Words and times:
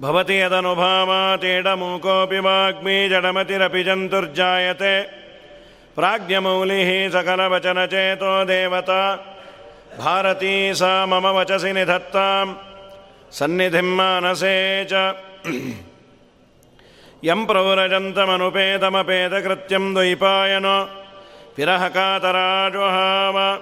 भवति 0.02 0.42
यदनुभावातेडमूकोऽपि 0.42 2.40
वाग्मी 2.40 3.10
जडमतिरपि 3.10 3.84
जन्तुर्जायते। 3.84 5.02
प्राज्ञमौलिः 5.96 7.10
सकलवचनचेतो 7.10 8.46
देवता। 8.46 9.16
भारती 10.00 10.74
सा 10.74 11.06
मम 11.06 11.28
वचसि 11.28 11.74
निधत्तां 11.74 12.54
सन्निधिं 13.32 13.98
मानसे 13.98 14.88
च। 14.92 14.94
यं 17.24 17.46
प्रौरजन्तमनुपेतमपेतकृत्यं 17.46 19.94
द्वैपायनो। 19.94 20.90
विरहकातराजुहाव 21.58 23.58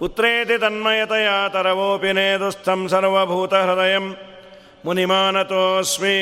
पुत्रेति 0.00 0.58
तन्मयतया 0.58 1.48
तरवोऽपि 1.48 2.12
नेदुस्थं 2.12 2.88
सर्वभूतहृदयम् 2.88 4.14
मुनिमानतोऽस्मि 4.85 6.17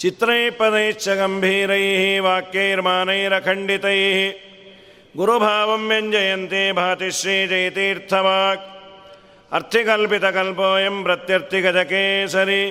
चित्रैः 0.00 0.44
पदैश्च 0.58 1.06
गम्भीरैः 1.18 2.02
वाक्यैर्मानैरखण्डितैः 2.26 4.18
गुरुभावं 5.18 5.82
व्यञ्जयन्ति 5.88 6.62
भाति 6.78 7.08
श्रीजयतीर्थवाक् 7.18 8.64
अर्थिकल्पितकल्पोऽयं 9.56 10.96
प्रत्यर्थिगजकेसरि 11.06 12.62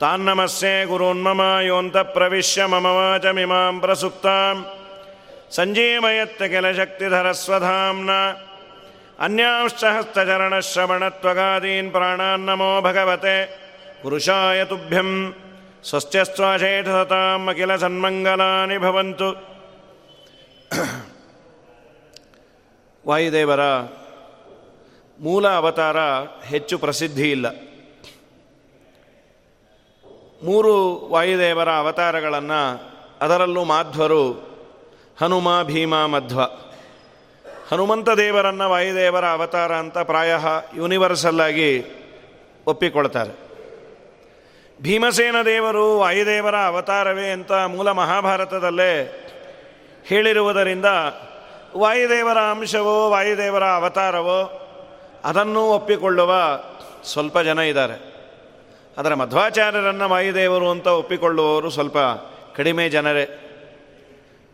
ತಾನ್ನಮಸ್ಸೇ 0.00 0.84
ಗುರುನ್ಮಮ 0.84 1.40
ಯೋಂತ 1.62 1.96
ಪ್ರವಿಶ್ಯ 1.96 2.64
ಮಮವಾಚಮಿಮಾಂ 2.64 3.80
ಪ್ರಸುಪ್ತಾಂ. 3.80 4.66
ಸಂಜೀವಯತ್ತ 5.50 6.42
ಕೆಲ 6.42 6.72
ಶಕ್ತಿಧರಸ್ವಧಾಂನ 6.72 8.10
ಅನ್ಯಾಂಶ್ಚ 9.18 9.84
ಹಸ್ತಚರಣಶ್ರವಣತ್ವಗಾದೀನ್ 9.84 11.90
ಪ್ರಾಣಾನ್ 11.90 12.40
ನಮೋ 12.40 12.80
ಭಗವತೆ. 12.80 13.60
ಪುರುಷಾಯ 14.02 14.64
ತುಭ್ಯಂ. 14.64 15.34
ಸ್ವಸ್ಥ್ಯಸ್ವಾಶೇಷತಾಂ 15.88 17.46
ಅಖಿಲ 17.46 17.76
ಸನ್ಮಂಗಲಾನಿ 17.76 18.78
ಭವಂತು. 18.78 19.50
ವಾಯುದೇವರ 23.06 23.60
ಮೂಲ 25.20 25.48
ಅವತಾರ 25.48 25.96
ಹೆಚ್ಚು 26.46 26.78
ಪ್ರಸಿದ್ಧಿ 26.78 27.30
ಇಲ್ಲ 27.30 27.46
ಮೂರು 30.42 31.06
ವಾಯುದೇವರ 31.10 31.72
ಅವತಾರಗಳನ್ನು 31.72 32.90
ಅದರಲ್ಲೂ 33.20 33.64
ಮಾಧ್ವರು 33.64 34.32
ಹನುಮ, 35.20 35.62
ಭೀಮ, 35.62 35.94
ಮಧ್ವ. 35.94 36.40
ಹನುಮಂತ 37.70 38.08
ದೇವರನ್ನು 38.10 38.70
ವಾಯುದೇವರ 38.70 39.26
ಅವತಾರ 39.26 39.74
ಅಂತ 39.74 39.98
ಪ್ರಾಯ 39.98 40.36
ಯೂನಿವರ್ಸಲ್ಲಾಗಿ 40.76 41.84
ಒಪ್ಪಿಕೊಳ್ತಾರೆ. 42.66 43.50
ಭೀಮಸೇನ 44.82 45.42
ದೇವರು 45.44 45.98
ವಾಯುದೇವರ 45.98 46.56
ಅವತಾರವೇ 46.56 47.28
ಅಂತ 47.28 47.52
ಮೂಲ 47.52 47.90
ಮಹಾಭಾರತದಲ್ಲೇ 47.90 49.24
ಹೇಳಿರುವುದರಿಂದ 50.06 50.86
ವಾಯುದೇವರ 51.76 52.38
ಅಂಶವೋ, 52.38 53.10
ವಾಯುದೇವರ 53.10 53.64
ಅವತಾರವೋ 53.64 54.66
ಅದನ್ನು 55.24 55.70
ಒಪ್ಪಿಕೊಳ್ಳುವ 55.70 56.34
ಸ್ವಲ್ಪ 57.04 57.38
ಜನ 57.38 57.58
ಇದ್ದಾರೆ. 57.58 58.09
ಆದರೆ 58.98 59.14
ಮಧ್ವಾಚಾರ್ಯರನ್ನು 59.14 60.08
ವಾಯುದೇವರು 60.08 60.70
ಅಂತ 60.70 60.86
ಒಪ್ಪಿಕೊಳ್ಳುವವರು 60.86 61.70
ಸ್ವಲ್ಪ 61.70 61.98
ಕಡಿಮೆ 62.56 62.88
ಜನರೇ. 62.88 63.46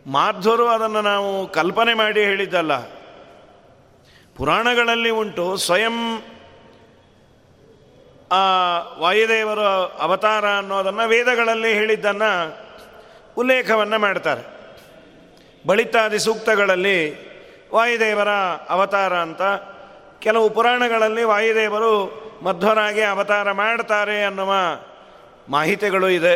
ಮಾಧ್ವರು 0.07 0.67
ಅದನ್ನು 0.67 1.01
ನಾವು 1.01 1.47
ಕಲ್ಪನೆ 1.47 1.93
ಮಾಡಿ 1.93 2.23
ಹೇಳಿದ್ದಲ್ಲ. 2.23 2.77
ಪುರಾಣಗಳಲ್ಲಿ 4.35 5.09
ಉಂಟು, 5.09 5.57
ಸ್ವಯಂ 5.57 6.21
ಆ 8.31 8.43
ವಾಯುದೇವರ 8.99 9.59
ಅವತಾರ 9.99 10.47
ಅನ್ನೋದನ್ನು 10.47 11.07
ವೇದಗಳಲ್ಲಿ 11.07 11.73
ಹೇಳಿದ್ದನ್ನು 11.73 12.57
ಉಲ್ಲೇಖವನ್ನು 13.37 13.99
ಮಾಡ್ತಾರೆ. 13.99 14.57
ಬಳಿತಾದಿ 15.67 16.19
ಸೂಕ್ತಗಳಲ್ಲಿ 16.19 17.27
ವಾಯುದೇವರ 17.73 18.29
ಅವತಾರ 18.69 19.13
ಅಂತ 19.13 19.41
ಕೆಲವು 20.19 20.49
ಪುರಾಣಗಳಲ್ಲಿ 20.49 21.23
ವಾಯುದೇವರು 21.23 22.26
ಮಧ್ವರಾಗಿ 22.43 23.01
ಅವತಾರ 23.01 23.51
ಮಾಡ್ತಾರೆ 23.51 24.23
ಅನ್ನುವ 24.23 24.51
ಮಾಹಿತಿಗಳು 25.49 26.09
ಇದೆ. 26.09 26.35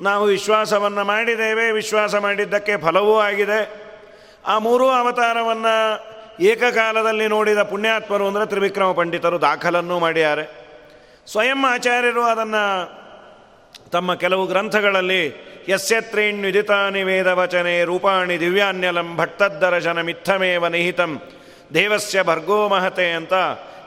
ನಾವು 0.00 0.24
ವಿಶ್ವಾಸವನ್ನು 0.24 1.04
ಮಾಡಿದ್ದೇವೆ, 1.04 1.72
ವಿಶ್ವಾಸ 1.72 2.14
ಮಾಡಿದ್ದಕ್ಕೆ 2.14 2.76
ಫಲವೂ 2.76 3.18
ಆಗಿದೆ. 3.18 3.90
ಆ 4.46 4.58
ಮೂರೂ 4.58 4.88
ಅವತಾರವನ್ನು 4.88 5.74
ಏಕಕಾಲದಲ್ಲಿ 6.42 7.28
ನೋಡಿದ 7.28 7.62
ಪುಣ್ಯಾತ್ಮರು 7.62 8.26
ಅಂದರೆ 8.26 8.46
ತ್ರಿವಿಕ್ರಮ 8.46 8.92
ಪಂಡಿತರು 8.92 9.40
ದಾಖಲನ್ನು 9.40 9.98
ಮಾಡಿದ್ದಾರೆ 9.98 10.44
ಸ್ವಯಂ 11.26 11.64
ಆಚಾರ್ಯರು 11.64 12.22
ಅದನ್ನು 12.22 12.64
ತಮ್ಮ 13.90 14.14
ಕೆಲವು 14.14 14.46
ಗ್ರಂಥಗಳಲ್ಲಿ 14.46 15.22
ಯಸ್ಯತ್ರೇಣ್ಯುದಿತಾನಿ 15.68 17.02
ವೇದವಚನೆ 17.02 17.84
ರೂಪಾಣಿ 17.84 18.40
ದಿವ್ಯಾನ್ಯಲಂ 18.40 19.16
ಭಟ್ಟದ್ದರಶನ 19.16 20.00
ಮಿಥಮೇವ 20.00 20.66
ನಿಹಿತಂ 20.66 21.20
ದೇವಸ್ಯ 21.74 22.22
ಭರ್ಗೋ 22.22 22.68
ಮಹತೆ 22.68 23.12
ಅಂತ 23.12 23.32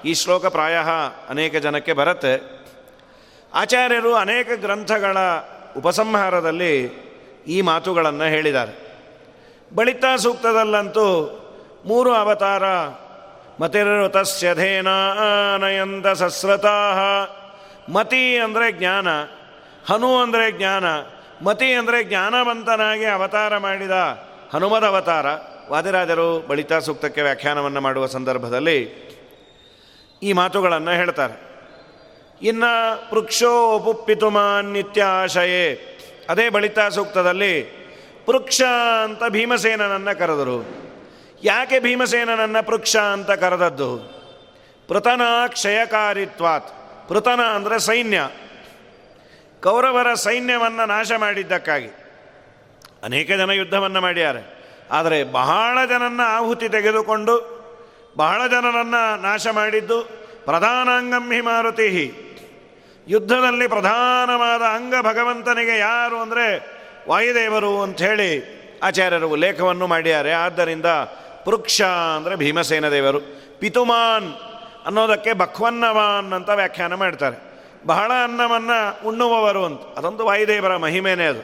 ಈ 0.05 0.13
ಶ್ಲೋಕ 0.13 0.45
ಪ್ರಾಯ 0.45 0.77
ಅನೇಕ 1.29 1.55
ಜನಕ್ಕೆ 1.55 1.93
ಬರುತ್ತೆ. 1.93 2.63
ಆಚಾರ್ಯರು 3.53 4.15
ಅನೇಕ 4.15 4.47
ಗ್ರಂಥಗಳ 4.55 5.17
ಉಪಸಂಹಾರದಲ್ಲಿ 5.77 7.03
ಈ 7.47 7.61
ಮಾತುಗಳನ್ನು 7.61 8.23
ಹೇಳಿದ್ದಾರೆ. 8.23 9.01
ಬಳಿತ 9.75 10.05
ಸೂಕ್ತದಲ್ಲಂತೂ 10.17 11.39
ಮೂರು 11.85 12.13
ಅವತಾರ 12.13 12.63
ಮತಿರ್ವತಸ್ಯಧೇನಾನಯಂತ 13.61 16.07
ಸಸ್ರತಾ. 16.07 16.99
ಮತಿ 17.93 18.37
ಅಂದರೆ 18.37 18.71
ಜ್ಞಾನ, 18.71 19.07
ಹನು 19.89 20.17
ಅಂದರೆ 20.17 20.51
ಜ್ಞಾನ, 20.51 20.85
ಮತಿ 21.45 21.73
ಅಂದರೆ 21.73 22.03
ಜ್ಞಾನವಂತನಾಗಿ 22.03 23.05
ಅವತಾರ 23.05 23.57
ಮಾಡಿದ 23.57 23.91
ಹನುಮದ 24.53 24.83
ಅವತಾರ. 24.83 25.25
ವಾದಿರಾಜರು 25.69 26.47
ಬಳಿತ 26.47 26.73
ಸೂಕ್ತಕ್ಕೆ 26.73 27.21
ವ್ಯಾಖ್ಯಾನವನ್ನು 27.21 27.81
ಮಾಡುವ 27.81 28.05
ಸಂದರ್ಭದಲ್ಲಿ 28.05 29.03
ಈ 30.23 30.33
ಮಾತುಗಳನ್ನು 30.33 30.91
ಹೇಳ್ತಾರೆ. 30.91 31.53
ಇನ್ನು 32.41 33.09
ಪೃಕ್ಷೋ 33.09 33.75
ಉಪುಪ್ಪಿತುಮಾನ್ 33.75 34.65
ನಿತ್ಯಾಶಯೇ. 34.65 35.97
ಅದೇ 36.29 36.49
ಬಳಿತಾ 36.49 36.89
ಸೂಕ್ತದಲ್ಲಿ, 36.89 37.83
ಪೃಕ್ಷ 38.25 38.61
ಅಂತ 39.03 39.23
ಭೀಮಸೇನನನ್ನು 39.29 40.19
ಕರೆದರು. 40.19 40.83
ಯಾಕೆ 41.43 41.79
ಭೀಮಸೇನನನ್ನು 41.79 42.65
ಪೃಕ್ಷ 42.65 42.97
ಅಂತ 42.97 43.31
ಕರೆದದ್ದು? 43.31 43.97
ಪೃತನ 44.87 45.21
ಕ್ಷಯಕಾರಿತ್ವಾತ್ 45.47 46.69
ಪೃತನ 47.09 47.39
ಅಂದರೆ 47.55 47.79
ಸೈನ್ಯ. 47.79 48.29
ಕೌರವರ 49.63 50.13
ಸೈನ್ಯವನ್ನು 50.13 50.85
ನಾಶ 50.85 51.11
ಮಾಡಿದ್ದಕ್ಕಾಗಿ. 51.17 51.87
ಅನೇಕ 53.03 53.27
ಜನ 53.27 53.49
ಯುದ್ಧವನ್ನು 53.49 54.01
ಮಾಡ್ಯಾರೆ. 54.01 54.63
ಆದರೆ 54.91 55.23
ಬಹಳ 55.23 55.85
ಜನನ್ನ 55.85 56.21
ಆಹುತಿ 56.25 56.69
ತೆಗೆದುಕೊಂಡು 56.69 57.62
ಬಹಳ 58.17 58.47
ಜನರನ್ನು 58.47 59.21
ನಾಶ 59.21 59.47
ಮಾಡಿದ್ದು. 59.47 60.03
ಪ್ರಧಾನಾಂಗಂಹಿ 60.45 61.41
ಮಾರುತಿ 61.41 62.19
ಯುದ್ಧದಲ್ಲಿ 63.07 63.67
ಪ್ರಧಾನವಾದ 63.67 64.61
ಅಂಗ 64.61 64.93
ಭಗವಂತನಿಗೆ 65.01 65.77
ಯಾರು 65.77 66.19
ಅಂದರೆ 66.19 66.71
ವಾಯುದೇವರು 67.09 67.81
ಅಂಥೇಳಿ 67.81 68.63
ಆಚಾರ್ಯರು 68.83 69.29
ಉಲ್ಲೇಖವನ್ನು 69.29 69.87
ಮಾಡ್ಯಾರೆ 69.87 70.31
ಆದ್ದರಿಂದ 70.31 70.85
ಪೃಕ್ಷ 71.45 71.81
ಅಂದರೆ 72.15 72.35
ಭೀಮಸೇನ 72.35 72.89
ದೇವರು. 72.89 73.19
ಪಿತುಮಾನ್ 73.59 74.33
ಅನ್ನೋದಕ್ಕೆ 74.85 75.33
ಬಖ್ವನ್ನವಾನ್ 75.33 76.33
ಅಂತ 76.33 76.49
ವ್ಯಾಖ್ಯಾನ 76.49 76.93
ಮಾಡ್ತಾರೆ. 76.93 77.53
ಬಹಳ 77.85 78.11
ಅನ್ನವನ್ನು 78.23 79.07
ಉಣ್ಣುವವರು 79.07 79.65
ಅಂತ. 79.65 79.81
ಅದೊಂದು 79.97 80.25
ವಾಯುದೇವರ 80.25 80.77
ಮಹಿಮೆನೇ 80.77 81.25
ಅದು. 81.25 81.41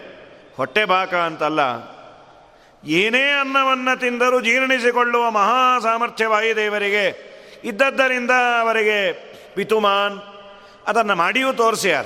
ಹೊಟ್ಟೆ 0.57 0.85
ಬಾಕ 0.85 1.13
ಅಂತಲ್ಲ. 1.13 1.59
ಏನೇ 2.85 3.31
ಅನ್ನವನ್ನು 3.39 3.99
ತಿಂದರೂ 3.99 4.41
ಜೀರ್ಣಿಸಿಕೊಳ್ಳುವ 4.41 5.31
ಮಹಾ 5.31 5.79
ಸಾಮರ್ಥ್ಯ 5.79 6.25
ವಾಯುದೇವರಿಗೆ 6.25 7.29
ಇದ್ದದ್ದರಿಂದ 7.63 8.31
ಅವರಿಗೆ 8.61 9.29
ಪಿತುಮಾನ್, 9.55 10.19
ಅದನ್ನು 10.87 11.15
ಮಾಡಿಯೂ 11.15 11.53
ತೋರಿಸ್ಯಾರ. 11.53 12.05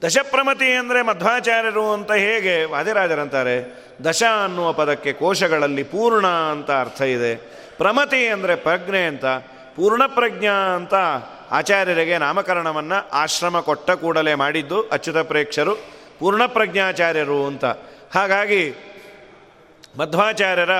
ದಶಪ್ರಮತಿ 0.03 0.71
ಅಂದರೆ 0.71 1.01
ಮಧ್ವಾಚಾರ್ಯರು 1.01 1.93
ಅಂತ 1.93 2.11
ಹೇಗೆ 2.11 2.65
ವಾದಿರಾಜರಂತಾರೆ? 2.65 3.83
ದಶ 4.05 4.23
ಅನ್ನುವ 4.43 4.73
ಪದಕ್ಕೆ 4.73 5.13
ಕೋಶಗಳಲ್ಲಿ 5.13 5.83
ಪೂರ್ಣ 5.83 6.27
ಅಂತ 6.27 6.71
ಅರ್ಥ 6.71 7.01
ಇದೆ. 7.01 7.35
ಪ್ರಮತಿ 7.77 8.27
ಅಂದರೆ 8.27 8.55
ಪ್ರಜ್ಞೆ 8.55 9.05
ಅಂತ. 9.05 9.25
ಪೂರ್ಣ 9.75 10.05
ಪ್ರಜ್ಞಾ 10.07 10.51
ಅಂತ 10.51 10.93
ಆಚಾರ್ಯರಿಗೆ 11.51 12.17
ನಾಮಕರಣವನ್ನು 12.17 13.09
ಆಶ್ರಮ 13.09 13.59
ಕೊಟ್ಟ 13.59 13.91
ಕೂಡಲೇ 13.91 14.33
ಮಾಡಿದ್ದು 14.33 14.89
ಅಚ್ಯುತ 14.89 15.17
ಪ್ರೇಕ್ಷರು 15.17 15.75
ಪೂರ್ಣಪ್ರಜ್ಞಾಚಾರ್ಯರು 16.19 17.45
ಅಂತ. 17.45 17.65
ಹಾಗಾಗಿ 18.15 18.73
ಮಧ್ವಾಚಾರ್ಯರ 19.97 20.71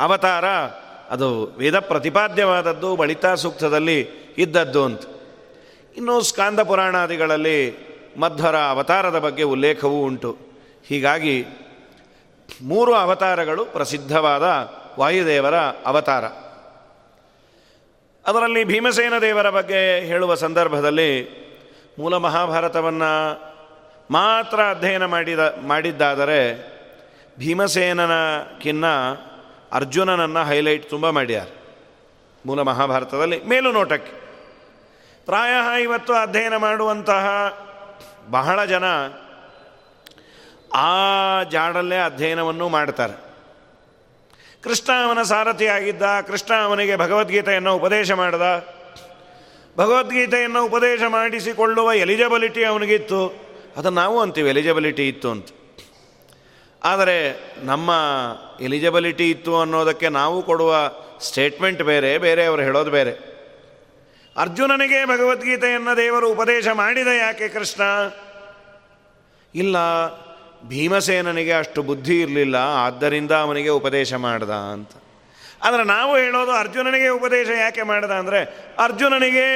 ಅವತಾರ 0.00 0.44
ಅದು 1.10 1.44
ವೇದ 1.44 1.78
ಪ್ರತಿಪಾದ್ಯವಾದದ್ದು 1.78 2.96
ಬಳಿತಾ 2.96 3.34
ಸೂಕ್ತದಲ್ಲಿ 3.34 4.00
ಇದ್ದದ್ದು 4.38 4.84
ಅಂತ. 4.84 5.02
ಇನ್ನು 5.96 6.20
ಸ್ಕಾಂದ 6.20 6.60
ಪುರಾಣಾದಿಗಳಲ್ಲಿ 6.60 7.87
ಮಧ್ವರ 8.18 8.56
ಅವತಾರದ 8.56 9.18
ಬಗ್ಗೆ 9.18 9.42
ಉಲ್ಲೇಖವೂ 9.42 10.00
ಉಂಟು. 10.02 10.36
ಹೀಗಾಗಿ 10.86 11.46
ಮೂರು 12.62 12.94
ಅವತಾರಗಳು 12.94 13.64
ಪ್ರಸಿದ್ಧವಾದ 13.64 14.72
ವಾಯುದೇವರ 14.98 15.56
ಅವತಾರ. 15.56 16.24
ಅದರಲ್ಲಿ 18.26 18.64
ಭೀಮಸೇನ 18.64 19.12
ದೇವರ 19.20 19.50
ಬಗ್ಗೆ 19.50 20.00
ಹೇಳುವ 20.00 20.34
ಸಂದರ್ಭದಲ್ಲಿ 20.34 21.38
ಮೂಲ 21.98 22.16
ಮಹಾಭಾರತವನ್ನು 22.16 23.12
ಮಾತ್ರ 24.10 24.60
ಅಧ್ಯಯನ 24.70 25.04
ಮಾಡಿದ, 25.04 25.54
ಮಾಡಿದ್ದಾದರೆ 25.62 26.40
ಭೀಮಸೇನನಕ್ಕಿನ್ನ 27.38 28.84
ಅರ್ಜುನನನ್ನು 29.72 30.44
ಹೈಲೈಟ್ 30.44 30.90
ತುಂಬ 30.90 31.10
ಮಾಡ್ಯಾರ. 31.10 31.46
ಮೂಲ 32.46 32.62
ಮಹಾಭಾರತದಲ್ಲಿ 32.62 33.42
ಮೇಲು 33.44 33.72
ನೋಟಕ್ಕೆ 33.72 34.12
ಪ್ರಾಯ 35.26 35.82
ಇವತ್ತು 35.82 36.12
ಅಧ್ಯಯನ 36.12 36.56
ಮಾಡುವಂತಹ 36.56 37.26
ಬಹಳ 38.30 38.64
ಜನ 38.64 38.84
ಆ 40.74 41.42
ಜಾಡಲ್ಲೇ 41.42 41.96
ಅಧ್ಯಯನವನ್ನು 41.96 42.68
ಮಾಡ್ತಾರೆ. 42.68 43.28
ಕೃಷ್ಣ 44.62 44.92
ಅವನ 45.06 45.22
ಸಾರಥಿಯಾಗಿದ್ದ, 45.22 46.02
ಕೃಷ್ಣ 46.26 46.54
ಅವನಿಗೆ 46.54 46.96
ಭಗವದ್ಗೀತೆಯನ್ನು 46.96 47.74
ಉಪದೇಶ 47.74 48.12
ಮಾಡಿದ. 48.12 48.68
ಭಗವದ್ಗೀತೆಯನ್ನು 49.78 50.64
ಉಪದೇಶ 50.64 51.00
ಮಾಡಿಸಿಕೊಳ್ಳುವ 51.08 51.92
ಎಲಿಜಿಬಿಲಿಟಿ 51.92 52.64
ಅವನಿಗಿತ್ತು. 52.64 53.28
ಅದನ್ನು 53.76 54.00
ನಾವು 54.00 54.20
ಅಂತೀವಿ, 54.20 54.48
ಎಲಿಜಿಬಿಲಿಟಿ 54.48 55.08
ಇತ್ತು 55.08 55.30
ಅಂತ. 55.30 55.48
ಆದರೆ 56.84 57.40
ನಮ್ಮ 57.64 57.90
ಎಲಿಜಿಬಿಲಿಟಿ 58.60 59.30
ಇತ್ತು 59.30 59.60
ಅನ್ನೋದಕ್ಕೆ 59.60 60.08
ನಾವು 60.08 60.42
ಕೊಡುವ 60.42 60.76
ಸ್ಟೇಟ್ಮೆಂಟ್ 61.20 61.82
ಬೇರೆ, 61.82 62.18
ಬೇರೆಯವರು 62.18 62.62
ಹೇಳೋದು 62.62 62.90
ಬೇರೆ. 62.90 63.37
ಅರ್ಜುನನಿಗೆ 64.42 64.98
ಭಗವದ್ಗೀತೆಯನ್ನು 65.04 65.92
ದೇವರು 65.96 66.26
ಉಪದೇಶ 66.36 66.66
ಮಾಡಿದ 66.80 67.10
ಯಾಕೆ 67.20 67.46
ಕೃಷ್ಣ? 67.48 67.82
ಇಲ್ಲ, 69.54 69.76
ಭೀಮಸೇನನಿಗೆ 70.70 71.52
ಅಷ್ಟು 71.52 71.80
ಬುದ್ಧಿ 71.82 72.16
ಇರಲಿಲ್ಲ, 72.20 72.56
ಆದ್ದರಿಂದ 72.86 73.32
ಅವನಿಗೆ 73.46 73.70
ಉಪದೇಶ 73.80 74.12
ಮಾಡ್ದ 74.26 74.52
ಅಂತ. 74.74 74.92
ಆದರೆ 75.62 75.84
ನಾವು 75.84 76.12
ಹೇಳೋದು 76.16 76.52
ಅರ್ಜುನನಿಗೆ 76.52 77.08
ಉಪದೇಶ 77.18 77.48
ಯಾಕೆ 77.60 77.82
ಮಾಡ್ದ 77.82 78.12
ಅಂದರೆ, 78.22 78.40
ಅರ್ಜುನನಿಗೆ 78.78 79.46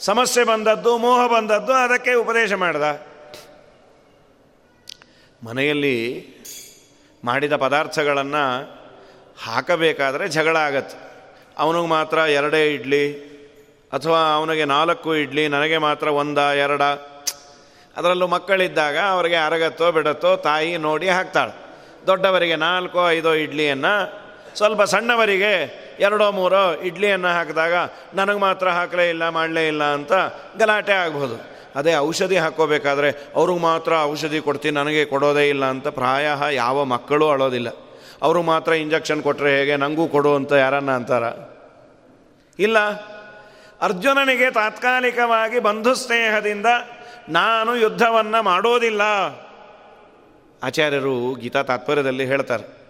ಸಮಸ್ಯೆ 0.00 0.42
ಬಂದದ್ದು, 0.44 0.92
ಮೋಹ 0.98 1.20
ಬಂದದ್ದು, 1.36 1.72
ಅದಕ್ಕೆ 1.84 2.12
ಉಪದೇಶ 2.24 2.52
ಮಾಡ್ದ. 2.64 2.84
ಮನೆಯಲ್ಲಿ 5.46 5.96
ಮಾಡಿದ 7.24 7.54
ಪದಾರ್ಥಗಳನ್ನು 7.64 8.44
ಹಾಕಬೇಕಾದರೆ 9.46 10.24
ಜಗಳ 10.36 10.56
ಆಗತ್ತೆ. 10.68 10.96
ಅವನಿಗೆ 11.58 11.88
ಮಾತ್ರ 11.88 12.18
ಎರಡೇ 12.38 12.60
ಇಡ್ಲಿ 12.74 13.04
ಅಥವಾ 13.92 14.34
ಅವನಿಗೆ 14.34 14.64
ನಾಲ್ಕು 14.64 15.14
ಇಡ್ಲಿ, 15.14 15.48
ನನಗೆ 15.48 15.78
ಮಾತ್ರ 15.78 16.08
ಒಂದ, 16.08 16.38
ಎರಡ? 16.38 16.82
ಅದರಲ್ಲೂ 17.96 18.26
ಮಕ್ಕಳಿದ್ದಾಗ 18.26 18.98
ಅವರಿಗೆ 18.98 19.36
ಅರಗತ್ತೋ, 19.36 19.92
ಬಿಡತ್ತೋ 19.92 20.36
ತಾಯಿ 20.36 20.76
ನೋಡಿ 20.76 21.08
ಹಾಕ್ತಾಳೆ. 21.08 21.54
ದೊಡ್ಡವರಿಗೆ 22.06 22.56
ನಾಲ್ಕೋ, 22.56 23.10
ಐದೋ 23.10 23.32
ಇಡ್ಲಿಯನ್ನು, 23.32 24.20
ಸ್ವಲ್ಪ 24.56 24.82
ಸಣ್ಣವರಿಗೆ 24.82 25.52
ಎರಡೋ, 26.00 26.30
ಮೂರೋ 26.30 26.72
ಇಡ್ಲಿಯನ್ನು 26.74 27.28
ಹಾಕಿದಾಗ 27.28 27.72
ನನಗೆ 28.14 28.38
ಮಾತ್ರ 28.38 28.68
ಹಾಕಲೇ 28.68 29.08
ಇಲ್ಲ, 29.08 29.28
ಮಾಡಲೇ 29.28 29.68
ಇಲ್ಲ 29.68 29.84
ಅಂತ 29.84 30.12
ಗಲಾಟೆ 30.58 30.92
ಆಗ್ಬೋದು. 30.92 31.50
ಅದೇ 31.76 31.96
ಔಷಧಿ 31.96 32.36
ಹಾಕೋಬೇಕಾದ್ರೆ 32.36 33.32
ಅವ್ರಿಗೆ 33.34 33.60
ಮಾತ್ರ 33.60 33.92
ಔಷಧಿ 34.02 34.40
ಕೊಡ್ತೀನಿ, 34.40 34.74
ನನಗೆ 34.74 35.04
ಕೊಡೋದೇ 35.04 35.48
ಇಲ್ಲ 35.48 35.64
ಅಂತ 35.64 35.88
ಪ್ರಾಯ 35.88 36.28
ಯಾವ 36.52 36.84
ಮಕ್ಕಳು 36.84 37.28
ಅಳೋದಿಲ್ಲ. 37.30 37.68
ಅವರು 38.22 38.42
ಮಾತ್ರ 38.42 38.72
ಇಂಜೆಕ್ಷನ್ 38.72 39.22
ಕೊಟ್ಟರೆ 39.22 39.58
ಹೇಗೆ 39.58 39.76
ನನಗೂ 39.76 40.08
ಕೊಡು 40.08 40.34
ಅಂತ 40.34 40.52
ಯಾರನ್ನ 40.52 40.90
ಅಂತಾರ? 40.90 41.22
ಇಲ್ಲ. 42.58 42.76
ಅರ್ಜುನನಿಗೆ 43.80 44.50
ತಾತ್ಕಾಲಿಕವಾಗಿ 44.50 45.58
ಬಂಧು 45.58 45.94
ಸ್ನೇಹದಿಂದ 45.94 46.66
ನಾನು 47.28 47.76
ಯುದ್ಧವನ್ನು 47.76 48.42
ಮಾಡೋದಿಲ್ಲ. 48.42 49.02
ಆಚಾರ್ಯರು 50.62 51.34
ಗೀತಾ 51.34 51.62
ತಾತ್ಪರ್ಯದಲ್ಲಿ 51.62 52.26
ಹೇಳ್ತಾರೆ. 52.26 52.80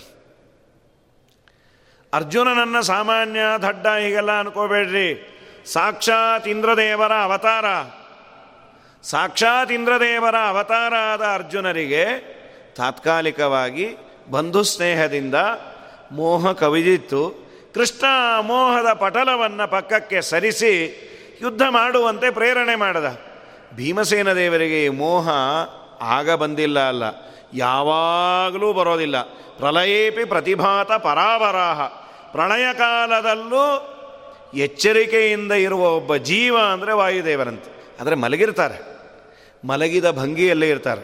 ಅರ್ಜುನನನ್ನ 2.13 2.81
ಸಾಮಾನ್ಯ 2.81 3.41
ದಡ್ಡ 3.63 3.87
ಹೀಗೆಲ್ಲ 3.87 4.39
ಅನ್ಕೋಬೇಡ್ರಿ. 4.39 5.37
ಸಾಕ್ಷಾತ್ 5.73 6.49
ಇಂದ್ರದೇವರ 6.49 7.13
ಅವತಾರ. 7.13 7.65
ಸಾಕ್ಷಾತ್ 9.03 9.73
ಇಂದ್ರದೇವರ 9.73 10.37
ಅವತಾರ 10.37 10.95
ಆದ 10.95 11.23
ಅರ್ಜುನರಿಗೆ 11.35 12.05
ತಾತ್ಕಾಲಿಕವಾಗಿ 12.77 13.97
ಬಂಧು 14.31 14.63
ಸ್ನೇಹದಿಂದ 14.63 15.35
ಮೋಹ 16.13 16.53
ಕವಿದಿತ್ತು. 16.53 17.50
ಕೃಷ್ಣ 17.75 18.05
ಮೋಹದ 18.41 18.93
ಪಟಲವನ್ನು 18.93 19.71
ಪಕ್ಕಕ್ಕೆ 19.71 20.21
ಸರಿಸಿ 20.23 20.73
ಯುದ್ಧ 21.43 21.63
ಮಾಡುವಂತೆ 21.71 22.31
ಪ್ರೇರಣೆ 22.31 22.75
ಮಾಡದ. 22.75 23.21
ಭೀಮಸೇನ 23.77 24.33
ದೇವರಿಗೆ 24.33 24.89
ಮೋಹ 24.89 25.29
ಆಗ 26.01 26.31
ಬಂದಿಲ್ಲ 26.31 26.89
ಅಲ್ಲ, 26.89 27.03
ಯಾವಾಗಲೂ 27.55 28.73
ಬರೋದಿಲ್ಲ. 28.73 29.23
ಪ್ರಲಯೇಪಿ 29.59 30.25
ಪ್ರತಿಭಾತ 30.25 30.93
ಪರಾವರಾಹ. 30.93 31.83
ಪ್ರಳಯ 32.33 32.67
ಕಾಲದಲ್ಲೂ 32.73 33.65
ಎಚ್ಚರಿಕೆಯಿಂದ 34.55 35.53
ಇರುವ 35.53 35.91
ಒಬ್ಬ 35.91 36.17
ಜೀವ 36.17 36.59
ಅಂದರೆ 36.73 36.93
ವಾಯುದೇವರಂತೆ. 36.93 37.71
ಆದರೆ 38.01 38.15
ಮಲಗಿರ್ತಾರೆ. 38.15 38.79
ಮಲಗಿದ 39.69 40.11
ಭಂಗಿಯಲ್ಲೇ 40.11 40.69
ಇರ್ತಾರೆ. 40.69 41.03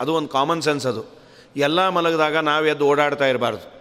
ಅದು 0.00 0.14
ಒಂದು 0.14 0.28
ಕಾಮನ್ 0.28 0.62
ಸೆನ್ಸ್ 0.62 0.86
ಅದು. 0.86 1.04
ಎಲ್ಲ 1.56 1.88
ಮಲಗಿದಾಗ 1.88 2.36
ನಾವು 2.36 2.66
ಎದ್ದು 2.66 2.86
ಓಡಾಡ್ತಾ 2.86 3.26
ಇರಬಾರ್ದು. 3.26 3.73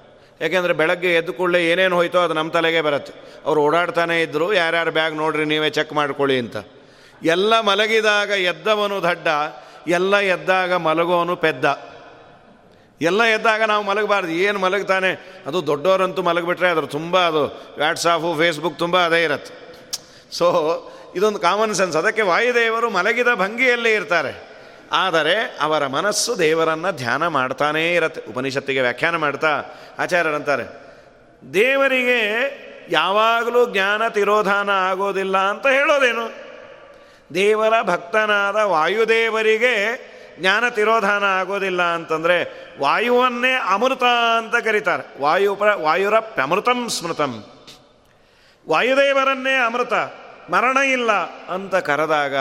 ಯಾಕೆಂದರೆ 0.43 0.73
ಬೆಳಗ್ಗೆ 0.73 1.15
ಎದ್ದು 1.15 1.33
ಕೂಡಲೇ 1.33 1.59
ಏನೇನು 1.71 1.95
ಹೋಯ್ತೋ 1.95 2.19
ಅದು 2.19 2.33
ನಮ್ಮ 2.33 2.51
ತಲೆಗೆ 2.51 2.81
ಬರುತ್ತೆ. 2.81 3.13
ಅವ್ರು 3.45 3.59
ಓಡಾಡ್ತಾನೇ 3.61 4.21
ಇದ್ದರು 4.21 4.53
ಯಾರ್ಯಾರು 4.53 4.91
ಬ್ಯಾಗ್ 4.91 5.15
ನೋಡ್ರಿ, 5.15 5.45
ನೀವೇ 5.45 5.69
ಚೆಕ್ 5.69 5.93
ಮಾಡ್ಕೊಳ್ಳಿ 5.93 6.37
ಅಂತ. 6.39 6.57
ಎಲ್ಲ 7.23 7.59
ಮಲಗಿದಾಗ 7.59 8.29
ಎದ್ದವನು 8.29 9.03
ದಡ್ಡ, 9.03 9.27
ಎಲ್ಲ 9.87 10.15
ಎದ್ದಾಗ 10.15 10.73
ಮಲಗೋನು 10.73 11.35
ಪೆದ್ದ. 11.35 11.65
ಎಲ್ಲ 13.01 13.21
ಎದ್ದಾಗ 13.23 13.63
ನಾವು 13.63 13.83
ಮಲಗಬಾರ್ದು, 13.83 14.31
ಏನು 14.31 14.59
ಮಲಗ್ತಾನೆ? 14.59 15.11
ಅದು 15.47 15.67
ದೊಡ್ಡವರಂತೂ 15.67 16.21
ಮಲಗಿಬಿಟ್ರೆ 16.21 16.69
ಅದ್ರ 16.69 16.85
ತುಂಬ 16.85 17.17
ಅದು 17.19 17.43
ವ್ಯಾಟ್ಸಾಫು 17.77 18.37
ಫೇಸ್ಬುಕ್ 18.37 18.79
ತುಂಬ 18.79 18.97
ಅದೇ 19.05 19.23
ಇರತ್ತೆ. 19.23 19.53
ಸೊ 20.31 20.47
ಇದೊಂದು 21.15 21.39
ಕಾಮನ್ 21.39 21.73
ಸೆನ್ಸ್ 21.73 21.97
ಅದಕ್ಕೆ 21.97 22.21
ವಾಯುದೇವರು 22.21 22.89
ಮಲಗಿದ 22.89 23.27
ಭಂಗಿಯಲ್ಲೇ 23.35 23.93
ಇರ್ತಾರೆ. 23.93 24.52
ಆದರೆ 24.93 25.57
ಅವರ 25.61 25.87
ಮನಸ್ಸು 25.87 26.39
ದೇವರನ್ನು 26.39 26.91
ಧ್ಯಾನ 26.95 27.27
ಮಾಡ್ತಾನೇ 27.27 27.93
ಇರತ್ತೆ. 27.93 28.21
ಉಪನಿಷತ್ತಿಗೆ 28.31 28.81
ವ್ಯಾಖ್ಯಾನ 28.81 29.15
ಮಾಡ್ತಾ 29.15 29.63
ಆಚಾರ್ಯರಂತಾರೆ. 29.99 30.63
ದೇವರಿಗೆ 31.53 32.19
ಯಾವಾಗಲೂ 32.89 33.69
ಜ್ಞಾನ 33.69 34.07
ತಿರೋಧಾನ 34.07 34.69
ಆಗೋದಿಲ್ಲ 34.69 35.37
ಅಂತ 35.37 35.67
ಹೇಳೋದೇನು? 35.67 36.43
ದೇವರ 37.33 37.81
ಭಕ್ತನಾದ 37.81 38.55
ವಾಯುದೇವರಿಗೆ 38.55 39.73
ಜ್ಞಾನ 40.39 40.69
ತಿರೋಧಾನ 40.69 41.23
ಆಗೋದಿಲ್ಲ 41.23 41.81
ಅಂತಂದರೆ 41.81 42.67
ವಾಯುವನ್ನೇ 42.79 43.53
ಅಮೃತ 43.53 44.03
ಅಂತ 44.37 44.63
ಕರೀತಾರೆ. 44.63 45.21
ವಾಯುಪ್ರ 45.21 45.73
ವಾಯುರಪ್ಯಮೃತಂ 45.73 46.89
ಸ್ಮೃತಂ. 46.89 47.43
ವಾಯುದೇವರನ್ನೇ 48.69 49.55
ಅಮೃತ, 49.65 49.93
ಮರಣ 50.49 50.77
ಇಲ್ಲ 50.77 51.11
ಅಂತ 51.49 51.75
ಕರೆದಾಗ 51.75 52.35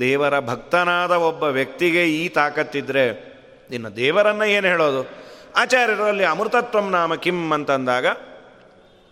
ದೇವರ 0.00 0.40
ಭಕ್ತನಾದ 0.40 1.10
ಒಬ್ಬ 1.10 1.42
ವ್ಯಕ್ತಿಗೆ 1.42 2.04
ಈ 2.04 2.28
ತಾಕತ್ತಿದ್ರೆ 2.28 3.32
ಇನ್ನು 3.70 3.96
ದೇವರನ್ನು 3.96 4.44
ಏನು 4.44 4.66
ಹೇಳೋದು? 4.66 5.08
ಆಚಾರ್ಯರಲ್ಲಿ 5.56 6.24
ಅಮೃತತ್ವಂ 6.24 6.90
ನಾಮ 6.90 7.14
ಕಿಂ 7.14 7.52
ಅಂತಂದಾಗ 7.52 8.06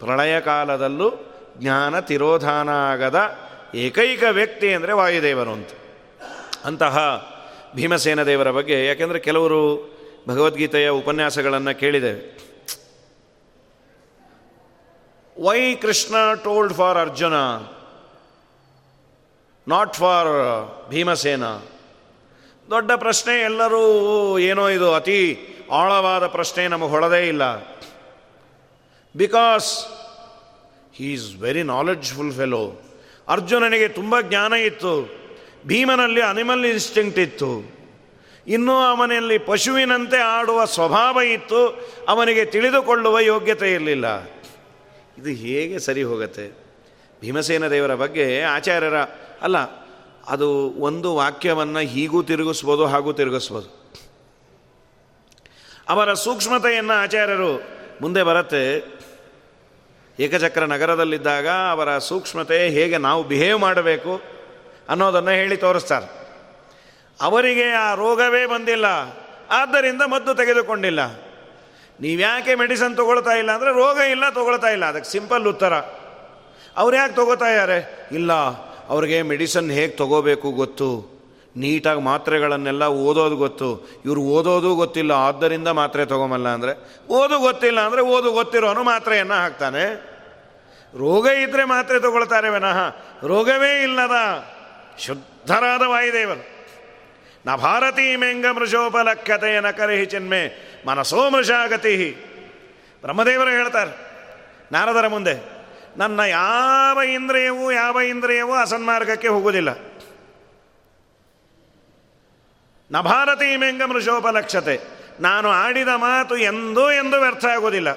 ಪ್ರಳಯ 0.00 0.40
ಕಾಲದಲ್ಲೂ 0.40 1.10
ಜ್ಞಾನ 1.58 2.00
ತಿರೋಧಾನ 2.00 2.68
ಆಗದ 2.68 3.38
ಏಕೈಕ 3.74 4.24
ವ್ಯಕ್ತಿ 4.30 4.74
ಅಂದರೆ 4.74 4.92
ವಾಯುದೇವರು 4.92 5.50
ಅಂತ. 5.50 5.70
ಅಂತಹ 6.64 6.96
ಭೀಮಸೇನ 7.74 8.22
ದೇವರ 8.22 8.50
ಬಗ್ಗೆ, 8.50 8.86
ಯಾಕೆಂದರೆ 8.86 9.18
ಕೆಲವರು 9.18 9.90
ಭಗವದ್ಗೀತೆಯ 10.28 10.88
ಉಪನ್ಯಾಸಗಳನ್ನು 10.88 11.80
ಕೇಳಿದ್ದೇವೆ. 11.80 12.50
Why 15.44 15.74
Krishna 15.74 16.14
told 16.34 16.74
for 16.74 16.98
Arjuna 16.98 17.34
not 19.70 19.94
for 19.94 20.86
Bhimasena. 20.88 21.44
ದೊಡ್ಡ 22.70 22.92
ಪ್ರಶ್ನೆ 22.92 23.40
ಎಲ್ಲರೂ 23.40 23.82
ಏನೋ 24.38 24.68
ಇದು 24.68 24.94
ಅತಿ 24.94 25.38
ಆಳವಾದ 25.72 26.26
ಪ್ರಶ್ನೆ 26.26 26.68
ನಮಗೆ 26.68 26.90
ಹೊಡೆದೇ 26.90 27.28
ಇಲ್ಲ. 27.28 27.42
Because 29.16 29.86
he 30.94 31.04
is 31.04 31.36
very 31.40 31.62
knowledgeful 31.62 32.32
fellow 32.32 32.82
ಅರ್ಜುನನಿಗೆ 33.28 33.88
ತುಂಬ 33.88 34.20
ಜ್ಞಾನ 34.20 34.52
ಇತ್ತು. 34.52 35.08
ಭೀಮನಲ್ಲಿ 35.66 36.22
ಅನಿಮಲ್ 36.22 36.64
ಇನ್ಸ್ಟಿಂಕ್ಟ್ 36.64 37.18
ಇತ್ತು. 37.18 37.80
ಇನ್ನೂ 38.46 38.72
ಅವನಲ್ಲಿ 38.72 39.38
ಪಶುವಿನಂತೆ 39.38 40.16
ಆಡುವ 40.16 40.64
ಸ್ವಭಾವ 40.64 41.20
ಇತ್ತು. 41.20 41.88
ಅವನಿಗೆ 42.08 42.44
ತಿಳಿದುಕೊಳ್ಳುವ 42.44 43.18
ಯೋಗ್ಯತೆ 43.18 43.72
ಇರಲಿಲ್ಲ. 43.72 44.22
ಇದು 45.18 45.28
ಹೇಗೆ 45.28 45.78
ಸರಿ 45.78 46.02
ಹೋಗುತ್ತೆ? 46.02 46.59
ಭೀಮಸೇನ 47.20 47.68
ದೇವರ 47.68 47.94
ಬಗ್ಗೆ 47.94 48.42
ಆಚಾರ್ಯರ, 48.42 48.96
ಅಲ್ಲ, 49.42 49.56
ಅದು 50.26 50.48
ಒಂದು 50.78 51.14
ವಾಕ್ಯವನ್ನು 51.14 51.78
ಹೀಗೂ 51.78 52.22
ತಿರುಗಿಸ್ಬೋದು, 52.22 52.86
ಹಾಗೂ 52.86 53.12
ತಿರುಗಿಸ್ಬೋದು. 53.12 53.80
ಅವರ 55.88 56.14
ಸೂಕ್ಷ್ಮತೆಯನ್ನು 56.14 56.92
ಆಚಾರ್ಯರು 56.92 57.62
ಮುಂದೆ 58.00 58.22
ಬರುತ್ತೆ. 58.22 59.00
ಏಕಚಕ್ರ 60.18 60.64
ನಗರದಲ್ಲಿದ್ದಾಗ 60.64 61.48
ಅವರ 61.48 61.98
ಸೂಕ್ಷ್ಮತೆ 61.98 62.68
ಹೇಗೆ 62.68 62.98
ನಾವು 62.98 63.24
ಬಿಹೇವ್ 63.24 63.58
ಮಾಡಬೇಕು 63.58 64.20
ಅನ್ನೋದನ್ನು 64.88 65.30
ಹೇಳಿ 65.30 65.56
ತೋರಿಸ್ತಾರೆ. 65.56 66.20
ಅವರಿಗೆ 67.20 67.70
ಆ 67.70 67.94
ರೋಗವೇ 67.94 68.46
ಬಂದಿಲ್ಲ. 68.46 68.84
ಆದ್ದರಿಂದ 69.50 70.02
ಮದ್ದು 70.02 70.34
ತೆಗೆದುಕೊಂಡಿಲ್ಲ. 70.34 71.00
ನೀವ್ಯಾಕೆ 72.00 72.54
ಮೆಡಿಸನ್ 72.54 72.96
ತೊಗೊಳ್ತಾ 72.96 73.30
ಇಲ್ಲ 73.30 73.50
ಅಂದರೆ 73.50 73.70
ರೋಗ 73.70 73.96
ಇಲ್ಲ, 73.96 74.30
ತೊಗೊಳ್ತಾ 74.30 74.68
ಇಲ್ಲ. 74.68 74.84
ಅದಕ್ಕೆ 74.84 75.10
ಸಿಂಪಲ್ 75.10 75.46
ಉತ್ತರ. 75.46 75.72
ಅವ್ರು 76.80 76.94
ಯಾಕೆ 76.96 77.14
ತೊಗೋತಾ 77.14 77.48
ಇದ್ದಾರೆ? 77.52 77.78
ಇಲ್ಲ, 78.18 78.32
ಅವ್ರಿಗೆ 78.92 79.16
ಮೆಡಿಸನ್ 79.30 79.70
ಹೇಗೆ 79.78 79.94
ತೊಗೋಬೇಕು 80.02 80.48
ಗೊತ್ತು. 80.60 80.90
ನೀಟಾಗಿ 81.56 82.02
ಮಾತ್ರೆಗಳನ್ನೆಲ್ಲ 82.02 82.84
ಓದೋದು 83.06 83.36
ಗೊತ್ತು. 83.36 83.68
ಇವರು 84.06 84.20
ಓದೋದು 84.34 84.70
ಗೊತ್ತಿಲ್ಲ 84.74 85.12
ಆದ್ದರಿಂದ 85.28 85.68
ಮಾತ್ರೆ 85.80 86.02
ತೊಗೊಂಬಲ್ಲ 86.12 86.48
ಅಂದರೆ. 86.56 86.72
ಓದು 87.18 87.36
ಗೊತ್ತಿಲ್ಲ 87.38 87.78
ಅಂದರೆ 87.80 88.02
ಓದು 88.14 88.30
ಗೊತ್ತಿರೋನು 88.32 88.82
ಮಾತ್ರೆಯನ್ನು 88.82 89.36
ಹಾಕ್ತಾನೆ. 89.44 89.84
ರೋಗ 90.94 91.26
ಇದ್ದರೆ 91.42 91.64
ಮಾತ್ರೆ 91.64 91.96
ತಗೊಳ್ತಾರೆ 92.00 92.48
ವಿನಃ. 92.50 92.78
ರೋಗವೇ 93.26 93.72
ಇಲ್ಲದ 93.82 94.16
ಶುದ್ಧರಾದ 94.98 95.84
ವಾಯುದೇವರು. 95.92 96.44
ನ 97.46 97.54
ಭಾರತೀ 97.56 98.06
ಮೆಂಗ 98.22 98.46
ನ 98.54 99.60
ನಕರಿಹಿ 99.60 100.06
ಚಿನ್ಮೆ, 100.06 100.42
ಮನಸೋ 100.86 101.22
ಮೃಷಾಗತಿ 101.30 101.94
ಬ್ರಹ್ಮದೇವರು 103.04 103.50
ಹೇಳ್ತಾರೆ, 103.50 103.92
ನಾರದರ 104.72 105.06
ಮುಂದೆ 105.08 105.34
ನನ್ನ 105.96 106.20
ಯಾವ 106.20 107.02
ಇಂದ್ರಿಯವೂ 107.02 107.72
ಯಾವ 107.72 108.00
ಇಂದ್ರಿಯವೂ 108.00 108.52
ಅಸನ್ಮಾರ್ಗಕ್ಕೆ 108.52 109.28
ಹೋಗುವುದಿಲ್ಲ. 109.28 109.68
ನ 112.92 113.00
ಭಾರತೀ 113.00 113.56
ಮೆಂಗ 113.56 113.82
ಮೃಷೋಪಲಕ್ಷತೆ. 113.82 114.80
ನಾನು 115.20 115.48
ಆಡಿದ 115.48 115.88
ಮಾತು 115.88 116.36
ಎಂದೂ 116.36 116.90
ಎಂದು 116.90 117.20
ವ್ಯರ್ಥ 117.20 117.44
ಆಗೋದಿಲ್ಲ 117.44 117.88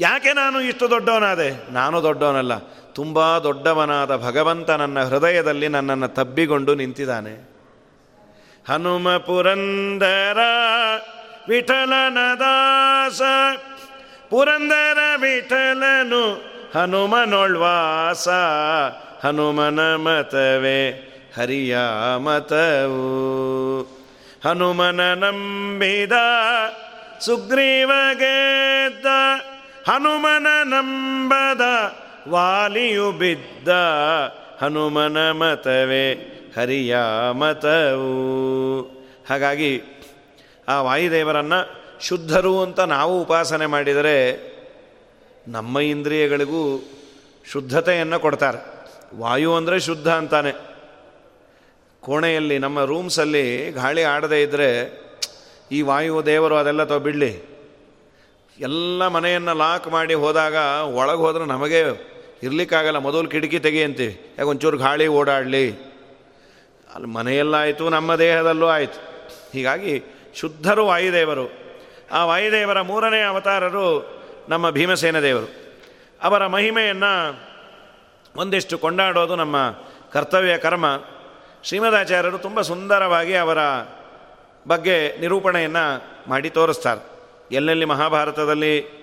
ಯಾಕೆ 0.00 0.32
ನಾನು 0.32 0.60
ಇಷ್ಟು 0.60 0.90
ದೊಡ್ಡವನಾದೆ? 0.90 1.72
ನಾನು 1.72 2.02
ದೊಡ್ಡವನಲ್ಲ. 2.02 2.58
ತುಂಬ 2.92 3.38
ದೊಡ್ಡವನಾದ 3.38 4.16
ಭಗವಂತ 4.16 4.70
ನನ್ನ 4.70 5.02
ಹೃದಯದಲ್ಲಿ 5.02 5.68
ನನ್ನನ್ನು 5.68 6.08
ತಬ್ಬಿಕೊಂಡು 6.08 6.74
ನಿಂತಿದ್ದಾನೆ. 6.74 7.56
ಹನುಮ 8.68 9.16
ಪುರಂದರ 9.16 10.38
ವಿಠಲನ 11.48 12.18
ದಾಸ 12.40 13.22
ಪುರಂದರ 14.30 14.98
ವಿಠಲನು 15.20 16.22
ಹನುಮನೊಳ್ವಾಸ, 16.74 18.28
ಹನುಮನ 19.26 19.80
ಮತವೇ 19.96 21.02
ಹರಿಯ 21.36 21.78
ಮತವು. 22.18 23.02
ಹನುಮನ 24.44 25.14
ನಂಬಿದ 25.14 26.12
ಸುಗ್ರೀವ 27.20 27.90
ಗೆದ್ದ 28.12 29.06
ಹನುಮನ 29.88 30.46
ನಂಬದ 30.64 31.60
ವಾಲಿಯು 32.28 33.12
ಬಿದ್ದ, 33.12 33.68
ಹನುಮನ 34.62 35.30
ಮತವೇ 35.30 36.12
ಹರಿಯ 36.56 36.96
ಮತವು. 37.32 38.12
ಹಾಗಾಗಿ 39.30 39.72
ಆ 40.68 40.82
ವಾಯುದೇವರನ್ನು 40.82 41.85
ಶುದ್ಧರು 42.00 42.62
ಅಂತ 42.62 42.80
ನಾವು 42.80 43.22
ಉಪಾಸನೆ 43.22 43.66
ಮಾಡಿದರೆ 43.66 44.16
ನಮ್ಮ 45.48 45.80
ಇಂದ್ರಿಯಗಳಿಗೂ 45.80 46.90
ಶುದ್ಧತೆಯನ್ನು 47.52 48.20
ಕೊಡ್ತಾರೆ. 48.20 48.76
ವಾಯು 49.18 49.54
ಅಂದರೆ 49.54 49.80
ಶುದ್ಧ 49.80 50.08
ಅಂತಾನೆ. 50.08 50.52
ಕೋಣೆಯಲ್ಲಿ, 52.00 52.58
ನಮ್ಮ 52.58 52.84
ರೂಮ್ಸಲ್ಲಿ 52.84 53.70
ಗಾಳಿ 53.70 54.02
ಆಡದೇ 54.02 54.42
ಇದ್ದರೆ 54.42 55.00
ಈ 55.72 55.82
ವಾಯು 55.82 56.26
ದೇವರು 56.26 56.56
ಅದೆಲ್ಲ 56.56 56.84
ತೊ 56.84 56.98
ಬಿಡಲಿ. 56.98 57.56
ಎಲ್ಲ 58.58 59.06
ಮನೆಯನ್ನು 59.06 59.54
ಲಾಕ್ 59.54 59.88
ಮಾಡಿ 59.88 60.14
ಹೋದಾಗ 60.14 60.54
ಒಳಗೆ 60.84 61.18
ಹೋದ್ರೆ 61.18 61.44
ನಮಗೆ 61.44 61.80
ಇರಲಿಕ್ಕಾಗಲ್ಲ. 62.42 62.98
ಮೊದಲು 62.98 63.28
ಕಿಟಕಿ 63.28 63.58
ತೆಗಿ 63.58 63.82
ಅಂತೀವಿ. 63.82 64.12
ಯಾಕೆ 64.12 64.48
ಒಂಚೂರು 64.48 64.78
ಗಾಳಿ 64.78 65.06
ಓಡಾಡಲಿ? 65.06 65.70
ಅಲ್ಲಿ 66.94 67.06
ಮನೆಯಲ್ಲಾಯಿತು, 67.06 67.88
ನಮ್ಮ 67.88 68.14
ದೇಹದಲ್ಲೂ 68.14 68.66
ಆಯಿತು. 68.66 69.28
ಹೀಗಾಗಿ 69.52 70.02
ಶುದ್ಧರು 70.34 70.86
ವಾಯುದೇವರು. 70.86 71.65
ಆ 72.12 72.24
ವಾಯುದೇವರ 72.24 72.80
ಮೂರನೇ 72.80 73.22
ಅವತಾರರು 73.22 74.16
ನಮ್ಮ 74.48 74.70
ಭೀಮಸೇನ 74.70 75.20
ದೇವರು. 75.20 75.66
ಅವರ 76.22 76.46
ಮಹಿಮೆಯನ್ನು 76.46 77.40
ಒಂದಿಷ್ಟು 78.36 78.78
ಕೊಂಡಾಡೋದು 78.78 79.36
ನಮ್ಮ 79.36 79.74
ಕರ್ತವ್ಯ, 80.12 80.58
ಕರ್ಮ. 80.58 80.86
ಶ್ರೀಮದಾಚಾರ್ಯರು 81.64 82.38
ತುಂಬ 82.38 82.60
ಸುಂದರವಾಗಿ 82.60 83.36
ಅವರ 83.36 83.58
ಬಗ್ಗೆ 84.68 85.16
ನಿರೂಪಣೆಯನ್ನು 85.20 86.04
ಮಾಡಿ 86.28 86.50
ತೋರಿಸ್ತಾರೆ. 86.50 87.00
ಎಲ್ಲೆಲ್ಲಿ 87.52 87.84
ಮಹಾಭಾರತದಲ್ಲಿ 87.84 88.96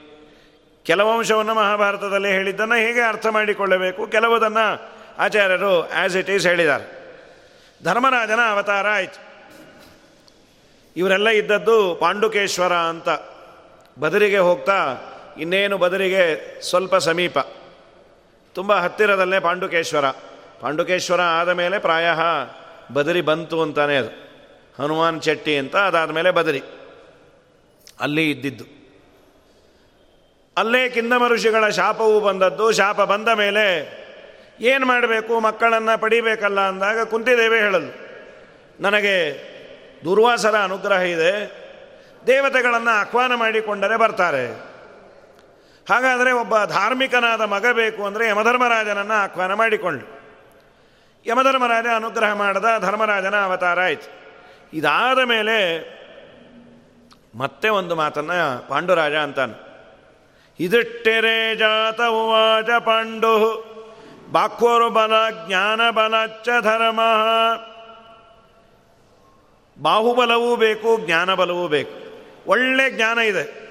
ಕೆಲವಂಶವನ್ನು 0.86 1.54
ಮಹಾಭಾರತದಲ್ಲಿ 1.54 2.32
ಹೇಳಿದ್ದನ್ನು 2.32 2.76
ಹೇಗೆ 2.76 3.02
ಅರ್ಥ 3.02 3.28
ಮಾಡಿಕೊಳ್ಳಬೇಕು, 3.28 4.08
ಕೆಲವುದನ್ನು 4.08 4.94
ಆಚಾರ್ಯರು 5.18 5.92
ಆ್ಯಸ್ 5.92 6.16
ಇಟ್ 6.16 6.30
ಈಸ್ 6.30 6.48
ಹೇಳಿದ್ದಾರೆ. 6.48 7.04
ಧರ್ಮರಾಜನ 7.84 8.40
ಅವತಾರ 8.50 8.88
ಆಯಿತು. 8.88 9.33
ಇವರೆಲ್ಲ 10.96 11.30
ಇದ್ದದ್ದು 11.30 11.96
ಪಾಂಡುಕೇಶ್ವರ 11.96 12.74
ಅಂತ. 12.74 13.10
ಬದರಿಗೆ 14.00 14.38
ಹೋಗ್ತಾ 14.38 14.98
ಇನ್ನೇನು 15.40 15.78
ಬದರಿಗೆ 15.78 16.62
ಸ್ವಲ್ಪ 16.62 16.96
ಸಮೀಪ. 16.96 17.38
ತುಂಬ 18.54 18.74
ಹತ್ತಿರದಲ್ಲೇ 18.74 19.40
ಪಾಂಡುಕೇಶ್ವರ. 19.40 20.10
ಪಾಂಡುಕೇಶ್ವರ 20.62 21.22
ಆದ 21.22 21.50
ಮೇಲೆ 21.50 21.80
ಪ್ರಾಯ 21.80 22.08
ಬದರಿ 22.94 23.22
ಬಂತು 23.22 23.62
ಅಂತಾನೆ 23.62 23.98
ಅದು. 23.98 24.10
ಹನುಮಾನ್ 24.84 25.22
ಚೆಟ್ಟಿ 25.22 25.58
ಅಂತ 25.58 25.76
ಅದಾದ 25.76 26.12
ಮೇಲೆ 26.12 26.32
ಬದರಿ. 26.32 26.62
ಅಲ್ಲಿ 28.00 28.32
ಇದ್ದಿದ್ದು. 28.32 28.64
ಅಲ್ಲೇ 30.58 30.90
ಕಿಂದಮ 30.90 31.28
ಋಷಿಗಳ 31.28 31.70
ಶಾಪವೂ 31.70 32.20
ಬಂದದ್ದು. 32.20 32.72
ಶಾಪ 32.72 33.02
ಬಂದ 33.02 33.28
ಮೇಲೆ 33.28 34.04
ಏನು 34.62 34.86
ಮಾಡಬೇಕು? 34.86 35.40
ಮಕ್ಕಳನ್ನು 35.40 36.02
ಪಡಿಬೇಕಲ್ಲ 36.02 36.60
ಅಂದಾಗ 36.60 37.04
ಕುಂತಿದೇವೆ 37.04 37.60
ಹೇಳಲು. 37.60 37.94
ನನಗೆ 38.80 39.53
ದುರ್ವಾಸರ 40.04 40.56
ಅನುಗ್ರಹ 40.64 41.02
ಇದೆ. 41.02 41.64
ದೇವತೆಗಳನ್ನು 42.28 43.00
ಆಹ್ವಾನ 43.00 43.36
ಮಾಡಿಕೊಂಡರೆ 43.36 43.98
ಬರ್ತಾರೆ. 43.98 44.74
ಹಾಗಾದರೆ 45.90 46.32
ಒಬ್ಬ 46.32 46.66
ಧಾರ್ಮಿಕನಾದ 46.66 47.42
ಮಗ 47.42 47.66
ಬೇಕು 47.74 48.06
ಅಂದರೆ 48.06 48.28
ಯಮಧರ್ಮರಾಜನನ್ನು 48.28 49.14
ಆಹ್ವಾನ 49.14 49.54
ಮಾಡಿಕೊಂಡು 49.54 50.24
ಯಮಧರ್ಮರಾಜ 51.26 51.86
ಅನುಗ್ರಹ 51.96 52.34
ಮಾಡದ 52.34 52.66
ಧರ್ಮರಾಜನ 52.80 53.36
ಅವತಾರ 53.36 53.80
ಆಯಿತು. 53.82 54.10
ಇದಾದ 54.74 55.20
ಮೇಲೆ 55.20 55.58
ಮತ್ತೆ 57.36 57.70
ಒಂದು 57.70 57.96
ಮಾತನ್ನು 57.96 58.68
ಪಾಂಡುರಾಜ 58.68 59.14
ಅಂತಾನೆ. 59.14 59.74
ಇದಿಟ್ಟೆರೆ 60.60 61.56
ಜಾತ 61.56 62.02
ಉವಾಚ 62.02 62.82
ಪಾಂಡು. 62.82 63.34
ಬಾಕ್ವರು 64.32 64.90
ಬಲ 64.90 65.14
ಜ್ಞಾನ 65.48 65.90
ಬಲಚ್ಚ 65.90 66.50
ಧರ್ಮ. 66.62 67.00
ಬಾಹುಬಲವೂ 69.82 70.56
ಬೇಕು, 70.56 70.98
ಜ್ಞಾನಬಲವೂ 71.06 71.68
ಬೇಕು. 71.68 72.04
ಒಳ್ಳೆ 72.48 72.92
ಜ್ಞಾನ 72.92 73.20
ಇದೆ. 73.20 73.64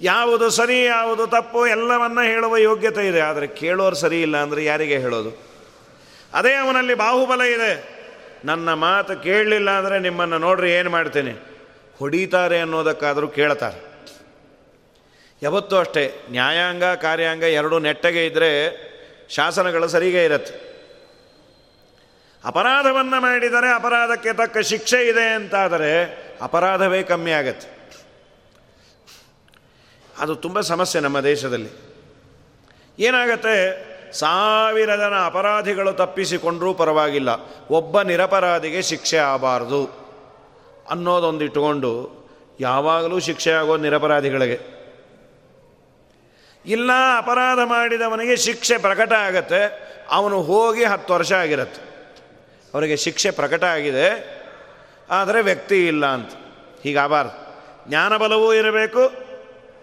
ಯಾವುದು 0.00 0.50
ಸರಿ, 0.50 0.84
ಯಾವುದು 0.84 1.26
ತಪ್ಪು, 1.26 1.66
ಎಲ್ಲವನ್ನ 1.66 2.22
ಹೇಳುವ 2.22 2.56
ಯೋಗ್ಯತೆ 2.56 3.08
ಇದೆ. 3.08 3.20
ಆದರೆ 3.20 3.46
ಕೇಳೋರು 3.46 3.96
ಸರಿ 3.96 4.22
ಇಲ್ಲ 4.22 4.36
ಅಂದರೆ 4.36 4.64
ಯಾರಿಗೆ 4.64 4.98
ಹೇಳೋದು? 4.98 5.42
ಅದೇ 6.34 6.54
ಅವನಲ್ಲಿ 6.54 6.94
ಬಾಹುಬಲ 6.94 7.42
ಇದೆ. 7.42 8.00
ನನ್ನ 8.44 8.72
ಮಾತು 8.72 9.22
ಕೇಳಲಿಲ್ಲ 9.22 9.70
ಅಂದರೆ 9.70 9.98
ನಿಮ್ಮನ್ನು 9.98 10.38
ನೋಡ್ರಿ 10.38 10.72
ಏನು 10.72 10.90
ಮಾಡ್ತೇನೆ? 10.90 11.34
ಹೊಡಿತಾರೆ 11.98 12.60
ಅನ್ನೋದಕ್ಕಾದರೂ 12.60 13.28
ಕೇಳ್ತಾರೆ. 13.28 13.90
ಯಾವತ್ತೂ 15.42 15.76
ಅಷ್ಟೇ. 15.76 16.14
ನ್ಯಾಯಾಂಗ, 16.30 16.84
ಕಾರ್ಯಾಂಗ 16.84 17.42
ಎರಡೂ 17.42 17.78
ನೆಟ್ಟಗೆ 17.78 18.26
ಇದ್ದರೆ 18.26 18.50
ಶಾಸನಗಳು 19.28 19.88
ಸರಿಗೆ 19.88 20.24
ಇರತ್ತೆ. 20.24 20.69
ಅಪರಾಧವನ್ನು 22.44 23.20
ಮಾಡಿದರೆ 23.20 23.74
ಅಪರಾಧಕ್ಕೆ 23.74 24.32
ತಕ್ಕ 24.32 24.58
ಶಿಕ್ಷೆ 24.58 25.08
ಇದೆ 25.08 25.34
ಅಂತಾದರೆ 25.34 25.90
ಅಪರಾಧವೇ 26.42 27.02
ಕಮ್ಮಿ 27.02 27.30
ಆಗತ್ತೆ. 27.30 27.80
ಅದು 30.18 30.34
ತುಂಬ 30.34 30.60
ಸಮಸ್ಯೆ 30.60 31.02
ನಮ್ಮ 31.02 31.20
ದೇಶದಲ್ಲಿ. 31.20 31.68
ಏನಾಗತ್ತೆ? 32.98 33.90
ಸಾವಿರ 34.12 34.96
ಜನ 34.96 35.26
ಅಪರಾಧಿಗಳು 35.26 35.92
ತಪ್ಪಿಸಿಕೊಂಡರೂ 35.92 36.74
ಪರವಾಗಿಲ್ಲ. 36.74 37.28
ಒಬ್ಬ 37.70 38.02
ನಿರಪರಾಧಿಗೆ 38.02 38.82
ಶಿಕ್ಷೆ 38.82 39.16
ಆಗಬಾರ್ದು 39.16 39.86
ಅನ್ನೋದೊಂದು 40.90 41.44
ಇಟ್ಟುಕೊಂಡು 41.44 42.20
ಯಾವಾಗಲೂ 42.60 43.18
ಶಿಕ್ಷೆ 43.18 43.50
ಆಗೋ 43.50 43.76
ನಿರಪರಾಧಿಗಳಿಗೆ. 43.76 44.60
ಇಲ್ಲ 46.66 46.90
ಅಪರಾಧ 47.18 47.58
ಮಾಡಿದವನಿಗೆ 47.58 48.36
ಶಿಕ್ಷೆ 48.36 48.78
ಪ್ರಕಟ 48.78 49.12
ಆಗತ್ತೆ, 49.12 49.90
ಅವನು 50.10 50.42
ಹೋಗಿ 50.42 50.84
ಹತ್ತು 50.84 51.14
ವರ್ಷ 51.14 51.32
ಆಗಿರತ್ತೆ. 51.32 51.89
ಅವರಿಗೆ 52.74 52.96
ಶಿಕ್ಷೆ 52.96 53.30
ಪ್ರಕಟ 53.30 53.64
ಆಗಿದೆ. 53.64 54.40
ಆದರೆ 55.10 55.42
ವ್ಯಕ್ತಿ 55.42 55.86
ಇಲ್ಲ 55.86 56.06
ಅಂತ. 56.06 56.30
ಹೀಗಾಗಬಾರ್ದು 56.82 57.50
ಜ್ಞಾನಬಲವೂ 57.88 58.54
ಇರಬೇಕು, 58.54 59.12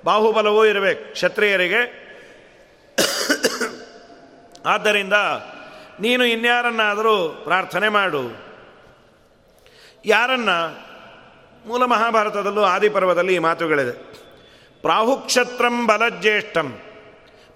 ಬಾಹುಬಲವೂ 0.04 0.66
ಇರಬೇಕು 0.66 1.12
ಕ್ಷತ್ರಿಯರಿಗೆ. 1.14 2.08
ಆದ್ದರಿಂದ 4.66 5.14
ನೀನು 6.00 6.26
ಇನ್ಯಾರನ್ನಾದರೂ 6.26 7.42
ಪ್ರಾರ್ಥನೆ 7.44 7.90
ಮಾಡು. 7.90 8.38
ಯಾರನ್ನ? 10.06 10.50
ಮೂಲ 11.66 11.86
ಮಹಾಭಾರತದಲ್ಲೂ 11.86 12.62
ಆದಿಪರ್ವದಲ್ಲಿ 12.62 13.36
ಈ 13.36 13.38
ಮಾತುಗಳಿದೆ. 13.38 13.92
ಪ್ರಾಹುಕ್ಷತ್ರಂ 14.82 15.88
ಬಲಜ್ಯೇಷ್ಠಂ. 15.88 16.80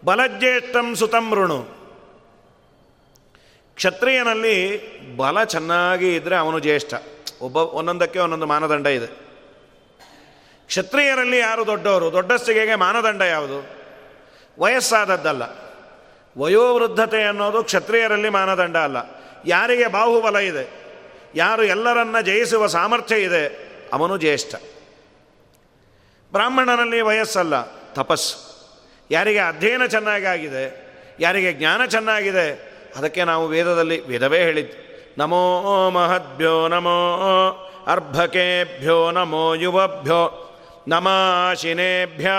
ಬಲಜ್ಯೇಷ್ಠಂ 0.06 0.96
ಸುತಂ 0.96 1.36
ಋಣು 1.36 1.81
ಕ್ಷತ್ರಿಯನಲ್ಲಿ 3.82 4.58
ಬಲ 5.18 5.44
ಚೆನ್ನಾಗಿ 5.44 6.16
ಇದ್ದರೆ 6.16 6.36
ಅವನು 6.36 6.60
ಜ್ಯೇಷ್ಠ. 6.60 6.94
ಒಬ್ಬ 7.42 7.58
ಒಂದೊಂದಕ್ಕೆ 7.58 8.20
ಒಂದೊಂದು 8.20 8.46
ಮಾನದಂಡ 8.46 8.88
ಇದೆ. 8.88 9.08
ಕ್ಷತ್ರಿಯರಲ್ಲಿ 10.68 11.38
ಯಾರು 11.38 11.66
ದೊಡ್ಡವರು? 11.66 12.12
ದೊಡ್ಡಸ್ತಿಗೆಗೆ 12.12 12.76
ಮಾನದಂಡ 12.76 13.22
ಯಾವುದು? 13.22 13.68
ವಯಸ್ಸಾದದ್ದಲ್ಲ. 14.60 15.44
ವಯೋವೃದ್ಧತೆ 16.38 17.24
ಅನ್ನೋದು 17.24 17.64
ಕ್ಷತ್ರಿಯರಲ್ಲಿ 17.64 18.30
ಮಾನದಂಡ 18.30 18.78
ಅಲ್ಲ. 18.78 18.98
ಯಾರಿಗೆ 19.46 19.88
ಬಾಹುಬಲ 19.88 20.38
ಇದೆ? 20.38 20.70
ಯಾರು 21.36 21.64
ಎಲ್ಲರನ್ನ 21.64 22.22
ಜಯಿಸುವ 22.22 22.68
ಸಾಮರ್ಥ್ಯ 22.68 23.20
ಇದೆ? 23.20 23.48
ಅವನು 23.94 24.18
ಜ್ಯೇಷ್ಠ. 24.18 24.56
ಬ್ರಾಹ್ಮಣನಲ್ಲಿ 26.32 27.02
ವಯಸ್ಸಲ್ಲ, 27.02 27.62
ತಪಸ್ಸು. 27.94 28.38
ಯಾರಿಗೆ 29.12 29.40
ಅಧ್ಯಯನ 29.40 29.86
ಚೆನ್ನಾಗಿ 29.86 30.26
ಆಗಿದೆ, 30.26 30.94
ಯಾರಿಗೆ 31.20 31.54
ಜ್ಞಾನ 31.54 31.86
ಚೆನ್ನಾಗಿದೆ 31.86 32.71
ಅದಕ್ಕೆ 32.96 33.24
ನಾವು 33.24 33.48
ವೇದದಲ್ಲಿ 33.48 34.08
ವೇದವೇ 34.08 34.40
ಹೇಳಿದ್ದು. 34.40 34.92
ನಮೋ 35.18 35.90
ಮಹದ್ಭ್ಯೋ, 35.90 36.68
ನಮೋ 36.68 36.98
ಅರ್ಭಕೇಭ್ಯೋ, 37.88 39.12
ನಮೋ 39.12 39.54
ಯುವಭ್ಯೋ 39.54 40.48
ನಮಾಶಿನೇಭ್ಯ 40.88 42.32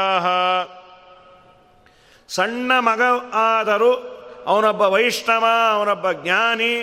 ಸಣ್ಣ 2.29 2.73
ಮಗ 2.79 3.03
ಆದರೂ 3.33 3.93
ಅವನೊಬ್ಬ 4.47 4.83
ವೈಷ್ಣವ, 4.83 5.45
ಅವನೊಬ್ಬ 5.73 6.13
ಜ್ಞಾನಿ, 6.13 6.75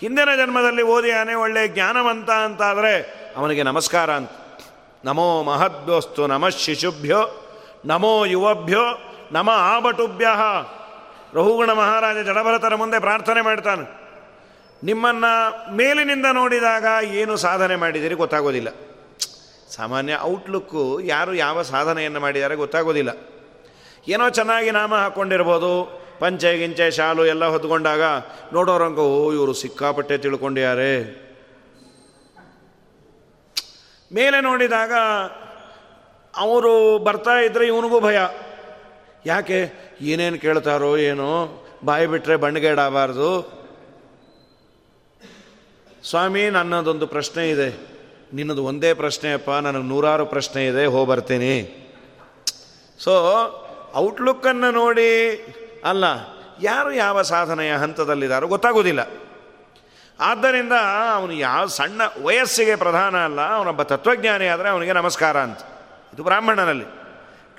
ಹಿಂದಿನ 0.00 0.28
ಜನ್ಮದಲ್ಲಿ 0.36 0.82
ಓದಿಯಾನೆ 0.82 1.34
ಒಳ್ಳೆ 1.34 1.68
ಜ್ಞಾನವಂತ 1.68 2.30
ಅಂತಾದರೆ 2.30 2.94
ಅವನಿಗೆ 3.36 3.62
ನಮಸ್ಕಾರ 3.62 4.12
ಅಂತ. 4.12 4.30
ನಮೋ 5.04 5.42
ಮಹದ್ಭ್ಯೋಸ್ತು, 5.42 6.26
ನಮಃ 6.26 6.48
ಶಿಶುಭ್ಯೋ, 6.48 7.20
ನಮೋ 7.84 8.24
ಯುವಭ್ಯೋ, 8.24 8.84
ನಮ 9.32 9.50
ಆಬಟುಭ್ಯ. 9.54 10.26
ರಹುಗುಣ 11.34 11.72
ಮಹಾರಾಜ 11.72 12.16
ಜಡಭರತರ 12.26 12.74
ಮುಂದೆ 12.74 12.98
ಪ್ರಾರ್ಥನೆ 12.98 13.40
ಮಾಡ್ತಾನೆ. 13.40 14.00
ನಿಮ್ಮನ್ನು 14.84 15.72
ಮೇಲಿನಿಂದ 15.74 16.26
ನೋಡಿದಾಗ 16.32 17.04
ಏನು 17.04 17.36
ಸಾಧನೆ 17.36 17.76
ಮಾಡಿದಿರಿ 17.76 18.14
ಗೊತ್ತಾಗೋದಿಲ್ಲ. 18.14 18.68
ಸಾಮಾನ್ಯ 19.76 20.18
ಔಟ್ಲುಕ್ಕು 20.20 21.00
ಯಾರು 21.00 21.34
ಯಾವ 21.34 21.62
ಸಾಧನೆಯನ್ನು 21.62 22.20
ಮಾಡಿದ್ದಾರೆ 22.20 22.54
ಗೊತ್ತಾಗೋದಿಲ್ಲ. 22.54 23.10
ಏನೋ 24.08 24.28
ಚೆನ್ನಾಗಿ 24.28 24.70
ನಾಮ 24.70 24.94
ಹಾಕ್ಕೊಂಡಿರ್ಬೋದು 24.94 26.00
ಪಂಚೆ, 26.18 26.58
ಗಿಂಚೆ, 26.58 26.90
ಶಾಲು 26.90 27.26
ಎಲ್ಲ 27.26 27.44
ಹೊತ್ಕೊಂಡಾಗ 27.44 28.02
ನೋಡೋರಂಗ, 28.52 28.98
ಓ, 28.98 29.32
ಇವರು 29.32 29.52
ಸಿಕ್ಕಾಪಟ್ಟೆ 29.52 30.18
ತಿಳ್ಕೊಂಡಿದ್ದಾರೆ. 30.18 31.30
ಮೇಲೆ 34.14 34.40
ನೋಡಿದಾಗ 34.40 34.92
ಅವರು 36.36 36.98
ಬರ್ತಾ 36.98 37.30
ಇದ್ದರೆ 37.30 37.66
ಇವನಿಗೂ 37.66 38.00
ಭಯ. 38.00 38.18
ಯಾಕೆ 39.26 39.72
ಏನೇನು 40.00 40.38
ಕೇಳ್ತಾರೋ 40.38 40.96
ಏನೋ 40.96 41.64
ಬಾಯಿ 41.84 42.06
ಬಿಟ್ಟರೆ 42.06 42.36
ಬಣ್ಣಗೇಡಾಗಬಾರ್ದು 42.36 43.60
ಸ್ವಾಮಿ, 46.04 46.50
ನನ್ನದೊಂದು 46.50 47.06
ಪ್ರಶ್ನೆ 47.06 47.50
ಇದೆ. 47.50 47.90
ನಿನ್ನದು 48.34 48.64
ಒಂದೇ 48.64 48.94
ಪ್ರಶ್ನೆಯಪ್ಪ 48.94 49.50
ನನಗೆ 49.50 49.82
ನೂರಾರು 49.82 50.26
ಪ್ರಶ್ನೆ 50.26 50.66
ಇದೆ, 50.66 50.86
ಹೋ 50.86 51.04
ಬರ್ತೀನಿ. 51.04 51.54
ಸೊ 52.98 53.12
ಔಟ್ಲುಕ್ಕನ್ನು 53.94 54.70
ನೋಡಿ, 54.70 55.34
ಅಲ್ಲ, 55.84 56.04
ಯಾರು 56.62 56.92
ಯಾವ 56.92 57.22
ಸಾಧನೆಯ 57.22 57.72
ಹಂತದಲ್ಲಿದ್ದಾರೋ 57.72 58.46
ಗೊತ್ತಾಗೋದಿಲ್ಲ. 58.46 59.00
ಆದ್ದರಿಂದ 60.20 60.72
ಅವನು 61.14 61.32
ಯಾವ 61.32 61.66
ಸಣ್ಣ 61.66 62.00
ವಯಸ್ಸಿಗೆ 62.22 62.76
ಪ್ರಧಾನ 62.76 63.24
ಅಲ್ಲ, 63.24 63.40
ಅವನೊಬ್ಬ 63.40 63.82
ತತ್ವಜ್ಞಾನಿ 63.82 64.46
ಆದರೆ 64.46 64.68
ಅವನಿಗೆ 64.68 64.92
ನಮಸ್ಕಾರ 64.92 65.36
ಅಂತ. 65.38 65.58
ಇದು 66.14 66.22
ಬ್ರಾಹ್ಮಣನಲ್ಲಿ. 66.22 66.99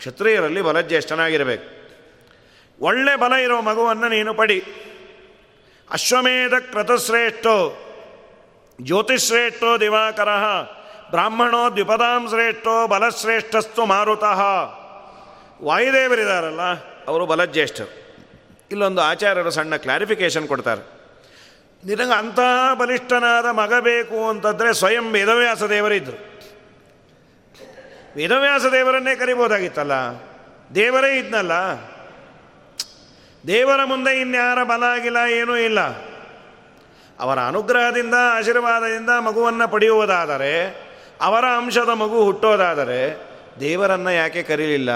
ಕ್ಷತ್ರಿಯರಲ್ಲಿ 0.01 0.61
ಬಲಜ್ಯೇಷ್ಠನಾಗಿರಬೇಕು 0.61 1.67
ಒಳ್ಳೆ 2.81 3.13
ಬಲ 3.15 3.33
ಇರೋ 3.33 3.61
ಮಗುವನ್ನು 3.61 4.07
ನೀನು 4.07 4.33
ಪಡಿ. 4.33 4.59
ಅಶ್ವಮೇಧ 5.91 6.53
ಕ್ರತಶ್ರೇಷ್ಠೋ 6.71 7.55
ಜ್ಯೋತಿಶ್ರೇಷ್ಠೋ 8.81 9.77
ದಿವಾಕರ, 9.77 10.29
ಬ್ರಾಹ್ಮಣೋ 11.09 11.63
ದ್ವಿಪದಾಂ 11.69 12.29
ಶ್ರೇಷ್ಠೋ 12.29 12.87
ಬಲಶ್ರೇಷ್ಠಸ್ತು 12.87 13.85
ಮಾರುತಃ. 13.85 14.41
ವಾಯುದೇವರಿದಾರಲ್ಲ, 15.63 16.63
ಅವರು 17.07 17.25
ಬಲಜ್ಯೇಷ್ಠರು 17.25 17.89
ಇಲ್ಲೊಂದು 18.71 19.01
ಆಚಾರ್ಯರು 19.01 19.51
ಸಣ್ಣ 19.51 19.75
ಕ್ಲಾರಿಫಿಕೇಶನ್ 19.75 20.47
ಕೊಡ್ತಾರೆ. 20.47 20.83
ನಿನಗೆ 21.83 22.17
ಅಂತಹ 22.17 22.73
ಬಲಿಷ್ಠನಾದ 22.73 23.45
ಮಗ 23.45 23.73
ಬೇಕು 23.79 24.29
ಅಂತಂದರೆ 24.29 24.73
ಸ್ವಯಂ 24.73 25.05
ವೇದವ್ಯಾಸ 25.11 25.63
ದೇವರಿದ್ದರು 25.63 26.30
ವೇದವ್ಯಾಸ 28.15 28.65
ದೇವರನ್ನೇ 28.65 29.15
ಕರಿಬೋದಾಗಿತ್ತಲ್ಲ? 29.15 29.91
ದೇವರೇ 30.75 31.17
ಇದ್ನಲ್ಲ? 31.17 31.51
ದೇವರ 33.47 33.83
ಮುಂದೆ 33.83 34.21
ಇನ್ಯಾರ 34.21 34.63
ಬಲ 34.63 34.83
ಆಗಿಲ್ಲ 34.83 35.17
ಏನೂ 35.29 35.55
ಇಲ್ಲ. 35.57 35.79
ಅವರ 37.19 37.39
ಅನುಗ್ರಹದಿಂದ, 37.39 38.13
ಆಶೀರ್ವಾದದಿಂದ 38.31 39.09
ಮಗುವನ್ನು 39.09 39.67
ಪಡೆಯುವುದಾದರೆ, 39.67 40.67
ಅವರ 41.21 41.45
ಅಂಶದ 41.45 41.89
ಮಗು 41.89 42.23
ಹುಟ್ಟೋದಾದರೆ 42.23 43.27
ದೇವರನ್ನು 43.59 44.11
ಯಾಕೆ 44.11 44.43
ಕರೀಲಿಲ್ಲ? 44.43 44.89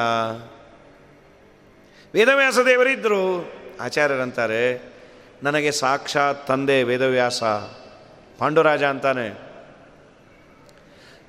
ವೇದವ್ಯಾಸ 2.13 2.59
ದೇವರಿದ್ದರು 2.59 3.51
ಆಚಾರ್ಯರಂತಾರೆ, 3.81 4.93
ನನಗೆ 5.43 5.71
ಸಾಕ್ಷಾತ್ 5.71 6.47
ತಂದೆ 6.47 6.83
ವೇದವ್ಯಾಸ, 6.83 7.43
ಪಾಂಡುರಾಜ 8.39 8.83
ಅಂತಾನೆ. 8.83 9.54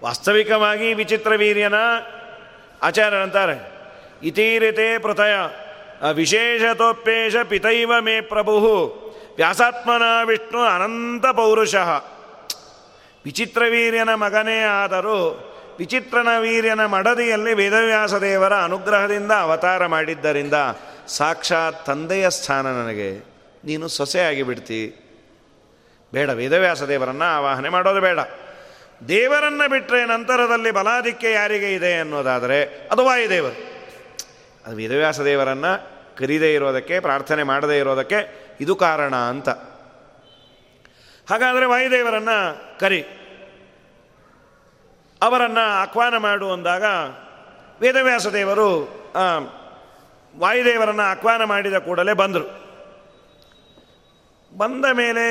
ವಾಸ್ತವಿಕವಾಗಿ 0.02 0.94
ವಿಚಿತ್ರ 0.94 1.32
ವೀರ್ಯನ 1.36 1.78
ಆಚಾರ್ಯರಂತಾರೆ 2.82 3.56
ಇತೀರಿತೆ 4.22 4.98
ಪ್ರತಯ 4.98 5.34
ವಿಶೇಷತೋಪೇಶ 6.12 7.36
ಪಿತೈವ 7.48 7.92
ಮೇ 8.00 8.20
ಪ್ರಭು, 8.20 8.56
ವ್ಯಾಸಾತ್ಮನ 9.36 10.02
ವಿಷ್ಣು 10.24 10.60
ಅನಂತ 10.64 11.26
ಪೌರುಷಃ. 11.26 11.90
ವಿಚಿತ್ರ 13.24 13.62
ವೀರ್ಯನ 13.70 14.14
ಮಗನೇ 14.14 14.58
ಆದರೂ 14.60 15.18
ವಿಚಿತ್ರನ 15.78 16.28
ವೀರ್ಯನ 16.38 16.82
ಮಡದಿಯಲ್ಲಿ 16.86 17.54
ವೇದವ್ಯಾಸ 17.54 18.14
ದೇವರ 18.14 18.54
ಅನುಗ್ರಹದಿಂದ 18.54 19.32
ಅವತಾರ 19.32 19.86
ಮಾಡಿದ್ದರಿಂದ 19.86 20.54
ಸಾಕ್ಷಾತ್ 21.08 21.86
ತಂದೆಯ 21.86 22.30
ಸ್ಥಾನ 22.30 22.66
ನನಗೆ. 22.66 23.10
ನೀನು 23.64 23.88
ಸೊಸೆಯಾಗಿ 23.88 24.42
ಬಿಡ್ತಿ 24.42 24.80
ಬೇಡ, 26.12 26.28
ವೇದವ್ಯಾಸ 26.30 26.82
ದೇವರನ್ನು 26.82 27.28
ಆವಾಹನೆ 27.36 27.68
ಮಾಡೋದು 27.68 28.00
ಬೇಡ. 28.00 28.18
ದೇವರನ್ನು 29.08 29.70
ಬಿಟ್ಟರೆ 29.70 30.06
ನಂತರದಲ್ಲಿ 30.06 30.70
ಬಲಾಧಿಕ್ಯ 30.70 31.30
ಯಾರಿಗೆ 31.30 31.74
ಇದೆ 31.74 31.98
ಅನ್ನೋದಾದರೆ 31.98 32.88
ಅದು 32.92 33.04
ವಾಯುದೇವರು. 33.04 33.56
ಅದು 34.66 34.76
ವೇದವ್ಯಾಸ 34.76 35.20
ದೇವರನ್ನು 35.20 35.72
ಕರೀದೇ 36.16 36.54
ಇರೋದಕ್ಕೆ, 36.54 37.00
ಪ್ರಾರ್ಥನೆ 37.00 37.42
ಮಾಡದೇ 37.42 37.78
ಇರೋದಕ್ಕೆ 37.78 38.48
ಇದು 38.60 38.76
ಕಾರಣ 38.76 39.16
ಅಂತ. 39.16 39.48
ಹಾಗಾದರೆ 41.30 41.66
ವಾಯುದೇವರನ್ನು 41.66 42.78
ಕರಿ. 42.78 43.02
ಅವರನ್ನು 45.22 45.60
ಆಹ್ವಾನ 45.60 46.16
ಮಾಡು 46.16 46.52
ಅಂದಾಗ 46.52 46.84
ವೇದವ್ಯಾಸ 47.80 48.26
ದೇವರು 48.26 48.68
ವಾಯುದೇವರನ್ನು 50.38 51.02
ಆಹ್ವಾನ 51.02 51.44
ಮಾಡಿದ 51.44 51.78
ಕೂಡಲೇ 51.78 52.12
ಬಂದರು. 52.12 52.46
ಬಂದ 54.56 54.84
ಮೇಲೆ 54.92 55.26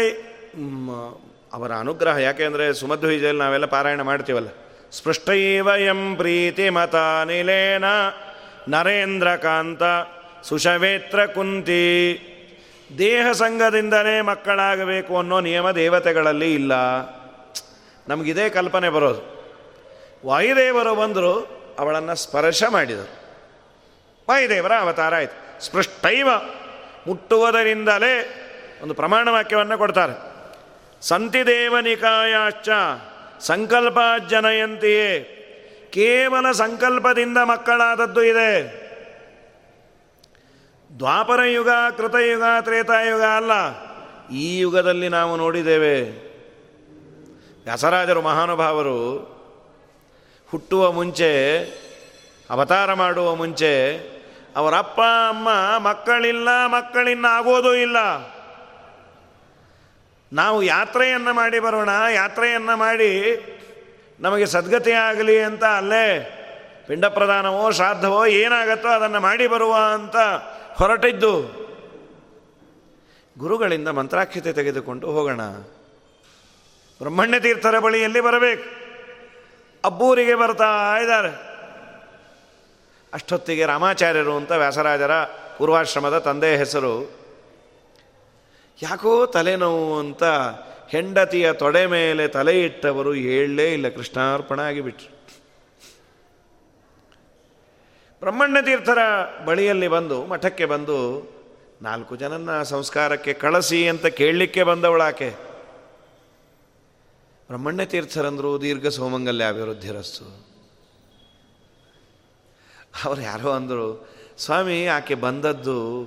ಅವರ 1.56 1.72
ಅನುಗ್ರಹ 1.72 2.18
ಯಾಕೆಂದರೆ 2.18 2.74
ಸುಮಧ್ವೀಜೆಯಲ್ಲಿ 2.74 3.44
ನಾವೆಲ್ಲ 3.44 3.66
ಪಾರಾಯಣ 3.66 4.02
ಮಾಡ್ತೀವಲ್ಲ. 4.02 4.48
ಸ್ಪೃಷ್ಟೈವ 4.92 5.68
ಎಂ 5.68 6.16
ಪ್ರೀತಿ 6.16 6.70
ಮತ 6.70 6.96
ನಿಲೇನ 7.26 7.84
ನರೇಂದ್ರಕಾಂತ 8.68 9.82
ಸುಷವೇತ್ರ 10.44 11.26
ಕುಂತಿ. 11.26 12.20
ದೇಹ 12.98 13.32
ಸಂಘದಿಂದಲೇ 13.32 14.22
ಮಕ್ಕಳಾಗಬೇಕು 14.22 15.18
ಅನ್ನೋ 15.18 15.40
ನಿಯಮ 15.40 15.72
ದೇವತೆಗಳಲ್ಲಿ 15.72 16.54
ಇಲ್ಲ. 16.54 16.74
ನಮಗಿದೇ 18.08 18.50
ಕಲ್ಪನೆ 18.50 18.90
ಬರೋದು. 18.90 19.54
ವಾಯುದೇವರು 20.26 20.96
ಬಂದರು, 20.96 21.48
ಅವಳನ್ನು 21.80 22.16
ಸ್ಪರ್ಶ 22.16 22.64
ಮಾಡಿದರು. 22.70 23.10
ವಾಯುದೇವರ 24.30 24.72
ಅವತಾರ 24.74 25.16
ಆಯಿತು. 25.16 25.66
ಸ್ಪೃಷ್ಟೈವ 25.66 26.28
ಮುಟ್ಟುವುದರಿಂದಲೇ 27.08 28.42
ಒಂದು 28.84 28.94
ಪ್ರಮಾಣ 28.94 29.30
ವಾಕ್ಯವನ್ನು 29.30 29.78
ಕೊಡ್ತಾರೆ. 29.78 30.35
ಸಂತಿದೇವನಿಕಾಯಾಶ್ಚ 31.08 32.70
ಸಂಕಲ್ಪ 33.40 34.00
ಜನಯಂತಿಯೇ 34.28 35.10
ಕೇವಲ 35.94 36.52
ಸಂಕಲ್ಪದಿಂದ 36.52 37.38
ಮಕ್ಕಳಾದದ್ದು 37.44 38.22
ಇದೆ. 38.24 38.54
ದ್ವಾಪರ 40.90 41.42
ಯುಗ 41.48 41.72
ಕೃತಯುಗ 41.98 42.46
ತ್ರೇತಾಯುಗ 42.62 43.24
ಅಲ್ಲ, 43.36 43.54
ಈ 44.36 44.46
ಯುಗದಲ್ಲಿ 44.60 45.10
ನಾವು 45.10 45.34
ನೋಡಿದ್ದೇವೆ. 45.36 45.98
ವ್ಯಾಸರಾಜರು, 47.64 48.22
ಮಹಾನುಭಾವರು 48.22 49.00
ಹುಟ್ಟುವ 50.50 50.92
ಮುಂಚೆ, 50.92 51.32
ಅವತಾರ 52.50 52.90
ಮಾಡುವ 52.94 53.30
ಮುಂಚೆ 53.36 53.74
ಅವರಪ್ಪ, 54.56 55.00
ಅಮ್ಮ 55.30 55.50
ಮಕ್ಕಳಿಲ್ಲ 55.80 56.50
ಮಕ್ಕಳಿನ್ನ 56.68 57.26
ಆಗೋದೂ 57.30 57.74
ಇಲ್ಲ. 57.76 57.98
ನಾವು 60.34 60.64
ಯಾತ್ರೆಯನ್ನು 60.64 61.34
ಮಾಡಿ 61.34 61.60
ಬರೋಣ, 61.60 61.90
ಯಾತ್ರೆಯನ್ನು 62.14 62.78
ಮಾಡಿ 62.78 63.42
ನಮಗೆ 64.20 64.46
ಸದ್ಗತಿ 64.46 64.92
ಆಗಲಿ 64.92 65.40
ಅಂತ 65.40 65.64
ಅಲ್ಲೇ 65.64 66.32
ಪಿಂಡ 66.88 67.06
ಪ್ರದಾನವೋ 67.06 67.72
ಶ್ರಾದ್ದವೋ 67.72 68.26
ಏನಾಗತ್ತೋ 68.26 68.88
ಅದನ್ನು 68.88 69.20
ಮಾಡಿ 69.20 69.48
ಬರುವ 69.48 69.76
ಅಂತ 69.94 70.16
ಹೊರಟಿದ್ದು. 70.76 71.66
ಗುರುಗಳಿಂದ 73.38 73.88
ಮಂತ್ರಾಕ್ಷತೆ 73.88 74.54
ತೆಗೆದುಕೊಂಡು 74.54 75.12
ಹೋಗೋಣ. 75.12 75.42
ಬ್ರಹ್ಮಣ್ಯ 77.00 77.40
ತೀರ್ಥರ 77.40 77.80
ಬಳಿಯಲ್ಲಿ 77.80 78.22
ಬರಬೇಕು? 78.22 78.86
ಅಬ್ಬೂರಿಗೆ 79.86 80.36
ಬರ್ತಾ 80.36 80.98
ಇದ್ದಾರೆ. 81.02 81.56
ಅಷ್ಟೊತ್ತಿಗೆ 83.14 83.66
ರಾಮಾಚಾರ್ಯರು 83.66 84.38
ಅಂತ 84.38 84.52
ವ್ಯಾಸರಾಜರ 84.52 85.12
ಪೂರ್ವಾಶ್ರಮದ 85.58 86.18
ತಂದೆಯ 86.18 86.58
ಹೆಸರು 86.58 87.25
ಯಾಕೋ 88.82 89.26
ತಲೆನೋವು 89.26 90.00
ಅಂತ 90.00 90.24
ಹೆಂಡತಿಯ 90.90 91.54
ತೊಡೆ 91.54 91.86
ಮೇಲೆ 91.86 92.28
ತಲೆ 92.28 92.64
ಇಟ್ಟವರು 92.64 93.14
ಹೇಳಲೇ 93.14 93.74
ಇಲ್ಲ. 93.74 93.90
ಕೃಷ್ಣಾರ್ಪಣ 93.90 94.60
ಆಗಿಬಿಟ್ರು. 94.60 95.16
ಬ್ರಹ್ಮಣ್ಯ 98.20 98.62
ತೀರ್ಥರ 98.62 98.98
ಬಳಿಯಲ್ಲಿ 99.46 99.88
ಬಂದು, 99.88 100.26
ಮಠಕ್ಕೆ 100.26 100.66
ಬಂದು, 100.66 101.30
ನಾಲ್ಕು 101.82 102.16
ಜನನ 102.16 102.64
ಸಂಸ್ಕಾರಕ್ಕೆ 102.64 103.34
ಕಳಿಸಿ 103.34 103.90
ಅಂತ 103.90 104.06
ಕೇಳಲಿಕ್ಕೆ 104.06 104.64
ಬಂದವಳಾಕೆ 104.64 105.30
ಬ್ರಹ್ಮಣ್ಯ 107.48 107.86
ತೀರ್ಥರಂದರು 107.86 108.62
ದೀರ್ಘ 108.62 108.88
ಸೋಮಂಗಲ್ಯ 108.88 109.48
ಅಭಿವೃದ್ಧಿರಸ್ತು. 109.48 110.46
ಅವ್ರು 113.06 113.22
ಯಾರೋ 113.22 113.50
ಅಂದರು, 113.50 114.10
ಸ್ವಾಮಿ, 114.38 114.86
ಆಕೆ 114.86 115.16
ಬಂದದ್ದು 115.16 116.06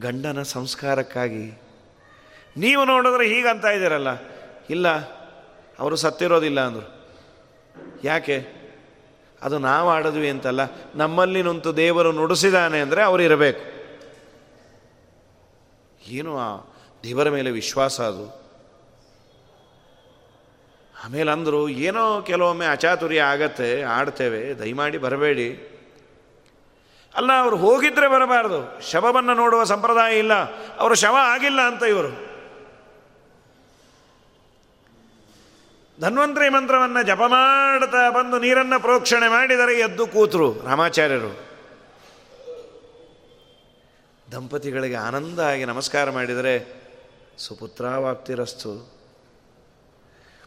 ಗಂಡನ 0.00 0.42
ಸಂಸ್ಕಾರಕ್ಕಾಗಿ. 0.42 1.61
ನೀವು 2.56 2.84
ನೋಡಿದ್ರೆ 2.84 3.28
ಹೀಗಂತ 3.28 3.64
ಇದ್ದೀರಲ್ಲ. 3.64 4.08
ಇಲ್ಲ, 4.70 4.88
ಅವರು 5.78 5.96
ಸತ್ತಿರೋದಿಲ್ಲ 5.96 6.60
ಅಂದರು. 6.60 7.02
ಯಾಕೆ? 8.04 8.62
ಅದು 9.42 9.58
ನಾವು 9.58 9.90
ಆಡಿದ್ವಿ 9.90 10.30
ಅಂತಲ್ಲ. 10.30 10.60
ನಮ್ಮಲ್ಲಿ 10.94 11.42
ನಿಂತು 11.42 11.76
ದೇವರು 11.76 12.12
ನುಡಿಸಿದಾನೆ 12.12 12.80
ಅಂದರೆ 12.80 13.02
ಅವರು 13.02 13.22
ಇರಬೇಕು. 13.22 13.82
ಏನು 16.06 16.38
ಆ 16.38 16.60
ದೇವರ 17.04 17.30
ಮೇಲೆ 17.30 17.50
ವಿಶ್ವಾಸ 17.50 18.00
ಅದು? 18.00 18.42
ಆಮೇಲೆ 21.04 21.30
ಅಂದರು, 21.30 21.68
ಏನೋ 21.68 22.22
ಕೆಲವೊಮ್ಮೆ 22.22 22.66
ಅಚಾತುರ್ಯ 22.66 23.20
ಆಗತ್ತೆ, 23.20 23.82
ಆಡ್ತೇವೆ, 23.82 24.58
ದಯಮಾಡಿ 24.58 24.98
ಬರಬೇಡಿ. 24.98 25.68
ಅಲ್ಲ, 27.14 27.30
ಅವರು 27.40 27.56
ಹೋಗಿದ್ರೆ 27.56 28.08
ಬರಬಾರ್ದು. 28.08 28.90
ಶವವನ್ನು 28.90 29.34
ನೋಡುವ 29.34 29.64
ಸಂಪ್ರದಾಯ 29.64 30.18
ಇಲ್ಲ. 30.18 30.34
ಅವರು 30.76 30.94
ಶವ 30.94 31.16
ಆಗಿಲ್ಲ 31.20 31.60
ಅಂತ 31.60 31.82
ಇವರು. 31.82 32.31
ಧನ್ವಂತರಿ 36.02 36.48
ಮಂತ್ರವನ್ನು 36.48 37.02
ಜಪ 37.02 37.20
ಮಾಡ್ತಾ 37.26 38.10
ಬಂದು 38.10 38.38
ನೀರನ್ನು 38.38 38.80
ಪ್ರೋಕ್ಷಣೆ 38.80 39.28
ಮಾಡಿದರೆ 39.28 39.80
ಎದ್ದು 39.80 40.06
ಕೂತರು 40.06 40.52
ರಾಮಾಚಾರ್ಯರು. 40.52 41.40
ದಂಪತಿಗಳಿಗೆ 44.32 44.94
ಆನಂದ 44.94 45.38
ಆಗಿ 45.38 45.64
ನಮಸ್ಕಾರ 45.64 46.10
ಮಾಡಿದರೆ 46.10 46.82
ಸುಪುತ್ರಾವಾಪ್ತಿರಸ್ತು. 47.38 48.70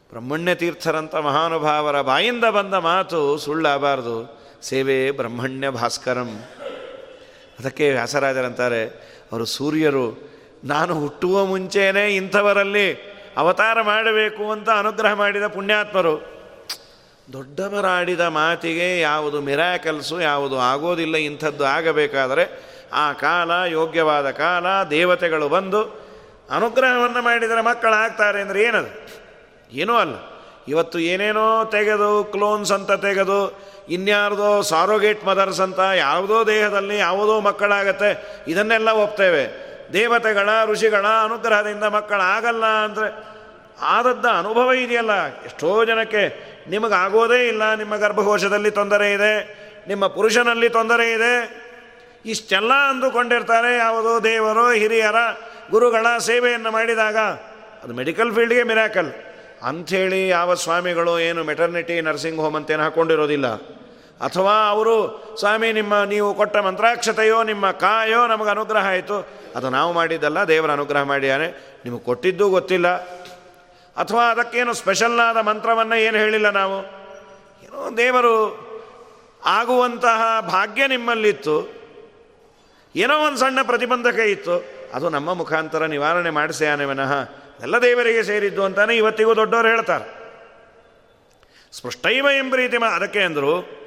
ಬ್ರಹ್ಮಣ್ಯ 0.09 0.55
ತೀರ್ಥರಂಥ 0.55 1.15
ಮಹಾನುಭಾವರ 1.15 2.01
ಬಾಯಿಂದ 2.01 2.45
ಬಂದ 2.45 2.73
ಮಾತು 2.73 3.37
ಸುಳ್ಳಾಗಬಾರ್ದು. 3.37 4.41
ಸೇವೆ 4.61 5.11
ಬ್ರಹ್ಮಣ್ಯ 5.11 5.69
ಭಾಸ್ಕರಂ. 5.69 6.43
ಅದಕ್ಕೆ 7.59 7.91
ವ್ಯಾಸರಾಜರಂತಾರೆ, 7.91 8.85
ಅವರು 9.31 9.45
ಸೂರ್ಯರು, 9.45 10.29
ನಾನು 10.63 10.99
ಹುಟ್ಟುವ 10.99 11.45
ಮುಂಚೆಯೇ 11.45 12.15
ಇಂಥವರಲ್ಲಿ 12.15 13.14
ಅವತಾರ 13.37 13.77
ಮಾಡಬೇಕು 13.81 14.51
ಅಂತ 14.51 14.69
ಅನುಗ್ರಹ 14.69 15.13
ಮಾಡಿದ 15.13 15.47
ಪುಣ್ಯಾತ್ಮರು. 15.47 16.15
ದೊಡ್ಡವರಾಡಿದ 17.33 18.21
ಮಾತಿಗೆ 18.21 18.99
ಯಾವುದು 18.99 19.41
ಮಿರಾಕಲ್ಸು, 19.41 20.21
ಯಾವುದು 20.21 20.59
ಆಗೋದಿಲ್ಲ, 20.59 21.15
ಇಂಥದ್ದು 21.15 21.65
ಆಗಬೇಕಾದರೆ 21.65 22.45
ಆ 22.93 23.13
ಕಾಲ 23.13 23.51
ಯೋಗ್ಯವಾದ 23.51 24.31
ಕಾಲ, 24.31 24.65
ದೇವತೆಗಳು 24.89 25.49
ಬಂದು 25.49 25.81
ಅನುಗ್ರಹವನ್ನು 26.49 27.21
ಮಾಡಿದರೆ 27.21 27.61
ಮಕ್ಕಳಾಗ್ತಾರೆ 27.61 28.41
ಅಂದರೆ 28.41 28.63
ಏನದು? 28.63 28.91
ಏನೂ 29.71 29.95
ಅಲ್ಲ. 29.95 30.15
ಇವತ್ತು 30.67 30.99
ಏನೇನೋ 30.99 31.65
ತೆಗೆದು 31.65 32.23
ಕ್ಲೋನ್ಸ್ 32.23 32.71
ಅಂತ 32.71 32.91
ತೆಗೆದು, 32.91 33.39
ಇನ್ಯಾರ್ದೋ 33.89 34.61
ಸಾರೋಗೇಟ್ 34.61 35.25
ಮದರ್ಸ್ 35.25 35.61
ಅಂತ 35.61 35.79
ಯಾವುದೋ 35.79 36.47
ದೇಹದಲ್ಲಿ 36.47 36.97
ಯಾವುದೋ 36.97 37.35
ಮಕ್ಕಳಾಗತ್ತೆ, 37.39 38.11
ಇದನ್ನೆಲ್ಲ 38.47 38.89
ಒಪ್ತೇವೆ. 38.89 39.74
ದೇವತೆಗಳ 39.93 40.49
ಋಷಿಗಳ 40.65 41.05
ಅನುಗ್ರಹದಿಂದ 41.23 41.83
ಮಕ್ಕಳಾಗಲ್ಲ 41.83 42.65
ಅಂದರೆ 42.65 43.35
ಆದದ್ದ 43.81 44.25
ಅನುಭವ 44.25 44.71
ಇದೆಯಲ್ಲ. 44.71 45.27
ಎಷ್ಟೋ 45.27 45.85
ಜನಕ್ಕೆ 45.85 46.55
ನಿಮಗಾಗೋದೇ 46.69 47.47
ಇಲ್ಲ. 47.47 47.75
ನಿಮ್ಮ 47.75 47.95
ಗರ್ಭಕೋಶದಲ್ಲಿ 47.95 48.71
ತೊಂದರೆ 48.71 49.13
ಇದೆ. 49.13 49.65
ನಿಮ್ಮ 49.87 50.07
ಪುರುಷನಲ್ಲಿ 50.07 50.69
ತೊಂದರೆ 50.69 51.13
ಇದೆ. 51.13 51.65
ಇಷ್ಟೆಲ್ಲ 52.25 52.73
ಅಂದುಕೊಂಡಿರ್ತಾರೆ 52.73 53.77
ಯಾವುದೋ 53.77 54.23
ದೇವರು, 54.23 54.71
ಹಿರಿಯರ, 54.71 55.15
ಗುರುಗಳ 55.71 56.17
ಸೇವೆಯನ್ನು 56.17 56.71
ಮಾಡಿದಾಗ. 56.71 57.17
ಅದು 57.83 57.93
ಮೆಡಿಕಲ್ 57.93 58.33
ಫೀಲ್ಡ್ಗೆ 58.33 58.63
ಮಿರಾಕಲ್. 58.63 59.13
ಅಂಥೇಳಿ 59.63 60.27
ಯಾವ 60.27 60.53
ಸ್ವಾಮಿಗಳು 60.53 61.19
ಏನು 61.19 61.43
ಮೆಟರ್ನಿಟಿ 61.43 62.01
ನರ್ಸಿಂಗ್ 62.01 62.39
ಹೋಮ್ 62.39 62.55
ಅಂತೇನು 62.55 62.83
ಹಾಕ್ಕೊಂಡಿರೋದಿಲ್ಲ 62.83 63.47
ಅಥವಾ 64.21 64.69
ಅವರು, 64.69 65.23
ಸ್ವಾಮಿ, 65.39 65.71
ನಿಮ್ಮ 65.71 66.03
ನೀವು 66.03 66.33
ಕೊಟ್ಟ 66.33 66.57
ಮಂತ್ರಾಕ್ಷತೆಯೋ, 66.57 67.43
ನಿಮ್ಮ 67.43 67.71
ಕಾಯೋ 67.71 68.27
ನಮಗೆ 68.27 68.49
ಅನುಗ್ರಹ 68.49 68.87
ಆಯಿತು. 68.87 69.27
ಅದು 69.55 69.69
ನಾವು 69.69 69.93
ಮಾಡಿದ್ದಲ್ಲ, 69.93 70.43
ದೇವರ 70.43 70.71
ಅನುಗ್ರಹ 70.71 71.01
ಮಾಡಿಯಾನೆ. 71.01 71.77
ನಿಮಗೆ 71.85 72.03
ಕೊಟ್ಟಿದ್ದೂ 72.03 72.49
ಗೊತ್ತಿಲ್ಲ. 72.49 72.87
ಅಥವಾ 73.97 74.31
ಅದಕ್ಕೇನು 74.31 74.73
ಸ್ಪೆಷಲ್ನಾದ 74.73 75.37
ಮಂತ್ರವನ್ನು 75.37 75.95
ಏನು 75.95 76.17
ಹೇಳಿಲ್ಲ 76.17 76.49
ನಾವು? 76.49 76.79
ಏನೋ 77.63 77.97
ದೇವರು 77.97 78.65
ಆಗುವಂತಹ 79.45 80.39
ಭಾಗ್ಯ 80.39 80.87
ನಿಮ್ಮಲ್ಲಿತ್ತು. 80.87 81.73
ಏನೋ 82.95 83.27
ಒಂದು 83.27 83.37
ಸಣ್ಣ 83.37 83.61
ಪ್ರತಿಬಂಧಕ 83.61 84.19
ಇತ್ತು. 84.19 84.65
ಅದು 84.93 85.09
ನಮ್ಮ 85.09 85.33
ಮುಖಾಂತರ 85.33 85.85
ನಿವಾರಣೆ 85.85 86.29
ಮಾಡಿಸ್ಯಾನೆ 86.29 86.85
ವಿನಃ. 86.85 87.13
ಎಲ್ಲ 87.61 87.77
ದೇವರಿಗೆ 87.77 88.23
ಸೇರಿದ್ದು 88.23 88.63
ಅಂತಾನೆ 88.63 88.97
ಇವತ್ತಿಗೂ 88.97 89.35
ದೊಡ್ಡವರು 89.35 89.67
ಹೇಳ್ತಾರೆ. 89.67 90.25
ಸ್ಪೃಷ್ಟೈವ 91.73 92.25
ಎಂಬ 92.37 92.55
ರೀತಿ 92.55 92.77
ಅದಕ್ಕೆ 92.77 93.21
ಅಂದರು 93.21 93.84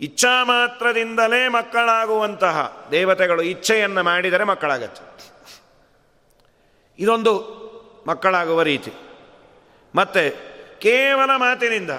ಇಚ್ಛಾ 0.00 0.44
ಮಾತ್ರದಿಂದಲೇ 0.44 1.48
ಮಕ್ಕಳಾಗುವಂತಹ 1.48 2.88
ದೇವತೆಗಳು 2.90 3.42
ಇಚ್ಛೆಯನ್ನು 3.42 4.02
ಮಾಡಿದರೆ 4.02 4.44
ಮಕ್ಕಳಾಗತ್ತೆ. 4.44 5.32
ಇದೊಂದು 6.98 7.56
ಮಕ್ಕಳಾಗುವ 8.06 8.62
ರೀತಿ. 8.62 8.92
ಮತ್ತೆ 9.94 10.30
ಕೇವಲ 10.78 11.30
ಮಾತಿನಿಂದ 11.36 11.90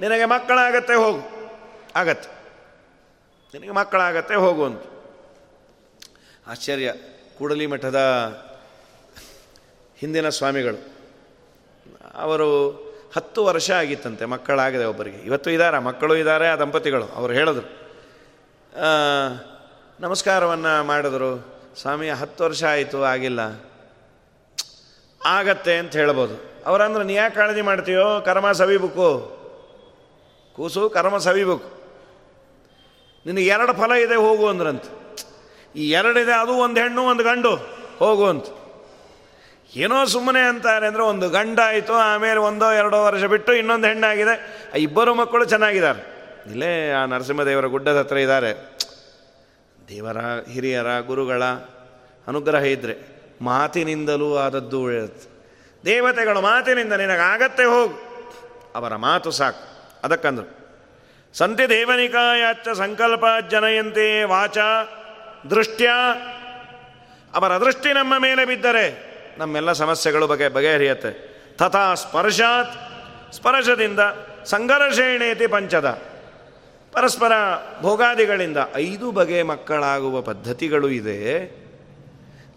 ನಿನಗೆ 0.00 0.24
ಮಕ್ಕಳಾಗತ್ತೆ 0.24 0.94
ಹೋಗು. 0.94 1.52
ಆಗತ್ತೆ. 1.96 2.28
ನಿನಗೆ 3.54 3.70
ಮಕ್ಕಳಾಗತ್ತೆ 3.70 4.34
ಹೋಗು 4.34 4.64
ಅಂತ. 4.64 4.82
ಆಶ್ಚರ್ಯ. 6.46 6.94
ಕೂಡಲಿ 7.38 7.66
ಮಠದ 7.66 7.96
ಹಿಂದಿನ 9.96 10.28
ಸ್ವಾಮಿಗಳು. 10.28 10.90
ಅವರು 12.14 12.89
ಹತ್ತು 13.14 13.44
ವರ್ಷ 13.44 13.70
ಆಗಿತ್ತಂತೆ, 13.70 14.24
ಮಕ್ಕಳಾಗದೆ 14.24 14.84
ಒಬ್ಬರಿಗೆ. 14.84 15.16
ಇವತ್ತು 15.16 15.50
ಇದ್ದಾರೆ, 15.50 15.78
ಮಕ್ಕಳು 15.78 16.16
ಇದ್ದಾರೆ, 16.16 16.48
ಆ 16.48 16.56
ದಂಪತಿಗಳು, 16.56 17.04
ಅವರು 17.04 17.32
ಹೇಳಿದ್ರು. 17.32 17.80
ನಮಸ್ಕಾರವನ್ನು 20.00 20.84
ಮಾಡಿದ್ರು. 20.84 21.60
ಸ್ವಾಮಿ, 21.80 22.10
ಹತ್ತು 22.10 22.44
ವರ್ಷ 22.44 22.64
ಆಯಿತು, 22.64 23.04
ಆಗಿಲ್ಲ. 23.04 23.40
ಆಗತ್ತೆ 25.26 25.78
ಅಂತ 25.78 25.92
ಹೇಳ್ಬೋದು. 25.92 26.50
ಅವರಂದ್ರೆ, 26.66 27.04
ನೀ 27.04 27.14
ಯಾಕೆ 27.14 27.34
ಕಾಳಜಿ 27.34 27.60
ಮಾಡ್ತೀಯೋ? 27.60 28.20
ಕರ್ಮ 28.20 28.52
ಸವಿಬೇಕು. 28.52 29.36
ಕೂಸು, 30.56 30.90
ಕರ್ಮ 30.90 31.18
ಸವಿಬೇಕು. 31.18 31.80
ನಿನಗೆ 33.26 33.46
ಎರಡು 33.46 33.72
ಫಲ 33.72 33.92
ಇದೆ, 33.92 34.14
ಹೋಗು 34.14 34.48
ಅಂದ್ರಂತ. 34.48 34.84
ಈ 35.76 35.90
ಎರಡಿದೆ, 35.90 36.32
ಅದು 36.32 36.52
ಒಂದು 36.52 36.80
ಹೆಣ್ಣು, 36.80 37.02
ಒಂದು 37.02 37.22
ಗಂಡು, 37.22 37.56
ಹೋಗು 37.98 38.26
ಅಂತ. 38.26 38.44
ಏನೋ 39.76 40.04
ಸುಮ್ಮನೆ 40.04 40.40
ಅಂತಾರೆ 40.40 40.86
ಅಂದರೆ 40.86 41.02
ಒಂದು 41.02 41.30
ಗಂಡ 41.30 41.60
ಆಯಿತು, 41.64 41.92
ಆಮೇಲೆ 41.92 42.38
ಒಂದೋ 42.38 42.72
ಎರಡೋ 42.72 43.04
ವರ್ಷ 43.04 43.24
ಬಿಟ್ಟು 43.24 43.54
ಇನ್ನೊಂದು 43.54 43.86
ಹೆಣ್ಣಾಗಿದೆ. 43.86 44.34
ಆ 44.72 44.76
ಇಬ್ಬರು 44.76 45.14
ಮಕ್ಕಳು 45.14 45.44
ಚೆನ್ನಾಗಿದ್ದಾರೆ. 45.44 46.00
ಇಲ್ಲೇ 46.50 46.92
ಆ 46.92 47.04
ನರಸಿಂಹದೇವರ 47.04 47.66
ಗುಡ್ಡದ 47.66 47.98
ಹತ್ರ 47.98 48.16
ಇದ್ದಾರೆ. 48.16 48.52
ದೇವರ 49.88 50.18
ಹಿರಿಯರ 50.52 51.00
ಗುರುಗಳ 51.00 51.44
ಅನುಗ್ರಹ 52.26 52.62
ಇದ್ದರೆ 52.62 52.94
ಮಾತಿನಿಂದಲೂ 53.42 54.36
ಆದದ್ದು 54.36 54.82
ಉಳಿಯುತ್ತೆ 54.82 55.28
ದೇವತೆಗಳು 55.84 56.40
ಮಾತಿನಿಂದ 56.40 56.92
ನಿನಗಾಗತ್ತೆ 56.92 57.64
ಹೋಗು. 57.64 57.94
ಅವರ 58.74 58.96
ಮಾತು 58.96 59.30
ಸಾಕು. 59.30 59.62
ಅದಕ್ಕಂದ್ರು, 60.04 60.46
ಸಂತಿ 61.34 61.68
ದೇವನಿಕಾಯಾಚ 61.68 62.68
ಸಂಕಲ್ಪ 62.68 63.24
ಜನಯಂತೆ 63.50 64.24
ವಾಚ 64.24 64.58
ದೃಷ್ಟ್ಯ. 65.50 65.88
ಅವರ 67.34 67.52
ದೃಷ್ಟಿ 67.56 67.92
ನಮ್ಮ 67.92 68.18
ಮೇಲೆ 68.18 68.44
ಬಿದ್ದರೆ 68.44 69.09
ನಮ್ಮೆಲ್ಲ 69.40 69.72
ಸಮಸ್ಯೆಗಳು 69.72 70.26
ಬಗೆ 70.26 70.48
ಬಗೆಹರಿಯುತ್ತೆ. 70.48 71.10
ತಥಾ 71.56 71.94
ಸ್ಪರ್ಶಾತ್, 71.94 72.72
ಸ್ಪರ್ಶದಿಂದ 73.32 74.00
ಸಂಘರ್ಷೇಣೇತಿ 74.44 75.46
ಪಂಚದ. 75.46 76.02
ಪರಸ್ಪರ 76.92 77.32
ಭೋಗಾದಿಗಳಿಂದ 77.80 78.56
ಐದು 78.74 79.10
ಬಗೆ 79.10 79.42
ಮಕ್ಕಳಾಗುವ 79.42 80.20
ಪದ್ಧತಿಗಳು 80.20 80.88
ಇದೆ. 80.88 81.50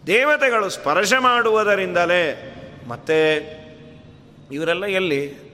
ದೇವತೆಗಳು 0.07 0.69
ಸ್ಪರ್ಶ 0.69 1.13
ಮಾಡುವುದರಿಂದಲೇ 1.19 2.53
ಮತ್ತೆ 2.87 3.35
ಇವರೆಲ್ಲ 4.51 4.85
ಎಲ್ಲಿ? 4.85 5.53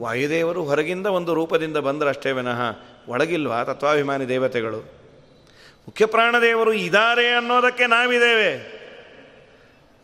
ವಾಯುದೇವರು 0.00 0.64
ಹೊರಗಿಂದ 0.64 1.06
ಒಂದು 1.06 1.34
ರೂಪದಿಂದ 1.34 1.76
ಬಂದರಷ್ಟೇ 1.76 2.32
ವಿನಃ 2.32 2.60
ಒಳಗಿಲ್ವಾ 3.08 3.64
ತತ್ವಾಭಿಮಾನಿ 3.64 4.28
ದೇವತೆಗಳು? 4.28 4.78
ಮುಖ್ಯ 5.88 6.06
ಪ್ರಾಣದೇವರು 6.06 6.72
ಇದ್ದಾರೆ 6.72 7.28
ಅನ್ನೋದಕ್ಕೆ 7.28 7.86
ನಾವಿದ್ದೇವೆ. 7.86 8.77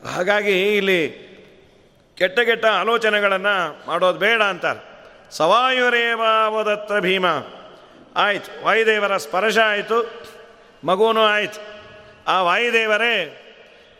ಹಾಗಾಗಿ 0.05 0.77
ಇಲ್ಲಿ 0.77 1.25
ಕೆಟ್ಟ 2.15 2.41
ಕೆಟ್ಟ 2.41 2.67
ಆಲೋಚನೆಗಳನ್ನು 2.67 3.87
ಮಾಡೋದು 3.87 4.19
ಬೇಡ 4.19 4.43
ಅಂತಾರೆ. 4.43 4.95
ಸವಾಯುರೇವಾವದತ್ತ 5.31 6.93
ಭೀಮ. 6.93 7.25
ಆಯ್ತು, 8.17 8.65
ವಾಯುದೇವರ 8.65 9.17
ಸ್ಪರ್ಶ 9.17 9.59
ಆಯಿತು, 9.59 10.23
ಮಗುನು 10.85 11.23
ಆಯ್ತು. 11.23 11.61
ಆ 12.29 12.43
ವಾಯುದೇವರೇ, 12.43 13.41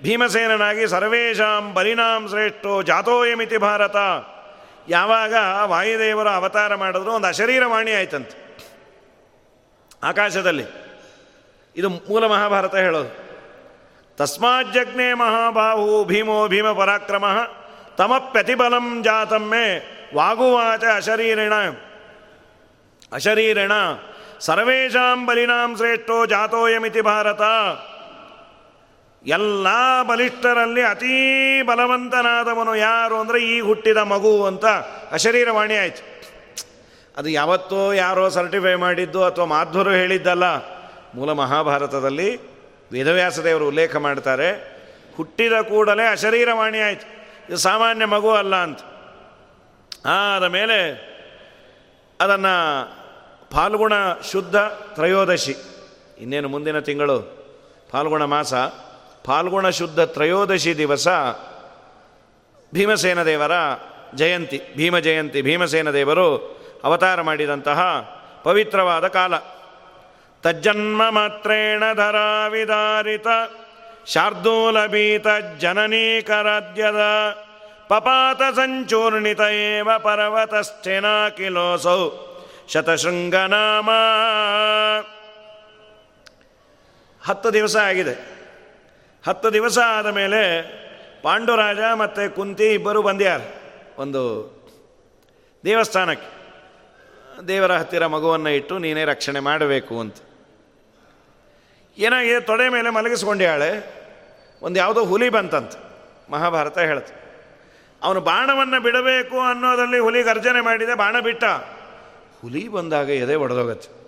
ಭೀಮಸೇನನಾಗಿ 0.03 0.89
ಸರ್ವೇಶಾಂ 0.89 1.75
ಬಲಿನಾಂ 1.75 2.29
ಶ್ರೇಷ್ಠೋ 2.29 2.83
ಜಾತೋಯಮಿತಿ 2.83 3.57
ಭಾರತ. 3.57 3.97
ಯಾವಾಗ 4.89 5.35
ವಾಯುದೇವರು 5.65 6.29
ಅವತಾರ 6.29 6.75
ಮಾಡಿದ್ರು, 6.75 7.13
ಒಂದು 7.13 7.27
ಅಶರೀರವಾಣಿ 7.27 7.93
ಆಯ್ತಂತೆ. 7.93 8.45
ಆಕಾಶದಲ್ಲಿ. 10.03 10.65
ಇದು 11.77 11.89
ಮೂಲ 11.89 12.27
ಮಹಾಭಾರತ 12.27 12.75
ಹೇಳೋದು. 12.75 13.24
ತಸ್ಮಾಜ್ಜಗ್ನೆ 14.19 15.15
ಮಹಾಬಾಹು 15.15 16.05
ಭೀಮೋ 16.05 16.49
ಭೀಮ 16.49 16.69
ಪರಾಕ್ರಮ 16.73 17.25
ತಮಪ್ಯತಿಬಲಂ 17.97 19.03
ಜಾತಮ್ಮೆ 19.03 19.67
ವಾಗುವಾಚ 20.15 20.85
ಅಶರೀರಿಣ 20.97 21.55
ಅಶರೀರಿಣ 23.13 23.73
ಸರ್ವೇಶಾಂ 24.41 25.27
ಬಲಿನಾಂ 25.27 25.77
ಶ್ರೇಷ್ಠೋ 25.77 26.17
ಜಾತೋಯಮಿತಿ 26.27 27.01
ಭಾರತ 27.01 27.43
ಎಲ್ಲ 29.25 29.67
ಬಲಿಷ್ಠರಲ್ಲಿ 30.03 30.83
ಅತೀ 30.83 31.19
ಬಲವಂತನಾದವನು 31.63 32.77
ಯಾರು 32.77 33.17
ಅಂದರೆ 33.21 33.39
ಈ 33.43 33.61
ಹುಟ್ಟಿದ 33.61 33.97
ಮಗು 33.97 34.45
ಅಂತ 34.45 34.67
ಅಶರೀರವಾಣಿ 35.13 35.77
ಆಯ್ತು. 35.77 36.03
ಅದು 37.17 37.29
ಯಾವತ್ತೋ 37.29 37.93
ಯಾರೋ 37.93 38.25
ಸರ್ಟಿಫೈ 38.29 38.75
ಮಾಡಿದ್ದು 38.75 39.25
ಅಥವಾ 39.25 39.45
ಮಾಧ್ವರು 39.45 39.91
ಹೇಳಿದ್ದಲ್ಲ, 39.91 40.47
ಮೂಲ 41.15 41.33
ಮಹಾಭಾರತದಲ್ಲಿ 41.33 42.29
ವೇದವ್ಯಾಸದೇವರು 42.93 43.69
ಉಲ್ಲೇಖ 43.69 43.97
ಮಾಡ್ತಾರೆ, 43.97 44.49
ಹುಟ್ಟಿದ 45.17 45.53
ಕೂಡಲೇ 45.63 46.07
ಅಶರೀರವಾಣಿ 46.07 46.79
ಆಯಿತು. 46.79 47.07
ಇದು 47.49 47.57
ಸಾಮಾನ್ಯ 47.57 48.05
ಮಗು 48.05 48.31
ಅಲ್ಲ 48.31 48.57
ಅಂತ. 48.57 48.81
ಆದ 50.07 50.45
ಮೇಲೆ 50.45 50.79
ಅದನ್ನು 52.21 52.55
ಫಾಲ್ಗುಣ 53.53 53.93
ಶುದ್ಧ 54.33 54.57
ತ್ರಯೋದಶಿ, 54.95 55.55
ಇನ್ನೇನು 56.19 56.49
ಮುಂದಿನ 56.49 56.79
ತಿಂಗಳು, 56.79 57.19
ಫಾಲ್ಗುಣ 57.93 58.25
ಮಾಸ, 58.25 58.55
ಫಾಲ್ಗುಣ 59.25 59.69
ಶುದ್ಧ 59.71 60.01
ತ್ರಯೋದಶಿ 60.01 60.79
ದಿವಸ 60.79 61.09
ಭೀಮಸೇನ 62.75 63.23
ದೇವರ 63.23 63.53
ಜಯಂತಿ, 64.15 64.61
ಭೀಮ 64.77 64.99
ಜಯಂತಿ 64.99 65.43
ಭೀಮಸೇನ 65.43 65.91
ದೇವರು 65.91 66.29
ಅವತಾರ 66.85 67.23
ಮಾಡಿದಂತಹ 67.23 67.81
ಪವಿತ್ರವಾದ 68.45 69.07
ಕಾಲ. 69.09 69.35
ತಜ್ಜನ್ಮ 70.45 71.11
ಮಾತ್ರೇಣ 71.11 71.83
ಧರಾವಿದಾರಿತ 71.95 73.27
ಶಾರ್ದೂಲಭೀತ 74.07 75.27
ಜನನೀಕರದ್ಯದ 75.59 77.01
ಪಪಾತ 77.89 78.55
ಸಂಚೂರ್ಣಿತ 78.55 79.41
ಏವ 79.41 79.89
ಪರ್ವತಸ್ಥಿನ 79.99 81.05
ಕಿಲೋಸೌ 81.37 82.11
ಶತಶೃಂಗನಾಮ. 82.69 83.91
ಹತ್ತು 87.27 87.53
ದಿವಸ 87.53 87.77
ಆಗಿದೆ. 87.77 88.15
ಹತ್ತು 89.27 89.53
ದಿವಸ 89.53 89.79
ಆದ 89.79 90.07
ಮೇಲೆ 90.07 90.63
ಪಾಂಡುರಾಜ 91.23 91.81
ಮತ್ತು 91.95 92.37
ಕುಂತಿ 92.37 92.65
ಇಬ್ಬರು 92.65 93.03
ಬಂದ್ಯಾರ 93.03 93.41
ಒಂದು 93.99 94.23
ದೇವಸ್ಥಾನಕ್ಕೆ. 95.65 96.31
ದೇವರ 97.49 97.73
ಹತ್ತಿರ 97.73 98.07
ಮಗುವನ್ನು 98.07 98.51
ಇಟ್ಟು 98.51 98.79
ನೀನೇ 98.79 99.05
ರಕ್ಷಣೆ 99.05 99.41
ಮಾಡಬೇಕು 99.41 100.01
ಅಂತ. 100.01 100.17
ಏನಾಗಿದೆ? 101.99 102.41
ತೊಡೆ 102.41 102.69
ಮೇಲೆ 102.69 102.91
ಮಲಗಿಸ್ಕೊಂಡ್ಯಾಳೆ 102.91 103.71
ಒಂದು 104.63 104.79
ಯಾವುದೋ 104.79 105.05
ಹುಲಿ 105.05 105.29
ಬಂತಂತ. 105.29 105.73
ಮಹಾಭಾರತ 106.31 106.79
ಹೇಳುತ್ತೆ 106.79 107.25
ಅವನು 108.03 108.21
ಬಾಣವನ್ನು 108.21 108.81
ಬಿಡಬೇಕು 108.81 109.41
ಅನ್ನೋದರಲ್ಲಿ 109.41 109.99
ಹುಲಿ 109.99 110.23
ಗರ್ಜನೆ 110.23 110.61
ಮಾಡಿದೆ, 110.61 110.95
ಬಾಣ 110.95 111.21
ಬಿಟ್ಟ. 111.21 111.45
ಹುಲಿ 112.43 112.69
ಬಂದಾಗ 112.69 113.09
ಎದೆ 113.09 113.35
ಒಡೆದೋಗತ್ತೆ. 113.35 114.05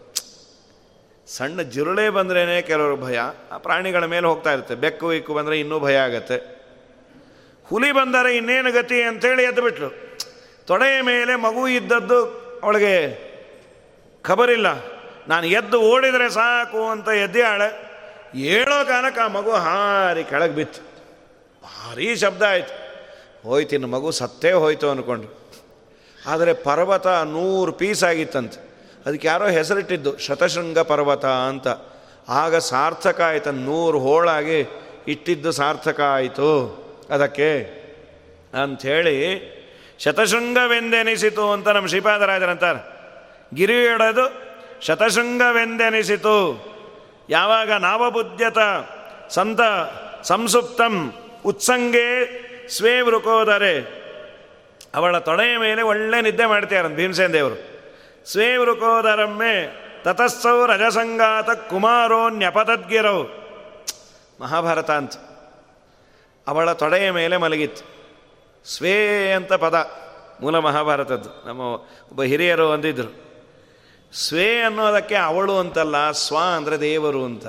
ಸಣ್ಣ 1.26 1.62
ಜಿರುಳೆ 1.62 2.10
ಬಂದ್ರೇ 2.10 2.62
ಕೆಲವರು 2.62 2.96
ಭಯ. 2.96 3.18
ಆ 3.52 3.58
ಪ್ರಾಣಿಗಳ 3.58 4.04
ಮೇಲೆ 4.04 4.26
ಹೋಗ್ತಾ 4.26 4.52
ಇರುತ್ತೆ. 4.52 4.74
ಬೆಕ್ಕು, 4.74 5.12
ಇಕ್ಕು 5.12 5.34
ಬಂದರೆ 5.34 5.60
ಇನ್ನೂ 5.60 5.80
ಭಯ 5.80 5.96
ಆಗತ್ತೆ. 5.96 6.56
ಹುಲಿ 7.64 7.92
ಬಂದರೆ 7.92 8.36
ಇನ್ನೇನು 8.36 8.72
ಗತಿ 8.72 9.02
ಅಂತೇಳಿ 9.02 9.42
ಎದ್ದು 9.42 9.62
ಬಿಟ್ಲು. 9.62 10.18
ತೊಡೆಯ 10.66 11.00
ಮೇಲೆ 11.00 11.36
ಮಗು 11.36 11.68
ಇದ್ದದ್ದು 11.68 12.24
ಅವಳಿಗೆ 12.62 13.26
ಖಬರಿಲ್ಲ. 14.22 14.95
ನಾನು 15.28 15.46
ಎದ್ದು 15.46 15.80
ಓಡಿದರೆ 15.80 16.30
ಸಾಕು 16.30 16.88
ಅಂತ 16.88 17.08
ಎದ್ದಾಳೆ 17.08 17.86
ಏಳೋ 18.34 18.84
ಕಾಲಕ್ಕೆ 18.84 19.20
ಆ 19.20 19.26
ಮಗು 19.26 19.50
ಹಾರಿ 19.50 20.24
ಕೆಳಗೆ 20.24 20.52
ಬಿತ್ತು. 20.52 20.80
ಭಾರೀ 21.62 22.16
ಶಬ್ದ 22.16 22.42
ಆಯಿತು. 22.42 22.74
ಹೋಯ್ತಿನ 23.48 23.84
ಮಗು 23.84 24.10
ಸತ್ತೇ 24.10 24.52
ಹೋಯ್ತು 24.52 24.90
ಅಂದ್ಕೊಂಡು 24.90 25.46
ಆದರೆ 26.26 26.52
ಪರ್ವತ 26.52 27.06
ನೂರು 27.06 27.72
ಪೀಸ್ 27.72 28.04
ಆಗಿತ್ತಂತೆ. 28.04 28.66
ಅದಕ್ಕೆ 29.06 29.28
ಯಾರೋ 29.28 29.46
ಹೆಸರಿಟ್ಟಿದ್ದು, 29.46 30.18
ಶತಶೃಂಗ 30.18 30.78
ಪರ್ವತ 30.78 31.24
ಅಂತ. 31.24 31.68
ಆಗ 32.28 32.56
ಸಾರ್ಥಕ 32.56 33.20
ಆಯಿತು, 33.20 33.52
ನೂರು 33.52 33.98
ಹೋಳಾಗಿ 33.98 34.60
ಇಟ್ಟಿದ್ದು 35.08 35.52
ಸಾರ್ಥಕ 35.52 36.00
ಆಯಿತು. 36.00 36.48
ಅದಕ್ಕೆ 37.10 37.50
ಅಂಥೇಳಿ 38.62 39.16
ಶತಶೃಂಗವೆಂದೆನಿಸಿತು 39.98 41.52
ಅಂತ 41.52 41.68
ನಮ್ಮ 41.68 41.86
ಶ್ರೀಪಾದರಾಜರಂತಾರೆ. 41.86 42.96
ಗಿರಿಯೊಡೆದು 43.54 44.45
ಶತಶೃಂಗವೆಂದೆನಿಸಿತು. 44.82 46.66
ಯಾವಾಗ 47.30 47.72
ನಾವಬುದ್ಯತ 47.72 48.58
ಸಂತ, 49.28 49.60
ಸಂಸುಪ್ತಂ, 50.22 51.12
ಉತ್ಸಂಗೇ 51.44 52.42
ಸ್ವೇ 52.68 53.00
ವೃಕೋದರೆ. 53.00 54.06
ಅವಳ 54.94 55.18
ತೊಡೆಯ 55.18 55.56
ಮೇಲೆ 55.56 55.82
ಒಳ್ಳೆ 55.82 56.20
ನಿದ್ದೆ 56.20 56.46
ಮಾಡ್ತಾರೆ 56.46 56.88
ಭೀಮಸೇನ 56.88 57.32
ದೇವರು. 57.32 57.76
ಸ್ವೇ 58.30 58.56
ವೃಕೋದರಮ್ಮೆ 58.56 59.86
ತತಸ್ಸೌ 60.04 60.66
ರಜಸಂಗಾತ 60.66 61.50
ಕುಮಾರೋ 61.50 62.28
ನ್ಯಪತದ್ಗಿರೌ 62.28 63.22
ಮಹಾಭಾರತ 64.40 64.90
ಅಂತ. 64.90 65.12
ಅವಳ 66.46 66.72
ತೊಡೆಯ 66.72 67.10
ಮೇಲೆ 67.10 67.36
ಮಲಗಿತ್ತು. 67.36 67.84
ಸ್ವೇ 68.68 69.32
ಅಂತ 69.32 69.52
ಪದ, 69.52 69.90
ಮೂಲ 70.40 70.58
ಮಹಾಭಾರತದ್ದು. 70.58 71.48
ನಮ್ಮ 71.48 71.60
ಒಬ್ಬ 72.10 72.22
ಹಿರಿಯರು 72.22 72.72
ಅಂದಿದ್ರು. 72.72 73.25
ಸ್ವೇ 74.16 74.60
ಅನ್ನೋದಕ್ಕೆ 74.60 75.14
ಅವಳು 75.14 75.58
ಅಂತಲ್ಲ, 75.58 76.10
ಸ್ವ 76.10 76.36
ಅಂದರೆ 76.56 76.80
ದೇವರು 76.80 77.24
ಅಂತ. 77.24 77.46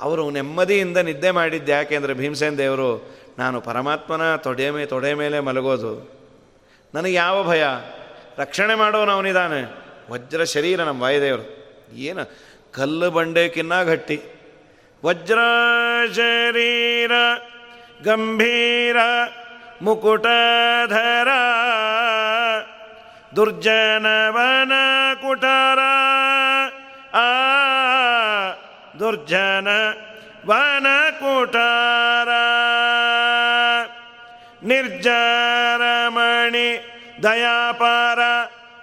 ಅವರು 0.00 0.30
ನೆಮ್ಮದಿಯಿಂದ 0.30 0.96
ನಿದ್ದೆ 0.96 1.30
ಮಾಡಿದ್ದು 1.30 1.72
ಯಾಕೆಂದರೆ 1.72 2.14
ಭೀಮಸೇನ 2.14 2.54
ದೇವರು, 2.54 3.16
ನಾನು 3.38 3.60
ಪರಮಾತ್ಮನ 3.60 4.36
ತೊಡೆ 4.36 4.70
ಮೇ, 4.70 4.86
ತೊಡೆ 4.86 5.14
ಮೇಲೆ 5.14 5.40
ಮಲಗೋದು. 5.40 6.10
ನನಗೆ 6.94 7.12
ಯಾವ 7.12 7.48
ಭಯ? 7.48 7.64
ರಕ್ಷಣೆ 8.38 8.74
ಮಾಡೋನು 8.74 9.12
ಅವನಿದ್ದಾನೆ 9.12 9.84
ವಜ್ರ 10.10 10.44
ಶರೀರ 10.44 10.82
ನಮ್ಮ 10.82 11.02
ವಾಯುದೇವರು. 11.02 11.64
ಏನು? 11.94 12.30
ಕಲ್ಲು 12.72 13.10
ಬಂಡೆಕಿನ್ನ 13.10 13.82
ಗಟ್ಟಿ. 13.82 14.20
ವಜ್ರ 15.04 15.38
ಶರೀರ, 16.14 17.12
ಗಂಭೀರ, 18.04 18.96
ಮುಕುಟಧರ. 19.82 21.28
ದುರ್ಜನವನ 23.36 24.72
ಕುಟಾರ. 25.14 25.78
ಆ 27.14 27.20
ದುರ್ಜನ 28.98 29.68
ವನ 30.46 30.86
ಕುಟಾರ. 31.10 32.28
ನಿರ್ಜರಮಣಿ 34.62 36.90
ದಯಾಪಾರ 37.22 38.18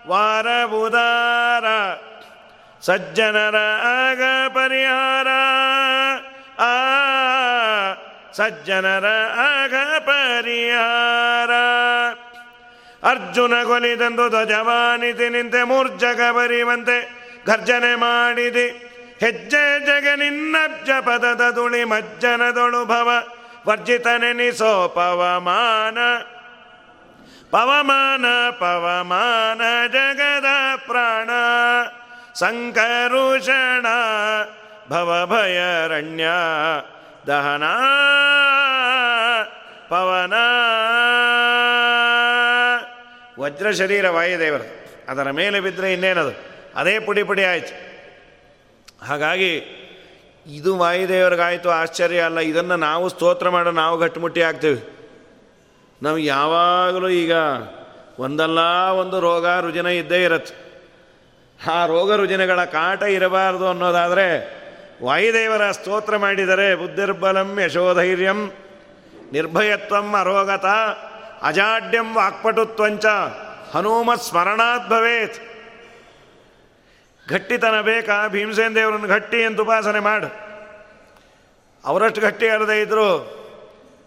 ವಾರಬುದಾರ 0.08 1.66
ಸಜ್ಜನರ 2.82 3.56
ಆಗ 3.84 4.48
ಪರಿಹಾರ. 4.48 5.28
ಆ, 6.60 6.72
ಸಜ್ಜನರ 8.32 9.38
ಆಗ 9.38 9.74
ಪರಿಹಾರ. 10.00 11.52
ಅರ್ಜುನ 13.04 13.64
ಕೊಲಿದಂದು 13.64 14.30
ಧ್ವಜವಾನಿತಿ 14.30 15.30
ನಿಂತೆ 15.30 15.64
ಮೂರ್ಜಗ 15.64 16.22
ಬರಿವಂತೆ 16.32 17.22
ಗರ್ಜನೆ 17.46 17.96
ಮಾಡಿದಿ. 17.96 18.88
ಹೆಜ್ಜೆ 19.20 19.80
ಜಗ 19.80 20.20
ನಿನ್ನಬ್ಜ 20.20 20.90
ಪದದ 21.02 21.50
ದುಳಿ 21.50 21.84
ಮಜ್ಜನದೊಳು 21.84 22.86
ಭವ 22.86 23.12
ವರ್ಜಿತನೆನಿಸೋ 23.68 24.88
ಪವಮಾನ. 24.88 25.98
ಪವಮಾನ 27.52 28.26
ಪವಮಾನ 28.50 29.88
ಜಗದ 29.88 30.46
ಪ್ರಾಣ. 30.88 31.30
ಸಂಕರುಷಣ, 32.34 33.86
ಭವಭಯರಣ್ಯ, 34.90 36.26
ದಹನ, 37.28 37.64
ಪವನ. 39.90 40.34
ವಜ್ರ 43.42 43.72
ಶರೀರ 43.72 44.10
ವಾಯುದೇವರು 44.10 44.66
ಅದರ 45.08 45.32
ಮೇಲೆ 45.32 45.60
ಬಿದ್ದರೆ 45.60 45.94
ಇನ್ನೇನದು? 45.94 46.40
ಅದೇ 46.76 47.00
ಪುಡಿ 47.00 47.24
ಪುಡಿ 47.24 47.44
ಆಯಿತು. 47.44 47.74
ಹಾಗಾಗಿ 49.06 49.78
ಇದು 50.48 50.78
ವಾಯುದೇವರಿಗಾಯಿತು 50.78 51.70
ಆಶ್ಚರ್ಯ 51.70 52.20
ಅಲ್ಲ. 52.20 52.40
ಇದನ್ನು 52.40 52.76
ನಾವು 52.76 53.10
ಸ್ತೋತ್ರ 53.10 53.50
ಮಾಡೋ, 53.50 53.72
ನಾವು 53.72 53.98
ಗಟ್ಟಿಮುಟ್ಟಿ 53.98 54.42
ಆಗ್ತೀವಿ. 54.42 54.90
ನಾವು 56.04 56.18
ಯಾವಾಗಲೂ 56.18 57.10
ಈಗ 57.10 57.32
ಒಂದಲ್ಲ 58.20 58.60
ಒಂದು 59.00 59.20
ರೋಗ 59.20 59.48
ರುಜಿನ 59.48 59.86
ಇದ್ದೇ 59.86 60.24
ಇರತ್ತೆ. 60.24 60.72
ಆ 61.72 61.86
ರೋಗ 61.86 62.14
ರುಜಿನಗಳ 62.14 62.66
ಕಾಟ 62.66 63.04
ಇರಬಾರದು 63.04 63.68
ಅನ್ನೋದಾದರೆ 63.68 64.28
ವಾಯುದೇವರ 65.04 65.72
ಸ್ತೋತ್ರ 65.72 66.18
ಮಾಡಿದರೆ 66.18 66.76
ಬುದ್ಧಿರ್ಬಲಂ 66.76 67.60
ಯಶೋಧೈರ್ಯಂ 67.66 68.52
ನಿರ್ಭಯತ್ವಂ 69.32 70.14
ಅರೋಗತ 70.14 70.66
ಅಜಾಡ್ಯಂ 71.44 72.16
ವಾಕ್ಪಟುತ್ವಂಚ 72.16 73.06
ಹನುಮತ್ 73.74 74.22
ಸ್ಮರಣಾತ್ 74.22 74.90
ಭವೇತ್. 74.90 75.40
ಗಟ್ಟಿತನ 77.30 77.82
ಬೇಕಾ 77.82 78.28
ಭೀಮಸೇನ್ 78.28 78.76
ದೇವರನ್ನು 78.76 79.08
ಗಟ್ಟಿ 79.08 79.44
ಅಂತ 79.44 79.60
ಉಪಾಸನೆ 79.60 80.00
ಮಾಡು. 80.00 80.28
ಅವರಷ್ಟು 81.86 82.22
ಗಟ್ಟಿ 82.22 82.48
ಅಲ್ಲದೆ 82.48 82.82
ಇದ್ದರು 82.82 83.08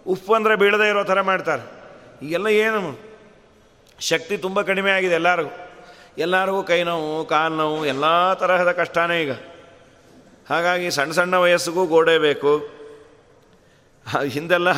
ಉಪ್ಪು 0.07 0.35
ಅಂದರೆ 0.35 0.57
ಬೀಳದೇ 0.57 0.89
ಇರೋ 0.89 1.05
ಥರ 1.05 1.21
ಮಾಡ್ತಾರೆ. 1.21 1.63
ಈಗೆಲ್ಲ 2.23 2.47
ಏನು? 2.47 3.01
ಶಕ್ತಿ 4.01 4.37
ತುಂಬ 4.37 4.63
ಕಡಿಮೆ 4.63 4.91
ಆಗಿದೆ 4.91 5.15
ಎಲ್ಲರಿಗೂ. 5.15 5.51
ಎಲ್ಲರಿಗೂ 6.19 6.63
ಕೈ 6.63 6.83
ನೋವು, 6.83 7.25
ಕಾಲು 7.25 7.55
ನೋವು, 7.55 7.87
ಎಲ್ಲ 7.87 8.35
ತರಹದ 8.35 8.73
ಕಷ್ಟನೇ 8.73 9.23
ಈಗ. 9.23 9.33
ಹಾಗಾಗಿ 10.51 10.91
ಸಣ್ಣ 10.91 11.13
ಸಣ್ಣ 11.13 11.35
ವಯಸ್ಸಿಗೂ 11.37 11.87
ಗೋಡೆ 11.87 12.19
ಬೇಕು. 12.19 12.57
ಹಿಂದೆಲ್ಲ 14.27 14.71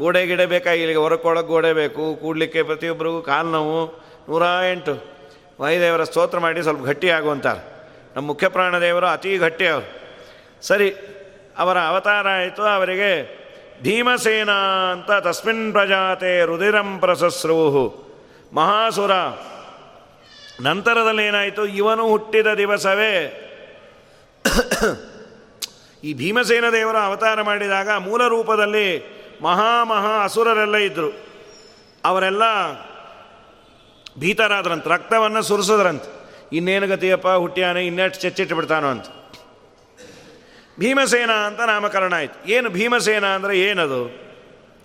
ಗೋಡೆ 0.00 0.22
ಗಿಡೆ 0.28 0.46
ಬೇಕಾಗಿಲ್ಲಿಗೆ 0.52 1.00
ಹೊರಕೊಳಗೆ 1.04 1.48
ಗೋಡೆ 1.52 1.72
ಬೇಕು, 1.80 2.04
ಕೂಡಲಿಕ್ಕೆ 2.22 2.60
ಪ್ರತಿಯೊಬ್ಬರಿಗೂ 2.62 3.20
ಕಾಲು 3.22 3.50
ನೋವು 3.54 3.80
ನೂರ 4.28 4.44
ಎಂಟು. 4.72 4.94
ವಾಯುದೇವರ 5.60 6.02
ಸ್ತೋತ್ರ 6.10 6.38
ಮಾಡಿ 6.44 6.60
ಸ್ವಲ್ಪ 6.66 6.82
ಗಟ್ಟಿ 6.90 7.08
ಆಗುವಂತಾರೆ 7.16 7.62
ನಮ್ಮ 8.14 8.26
ಮುಖ್ಯ 8.30 8.46
ಪ್ರಾಣದೇವರು 8.48 9.06
ಅತಿ 9.06 9.32
ಗಟ್ಟಿ 9.44 9.66
ಅವರು. 9.72 9.86
ಸರಿ, 10.62 10.88
ಅವರ 11.58 11.76
ಅವತಾರ 11.90 12.26
ಆಯಿತು. 12.38 12.62
ಅವರಿಗೆ 12.76 13.12
ಭೀಮಸೇನ 13.84 14.52
ಅಂತ 14.92 15.10
ತಸ್ಮಿನ್ 15.26 15.66
ಪ್ರಜಾತೆ 15.72 16.32
ರುದಿರಂ 16.50 16.88
ಪ್ರಸಸ್ರುವು 17.02 17.84
ಮಹಾಸುರ, 18.52 19.12
ನಂತರದಲ್ಲಿ 20.60 21.24
ಏನಾಯಿತು? 21.26 21.62
ಇವನು 21.80 22.04
ಹುಟ್ಟಿದ 22.08 22.48
ದಿವಸವೇ. 22.62 23.14
ಈ 26.02 26.10
ಭೀಮಸೇನ 26.14 26.66
ದೇವರ 26.72 26.98
ಅವತಾರ 27.08 27.38
ಮಾಡಿದಾಗ 27.42 27.90
ಮೂಲ 28.06 28.22
ರೂಪದಲ್ಲಿ 28.28 28.86
ಮಹಾ 29.42 29.84
ಮಹಾ 29.84 30.24
ಅಸುರರೆಲ್ಲ 30.24 30.76
ಇದ್ದರು 30.76 31.30
ಅವರೆಲ್ಲ 32.04 32.42
ಭೀತರಾದ್ರಂತ, 34.18 34.86
ರಕ್ತವನ್ನು 34.86 35.42
ಸುರಿಸಿದ್ರಂತ. 35.42 36.02
ಇನ್ನೇನು 36.52 36.86
ಗತಿಯಪ್ಪ, 36.86 37.28
ಹುಟ್ಟಿಯಾನೆ, 37.28 37.86
ಇನ್ನೆಷ್ಟು 37.86 38.20
ಚೆಚ್ಚಿಟ್ಟು 38.20 38.54
ಬಿಡ್ತಾನೋ 38.54 38.88
ಅಂತ. 38.88 39.06
ಭೀಮಸೇನ 40.78 41.32
ಅಂತ 41.32 41.60
ನಾಮಕರಣ 41.60 42.14
ಆಯಿತು. 42.14 42.48
ಏನು 42.48 42.70
ಭೀಮಸೇನ 42.70 43.26
ಅಂದರೆ 43.26 43.58
ಏನದು? 43.58 44.04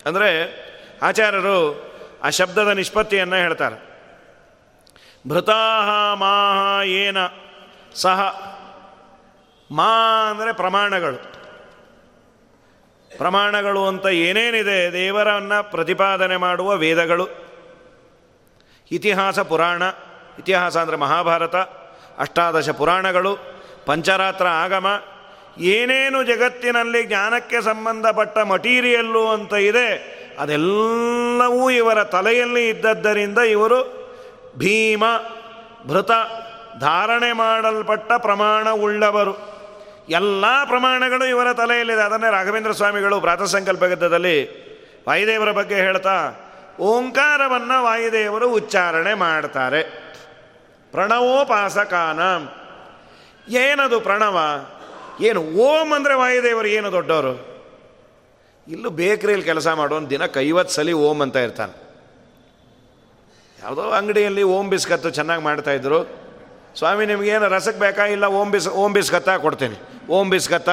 ಅಂದರೆ 0.06 0.28
ಆಚಾರ್ಯರು 1.02 1.86
ಆ 2.22 2.30
ಶಬ್ದದ 2.30 2.68
ನಿಷ್ಪತ್ತಿಯನ್ನು 2.68 3.36
ಹೇಳ್ತಾರೆ. 3.36 3.96
ಭೃತಾಹ 5.28 6.14
ಮಾಹ 6.14 6.86
ಏನ 6.86 7.16
ಸಹ. 7.94 8.20
ಮಾ 9.72 10.24
ಅಂದರೆ 10.30 10.52
ಪ್ರಮಾಣಗಳು. 10.52 11.35
ಪ್ರಮಾಣಗಳು 13.18 13.86
ಅಂತ 13.86 14.06
ಏನೇನಿದೆ 14.06 14.92
ದೇವರನ್ನು 14.92 15.70
ಪ್ರತಿಪಾದನೆ 15.70 16.36
ಮಾಡುವ 16.36 16.76
ವೇದಗಳು. 16.76 17.26
ಇತಿಹಾಸ 18.90 19.38
ಪುರಾಣ, 19.40 19.82
ಇತಿಹಾಸ 20.38 20.76
ಅಂದರೆ 20.76 20.96
ಮಹಾಭಾರತ, 20.96 21.56
ಅಷ್ಟಾದಶ 22.18 22.70
ಪುರಾಣಗಳು, 22.70 23.32
ಪಂಚರಾತ್ರ 23.86 24.46
ಆಗಮ, 24.46 24.86
ಏನೇನು 25.58 26.22
ಜಗತ್ತಿನಲ್ಲಿ 26.22 27.04
ಜ್ಞಾನಕ್ಕೆ 27.04 27.60
ಸಂಬಂಧಪಟ್ಟ 27.60 28.38
ಮಟೀರಿಯಲ್ಲು 28.38 29.28
ಅಂತ 29.28 29.54
ಇದೆ, 29.54 29.88
ಅದೆಲ್ಲವೂ 30.38 31.70
ಇವರ 31.70 32.04
ತಲೆಯಲ್ಲಿ 32.04 32.68
ಇದ್ದದ್ದರಿಂದ 32.68 33.38
ಇವರು 33.38 33.78
ಭೀಮ, 34.58 35.04
ಭೃತ, 35.86 36.12
ಧಾರಣೆ 36.80 37.32
ಮಾಡಲ್ಪಟ್ಟ 37.32 38.12
ಪ್ರಮಾಣ 38.12 38.70
ಉಳ್ಳವರು 38.70 39.55
ಎಲ್ಲ 40.08 40.44
ಪ್ರಮಾಣಗಳು 40.64 41.24
ಇವರ 41.28 41.52
ತಲೆಯಲ್ಲಿದೆ. 41.52 42.02
ಅದನ್ನೇ 42.02 42.30
ರಾಘವೇಂದ್ರ 42.30 42.72
ಸ್ವಾಮಿಗಳು 42.72 43.20
ಪ್ರಾತಃ 43.20 43.44
ಸಂಕಲ್ಪ 43.44 43.84
ಗದ್ದದಲ್ಲಿ 43.84 44.66
ವಾಯುದೇವರ 45.08 45.52
ಬಗ್ಗೆ 45.52 45.74
ಹೇಳ್ತಾ, 45.74 46.32
ಓಂಕಾರವನ್ನು 46.80 47.84
ವಾಯುದೇವರು 47.84 48.50
ಉಚ್ಚಾರಣೆ 48.50 49.14
ಮಾಡ್ತಾರೆ. 49.14 49.82
ಪ್ರಣವೋಪಾಸಕಾನ. 50.92 52.20
ಏನದು 53.52 54.00
ಪ್ರಣವ? 54.00 54.38
ಏನು 55.20 55.40
ಓಂ 55.40 55.92
ಅಂದರೆ 55.92 56.14
ವಾಯುದೇವರು 56.14 56.68
ಏನು 56.68 56.92
ದೊಡ್ಡವರು? 56.92 57.56
ಇಲ್ಲೂ 58.68 58.90
ಬೇಕರಿಯಲ್ಲಿ 58.90 59.46
ಕೆಲಸ 59.46 59.68
ಮಾಡೋನು 59.68 60.10
ದಿನಕ್ಕೆ 60.10 60.40
ಐವತ್ತು 60.40 60.74
ಸಲ 60.74 60.92
ಓಂ 60.92 61.20
ಅಂತ 61.20 61.36
ಇರ್ತಾನೆ. 61.36 61.74
ಯಾವುದೋ 63.62 63.82
ಅಂಗಡಿಯಲ್ಲಿ 63.82 64.42
ಓಂ 64.42 64.68
ಬಿಸ್ಕತ್ತು 64.68 65.10
ಚೆನ್ನಾಗಿ 65.10 65.42
ಮಾಡ್ತಾಯಿದ್ರು 65.42 66.25
ಸ್ವಾಮಿ 66.78 67.06
ನಿಮಗೇನು 67.06 67.48
ರಸಕ್ಕೆ 67.48 67.80
ಬೇಕಾ? 67.80 68.04
ಇಲ್ಲ, 68.04 68.24
ಓಂ 68.24 68.50
ಬಿಸ್, 68.50 68.68
ಓಂ 68.68 68.92
ಬಿಸ್ಕತ್ತ 68.92 69.28
ಕೊಡ್ತೀನಿ. 69.28 69.76
ಓಂ 70.10 70.30
ಬಿಸ್ಕತ್ತ? 70.30 70.68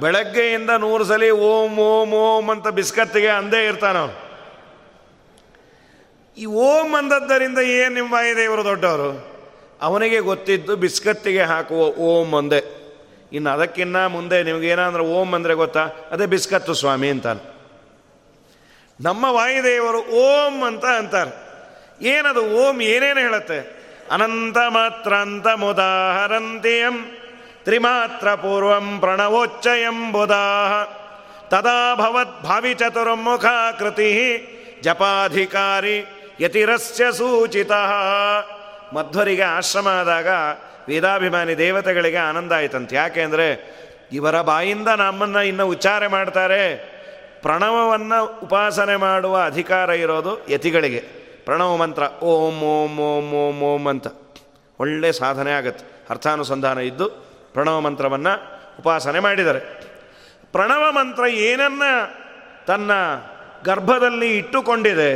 ಬೆಳಗ್ಗೆಯಿಂದ 0.00 0.70
ನೂರು 0.70 1.04
ಸಲ 1.04 1.30
ಓಂ 1.30 1.78
ಓಂ 1.78 2.12
ಓಂ 2.12 2.50
ಅಂತ 2.50 2.68
ಬಿಸ್ಕತ್ತಿಗೆ 2.68 3.28
ಅಂದೇ 3.28 3.66
ಇರ್ತಾನ 3.66 3.96
ಈ 6.38 6.44
ಓಂ 6.44 6.94
ಅಂದದ್ದರಿಂದ 6.94 7.58
ಏನು 7.58 7.94
ನಿಮ್ಮ 7.94 8.14
ಇವರು 8.14 8.64
ದೊಡ್ಡವರು? 8.64 9.34
ಅವನಿಗೆ 9.82 10.18
ಗೊತ್ತಿದ್ದು 10.18 10.76
ಬಿಸ್ಕತ್ತಿಗೆ 10.76 11.42
ಹಾಕುವ 11.42 11.86
ಓಂ 11.86 12.34
ಅಂದೆ 12.34 12.64
ಇನ್ನು 13.32 13.50
ಅದಕ್ಕಿನ್ನ 13.50 14.06
ಮುಂದೆ 14.06 14.42
ನಿಮಗೇನಾದ್ರೂ 14.42 15.04
ಓಂ 15.04 15.32
ಅಂದರೆ 15.32 15.54
ಗೊತ್ತಾ? 15.54 15.80
ಅದೇ 16.10 16.26
ಬಿಸ್ಕತ್ತು 16.26 16.74
ಸ್ವಾಮಿ 16.74 17.10
ಅಂತಾನೆ. 17.10 17.54
ನಮ್ಮ 19.00 19.24
ವಾಯುದೇವರು 19.28 19.98
ಓಂ 19.98 20.62
ಅಂತ 20.62 20.84
ಅಂತಾರೆ. 20.84 21.32
ಏನದು 22.06 22.40
ಓಂ 22.40 22.80
ಏನೇನು 22.80 23.20
ಹೇಳುತ್ತೆ? 23.20 23.83
ಪ್ರಣವೋಚ್ಚಯಂಬುದಾಹ 29.00 30.84
ತದಾ 31.48 31.94
ಭವತ್ 31.94 32.42
ಭಾವಿ 32.42 32.74
ಚತುರ್ಮುಖಾಕೃತಿ 32.74 34.50
ಜಪಾಧಿಕಾರಿ 34.82 36.06
ಯತಿರಸ್ಯ 36.40 37.12
ಸೂಚಿತ 37.12 37.72
ಮಧ್ವರಿಗೆ 38.94 39.42
ಆಶ್ರಮ 39.42 39.88
ಆದಾಗ 39.88 40.26
ವೇದಾಭಿಮಾನಿ 40.88 41.58
ದೇವತೆಗಳಿಗೆ 41.58 42.16
ಆನಂದ 42.16 42.52
ಆಯ್ತಂತೆ. 42.52 42.96
ಯಾಕೆ 42.96 43.22
ಅಂದರೆ 43.22 43.74
ಇವರ 44.12 44.42
ಬಾಯಿಂದ 44.42 44.88
ನಮ್ಮನ್ನು 44.88 45.42
ಇನ್ನು 45.42 45.68
ಉಚ್ಚಾರೆ 45.68 46.06
ಮಾಡ್ತಾರೆ. 46.06 46.94
ಪ್ರಣವವನ್ನು 47.42 48.40
ಉಪಾಸನೆ 48.42 48.96
ಮಾಡುವ 48.96 49.42
ಅಧಿಕಾರ 49.44 49.90
ಇರೋದು 49.90 50.48
ಯತಿಗಳಿಗೆ. 50.48 51.23
ಪ್ರಣವ 51.44 51.76
ಮಂತ್ರ 51.76 52.02
ಓಂ 52.22 52.54
ಓಂ 52.60 52.98
ಓಂ 52.98 53.32
ಓಂ 53.32 53.60
ಓಂ 53.60 53.86
ಅಂತ. 53.86 54.06
ಒಳ್ಳೆ 54.78 55.12
ಸಾಧನೆ 55.12 55.52
ಆಗತ್ತೆ. 55.52 55.84
ಅರ್ಥಾನುಸಂಧಾನ 56.10 56.78
ಇದ್ದು 56.78 57.08
ಪ್ರಣವ 57.52 57.80
ಮಂತ್ರವನ್ನು 57.80 58.32
ಉಪಾಸನೆ 58.78 59.20
ಮಾಡಿದ್ದಾರೆ. 59.20 59.60
ಪ್ರಣವ 60.52 60.92
ಮಂತ್ರ 60.92 61.26
ಏನನ್ನ 61.26 61.82
ತನ್ನ 62.66 62.90
ಗರ್ಭದಲ್ಲಿ 63.64 64.38
ಇಟ್ಟುಕೊಂಡಿದೆ, 64.38 65.12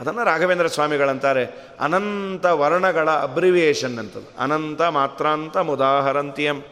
ಅದನ್ನು 0.00 0.24
ರಾಘವೇಂದ್ರ 0.24 0.66
ಸ್ವಾಮಿಗಳಂತಾರೆ. 0.66 1.44
ಅನಂತ 1.80 2.46
ವರ್ಣಗಳ 2.46 3.10
ಅಬ್ರಿವಿಯೇಷನ್ 3.10 3.98
ಅಂತದ್ದು. 3.98 4.42
ಅನಂತ 4.42 4.82
ಮಾತ್ರಾಂತ 4.82 5.56
ಮುದಾಹರಂತಿಯಂ. 5.56 6.62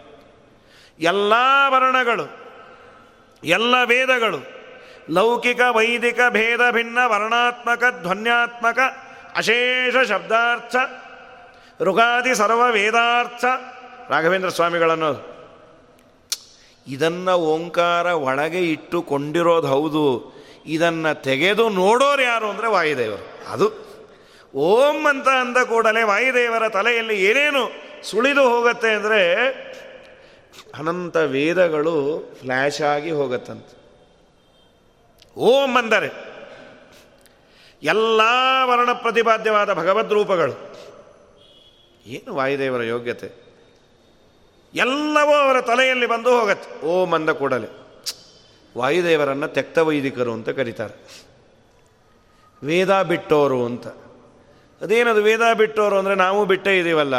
ಎಲ್ಲ 1.00 1.32
ವರ್ಣಗಳು, 1.68 2.26
ಎಲ್ಲ 3.44 3.74
ವೇದಗಳು 3.84 4.55
ಲೌಕಿಕ, 5.11 5.61
ವೈದಿಕ 5.61 6.20
ಭೇದ 6.30 6.62
ಭಿನ್ನ, 6.70 6.98
ವರ್ಣಾತ್ಮಕ, 7.07 7.82
ಧ್ವನ್ಯಾತ್ಮಕ, 8.02 8.78
ಅಶೇಷ 9.36 9.96
ಶಬ್ದಾರ್ಥ, 10.09 10.76
ಋಗಾದಿ 11.82 12.34
ಸರ್ವ 12.34 12.62
ವೇದಾರ್ಥ. 12.72 13.44
ರಾಘವೇಂದ್ರ 14.11 14.48
ಸ್ವಾಮಿಗಳನ್ನು, 14.48 15.12
ಇದನ್ನು 16.86 17.32
ಓಂಕಾರ 17.32 18.07
ಒಳಗೆ 18.07 18.62
ಇಟ್ಟುಕೊಂಡಿರೋದು 18.70 19.66
ಹೌದು. 19.66 20.36
ಇದನ್ನು 20.66 21.22
ತೆಗೆದು 21.22 21.68
ನೋಡೋರು 21.68 22.22
ಯಾರು 22.22 22.50
ಅಂದರೆ 22.50 22.68
ವಾಯುದೇವರು. 22.68 23.24
ಅದು 23.48 23.66
ಓಂ 24.54 25.07
ಅಂತ 25.07 25.28
ಅಂದ 25.28 25.59
ಕೂಡಲೇ 25.64 26.02
ವಾಯುದೇವರ 26.02 26.68
ತಲೆಯಲ್ಲಿ 26.68 27.24
ಏನೇನು 27.24 27.62
ಸುಳಿದು 28.02 28.44
ಹೋಗುತ್ತೆ 28.50 28.90
ಅಂದರೆ 28.90 29.22
ಅನಂತ 30.78 31.16
ವೇದಗಳು 31.16 31.94
ಫ್ಲ್ಯಾಶ್ 32.40 32.80
ಆಗಿ 32.82 33.11
ಹೋಗತ್ತಂತೆ. 33.11 33.75
ಓಂ 35.37 35.76
ಅಂದರೆ 35.76 36.11
ಎಲ್ಲ 37.82 38.20
ವರ್ಣ 38.64 38.93
ಪ್ರತಿಪಾದ್ಯವಾದ 38.93 39.72
ಭಗವದ್ 39.72 40.12
ರೂಪಗಳು. 40.12 40.76
ಏನು 42.07 42.34
ವಾಯುದೇವರ 42.34 42.82
ಯೋಗ್ಯತೆ? 42.82 43.47
ಎಲ್ಲವೂ 44.74 45.32
ಅವರ 45.32 45.61
ತಲೆಯಲ್ಲಿ 45.61 46.07
ಬಂದು 46.07 46.41
ಹೋಗತ್ತೆ. 46.41 46.87
ಓಂ 46.87 47.12
ಅಂದ 47.12 47.30
ಕೂಡಲೇ. 47.30 47.68
ವಾಯುದೇವರನ್ನು 48.78 49.49
ತೆಕ್ತ 49.49 49.78
ವೈದಿಕರು 49.78 50.32
ಅಂತ 50.32 50.49
ಕರೀತಾರೆ. 50.49 51.26
ವೇದ 52.64 53.03
ಬಿಟ್ಟೋರು 53.03 53.64
ಅಂತ. 53.64 53.87
ಅದೇನದು 54.80 55.22
ವೇದ 55.22 55.53
ಬಿಟ್ಟೋರು 55.57 55.99
ಅಂದರೆ 55.99 56.14
ನಾವು 56.14 56.45
ಬಿಟ್ಟೇ 56.45 56.78
ಇದ್ದೀವಲ್ಲ 56.78 57.14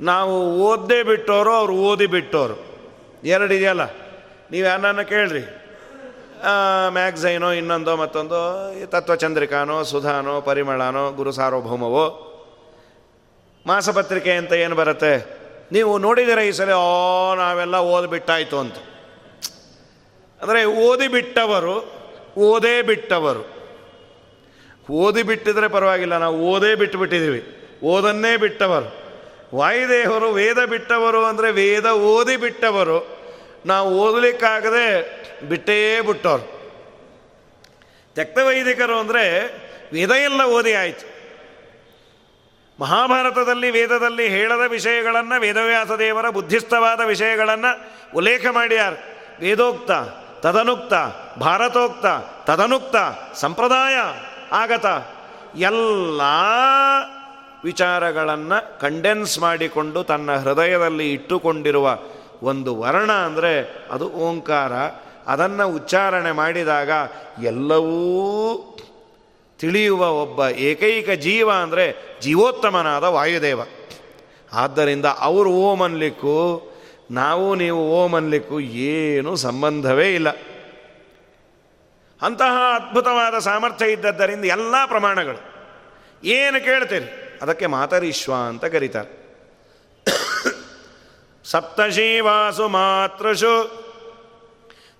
ನಾವು 0.00 0.56
ಓದ್ದೇ 0.56 1.02
ಬಿಟ್ಟೋರು, 1.02 1.52
ಅವ್ರು 1.52 1.74
ಓದಿ 1.74 2.06
ಬಿಟ್ಟೋರು. 2.06 2.72
ಎರಡಿದೆಯಲ್ಲ 3.24 3.80
ನೀವು 4.50 4.66
ಯಾರನ್ನ 4.66 5.02
ಕೇಳ್ರಿ. 5.02 5.61
ಮ್ಯಾಗ್ಝೈನೋ 6.88 7.52
ಇನ್ನೊಂದೋ 7.52 7.96
ಮತ್ತೊಂದೋ 7.96 8.72
ತತ್ವಚಂದ್ರಿಕಾನೋ, 8.86 9.82
ಸುಧಾನೋ, 9.82 10.40
ಪರಿಮಳನೋ, 10.40 11.12
ಗುರು 11.12 11.32
ಸಾರ್ವಭೌಮವೋ. 11.32 12.28
ಮಾಸಪತ್ರಿಕೆ 13.66 14.32
ಅಂತ 14.32 14.52
ಏನು 14.52 14.74
ಬರುತ್ತೆ? 14.74 15.42
ನೀವು 15.72 15.98
ನೋಡಿದಿರ 15.98 16.38
ಈ 16.38 16.52
ಸಲ, 16.52 16.72
ಓ, 16.72 17.34
ನಾವೆಲ್ಲ 17.34 17.76
ಓದ್ಬಿಟ್ಟಾಯ್ತು 17.76 18.58
ಅಂತ. 18.58 18.74
ಅಂದರೆ 20.42 20.64
ಓದಿ 20.64 21.08
ಬಿಟ್ಟವರು 21.08 22.02
ಓದೇ 22.38 22.82
ಬಿಟ್ಟವರು. 22.82 23.62
ಓದಿ 24.92 25.22
ಬಿಟ್ಟಿದ್ರೆ 25.22 25.68
ಪರವಾಗಿಲ್ಲ, 25.68 26.16
ನಾವು 26.16 26.40
ಓದೇ 26.40 26.74
ಬಿಟ್ಟುಬಿಟ್ಟಿದ್ದೀವಿ 26.74 27.68
ಓದನ್ನೇ 27.84 28.36
ಬಿಟ್ಟವರು. 28.36 29.02
ವಾಯುದೇವರು 29.56 30.32
ವೇದ 30.32 30.64
ಬಿಟ್ಟವರು 30.64 31.24
ಅಂದರೆ 31.24 31.52
ವೇದ 31.52 31.86
ಓದಿ 31.86 32.36
ಬಿಟ್ಟವರು. 32.36 33.21
ನಾವು 33.66 33.98
ಓದಲಿಕ್ಕಾಗದೆ 33.98 35.22
ಬಿಟ್ಟೇ 35.48 36.00
ಬಿಟ್ಟವ್ರು. 36.00 36.62
ತೆಕ್ತ 38.14 38.38
ವೈದಿಕರು 38.38 38.98
ಅಂದರೆ 38.98 39.54
ವೇದ 39.92 40.10
ಎಲ್ಲ 40.10 40.44
ಓದಿ 40.44 40.74
ಆಯಿತು. 40.74 41.12
ಮಹಾಭಾರತದಲ್ಲಿ 42.80 43.70
ವೇದದಲ್ಲಿ 43.70 44.28
ಹೇಳದ 44.28 44.60
ವಿಷಯಗಳನ್ನು 44.68 45.40
ವೇದವ್ಯಾಸ 45.40 45.90
ದೇವರ 45.90 46.30
ಬುದ್ಧಿಸ್ಥವಾದ 46.30 47.00
ವಿಷಯಗಳನ್ನು 47.00 47.80
ಉಲ್ಲೇಖ 48.16 48.46
ಮಾಡ್ಯಾರ. 48.50 48.92
ವೇದೋಕ್ತ, 49.40 49.90
ತದನುಕ್ತ, 50.46 50.94
ಭಾರತೋಕ್ತ, 51.38 52.06
ತದನುಕ್ತ, 52.50 52.96
ಸಂಪ್ರದಾಯ, 53.34 53.96
ಆಗತ 54.52 54.86
ಎಲ್ಲ 55.56 56.20
ವಿಚಾರಗಳನ್ನು 57.64 58.80
ಕಂಡೆನ್ಸ್ 58.80 59.38
ಮಾಡಿಕೊಂಡು 59.38 60.04
ತನ್ನ 60.04 60.36
ಹೃದಯದಲ್ಲಿ 60.36 61.12
ಇಟ್ಟುಕೊಂಡಿರುವ 61.12 61.98
ಒಂದು 62.42 62.76
ವರ್ಣ 62.76 63.12
ಅಂದರೆ 63.12 63.86
ಅದು 63.90 64.08
ಓಂಕಾರ. 64.08 64.72
ಅದನ್ನು 65.26 65.68
ಉಚ್ಚಾರಣೆ 65.68 66.32
ಮಾಡಿದಾಗ 66.32 66.90
ಎಲ್ಲವೂ 67.42 68.78
ತಿಳಿಯುವ 69.58 70.08
ಒಬ್ಬ 70.08 70.46
ಏಕೈಕ 70.46 71.10
ಜೀವ 71.10 71.50
ಅಂದರೆ 71.52 72.18
ಜೀವೋತ್ತಮನಾದ 72.20 73.04
ವಾಯುದೇವ. 73.04 73.60
ಆದ್ದರಿಂದ 74.52 75.04
ಅವರು 75.18 75.50
ಓಂ 75.50 75.82
ಅನ್ಲಿಕ್ಕೂ, 75.82 76.72
ನಾವು 77.10 77.54
ನೀವು 77.54 77.90
ಓಂ 77.90 78.14
ಅನ್ಲಿಕ್ಕೂ 78.14 78.60
ಏನೂ 78.60 79.36
ಸಂಬಂಧವೇ 79.36 80.14
ಇಲ್ಲ. 80.14 80.30
ಅಂತಹ 82.22 82.74
ಅದ್ಭುತವಾದ 82.74 83.38
ಸಾಮರ್ಥ್ಯ 83.38 83.92
ಇದ್ದದ್ದರಿಂದ 83.92 84.44
ಎಲ್ಲ 84.44 84.74
ಪ್ರಮಾಣಗಳು. 84.86 85.52
ಏನು 86.24 86.64
ಕೇಳ್ತೀರಿ? 86.64 87.38
ಅದಕ್ಕೆ 87.42 87.66
ಮಾತರಿಶ್ವ 87.66 88.32
ಅಂತ 88.48 88.64
ಕರೀತಾರೆ. 88.64 89.21
ಸಪ್ತಶೀವಾಸು 91.44 92.68
ಮಾತೃಷು 92.68 93.82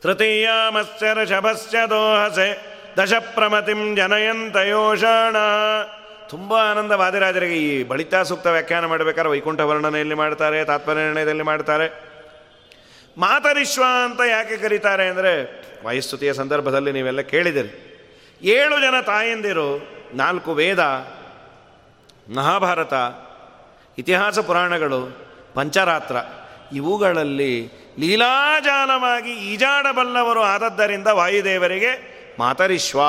ತೃತೀಯಾಮಸ್ಯ 0.02 1.06
ಋಷಭಸ್ಯ 1.14 1.78
ದೋಹಸೆ 1.90 2.72
ದಶ 3.02 3.12
ಪ್ರಮತಿಂ 3.12 3.96
ಜನಯಂತ 3.96 4.56
ಯೋಷಾಣ 4.56 5.36
ತುಂಬ 6.28 6.54
ಆನಂದ 6.54 6.92
ವಾದಿರಾಜರಿಗೆ 6.92 7.56
ಈ 7.56 7.84
ಬಳಿತಾ 7.84 8.22
ಸೂಕ್ತ 8.22 8.46
ವ್ಯಾಖ್ಯಾನ 8.46 8.84
ಮಾಡಬೇಕಾದ್ರೆ 8.84 9.30
ವೈಕುಂಠ 9.30 9.60
ವರ್ಣನೆಯಲ್ಲಿ 9.60 10.14
ಮಾಡ್ತಾರೆ 10.14 10.64
ನಿರ್ಣಯದಲ್ಲಿ 10.94 11.42
ಮಾಡ್ತಾರೆ. 11.42 12.12
ಮಾತರಿಶ್ವ 13.18 13.82
ಅಂತ 14.04 14.20
ಯಾಕೆ 14.20 14.56
ಕರೀತಾರೆ 14.56 15.08
ಅಂದರೆ 15.08 15.62
ವಾಯುಸ್ತುತಿಯ 15.84 16.32
ಸಂದರ್ಭದಲ್ಲಿ 16.32 16.92
ನೀವೆಲ್ಲ 16.92 17.20
ಕೇಳಿದಿರಿ. 17.20 17.70
ಏಳು 18.42 18.80
ಜನ 18.80 19.00
ತಾಯಂದಿರು, 19.00 19.88
ನಾಲ್ಕು 20.14 20.52
ವೇದ, 20.52 20.80
ಮಹಾಭಾರತ, 22.36 22.94
ಇತಿಹಾಸ 23.98 24.38
ಪುರಾಣಗಳು 24.38 25.31
ಪಂಚರಾತ್ರ. 25.54 26.16
ಇವುಗಳಲ್ಲಿ 26.72 27.70
ಲೀಲಾಜಾಲವಾಗಿ 27.98 29.30
ಈಜಾಡಬಲ್ಲವರು 29.30 30.40
ಆದದ್ದರಿಂದ 30.40 31.06
ವಾಯುದೇವರಿಗೆ 31.06 32.12
ಮಾತರಿಶ್ವ. 32.38 33.00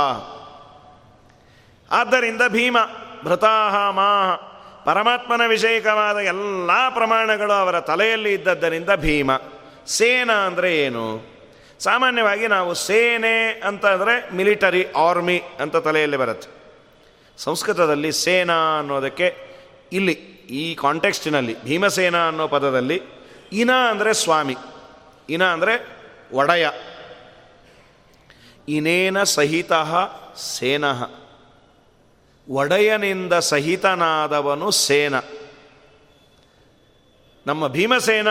ಆದ್ದರಿಂದ 1.92 2.42
ಭೀಮ, 2.48 2.78
ಭೃತಾಹ, 3.24 3.90
ಮಾಹ, 3.90 4.36
ಪರಮಾತ್ಮನ 4.86 5.42
ವಿಷಯಕವಾದ 5.48 6.18
ಎಲ್ಲ 6.18 6.90
ಪ್ರಮಾಣಗಳು 6.90 7.54
ಅವರ 7.54 7.80
ತಲೆಯಲ್ಲಿ 7.80 8.34
ಇದ್ದದ್ದರಿಂದ 8.34 8.90
ಭೀಮ. 8.96 9.32
ಸೇನಾ 9.88 10.34
ಅಂದರೆ 10.34 10.78
ಏನು? 10.78 11.34
ಸಾಮಾನ್ಯವಾಗಿ 11.80 12.48
ನಾವು 12.48 12.74
ಸೇನೆ 12.74 13.62
ಅಂತಂದರೆ 13.68 14.36
ಮಿಲಿಟರಿ, 14.36 14.88
ಆರ್ಮಿ 14.92 15.44
ಅಂತ 15.60 15.76
ತಲೆಯಲ್ಲಿ 15.76 16.18
ಬರುತ್ತೆ. 16.18 16.64
ಸಂಸ್ಕೃತದಲ್ಲಿ 17.38 18.12
ಸೇನಾ 18.12 18.80
ಅನ್ನೋದಕ್ಕೆ 18.80 19.38
ಇಲ್ಲಿ. 19.94 20.33
ಈ 20.54 20.76
ಕಾಂಟೆಕ್ಸ್ಟಿನಲ್ಲಿ 20.76 21.64
ಭೀಮಸೇನ 21.64 22.28
ಅನ್ನೋ 22.28 22.48
ಪದದಲ್ಲಿ, 22.48 23.02
ಇನ 23.52 23.72
ಅಂದರೆ 23.72 24.14
ಸ್ವಾಮಿ, 24.14 24.56
ಇನ 25.30 25.44
ಅಂದರೆ 25.44 25.98
ಒಡೆಯ. 26.34 26.70
ಇನೇನ 28.68 29.24
ಸಹಿತ 29.24 29.74
ಸೇನ. 30.36 30.86
ಒಡೆಯನಿಂದ 32.50 33.34
ಸಹಿತನಾದವನು 33.34 34.72
ಸೇನ. 34.72 35.16
ನಮ್ಮ 37.48 37.68
ಭೀಮಸೇನ, 37.68 38.28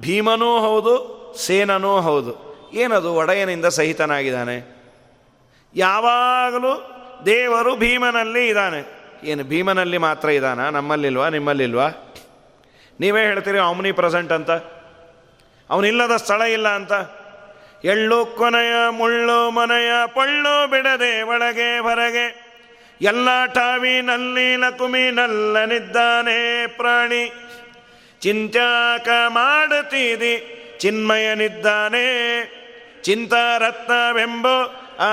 ಭೀಮನೂ 0.00 0.60
ಹೌದು, 0.60 1.16
ಸೇನನೂ 1.38 2.00
ಹೌದು. 2.00 2.46
ಏನದು? 2.72 3.14
ಒಡೆಯನಿಂದ 3.14 3.64
ಸಹಿತನಾಗಿದ್ದಾನೆ. 3.64 4.76
ಯಾವಾಗಲೂ 5.74 6.92
ದೇವರು 7.26 7.76
ಭೀಮನಲ್ಲಿ 7.76 8.48
ಇದ್ದಾನೆ. 8.48 8.95
ಏನು 9.24 9.44
ಭೀಮನಲ್ಲಿ 9.44 9.98
ಮಾತ್ರ 9.98 10.28
ಇದ್ದಾನ 10.28 10.68
ನಮ್ಮಲ್ಲಿಲ್ವಾ? 10.68 11.28
ನಿಮ್ಮಲ್ಲಿಲ್ವಾ? 11.28 11.88
ನೀವೇ 13.00 13.20
ಹೇಳ್ತೀರಿ, 13.20 13.58
ಅವನಿ 13.58 13.92
ಪ್ರೆಸೆಂಟ್ 13.92 14.32
ಅಂತ. 14.32 14.50
ಅವನಿಲ್ಲದ 15.70 16.16
ಸ್ಥಳ 16.16 16.42
ಇಲ್ಲ 16.42 16.68
ಅಂತ. 16.68 16.92
ಎಳ್ಳು 17.84 18.26
ಕೊನೆಯ, 18.26 18.74
ಮುಳ್ಳು 18.90 19.50
ಮನೆಯ, 19.50 19.92
ಪಳ್ಳು 20.06 20.70
ಬಿಡದೆ, 20.70 21.22
ಒಳಗೆ, 21.22 21.78
ಹೊರಗೆ. 21.78 22.46
ಎಲ್ಲ 23.00 23.28
ಟಾವಿನಲ್ಲಿ 23.46 24.56
ನಲ್ಲನಿದ್ದಾನೆ 25.10 26.66
ಪ್ರಾಣಿ. 26.66 27.32
ಚಿಂತ್ಯಾಕ 28.20 29.08
ಮಾಡುತ್ತೀದಿ, 29.28 30.62
ಚಿನ್ಮಯನಿದ್ದಾನೆ. 30.78 32.06
ಚಿಂತಾರತ್ನವೆಂಬ 33.02 34.46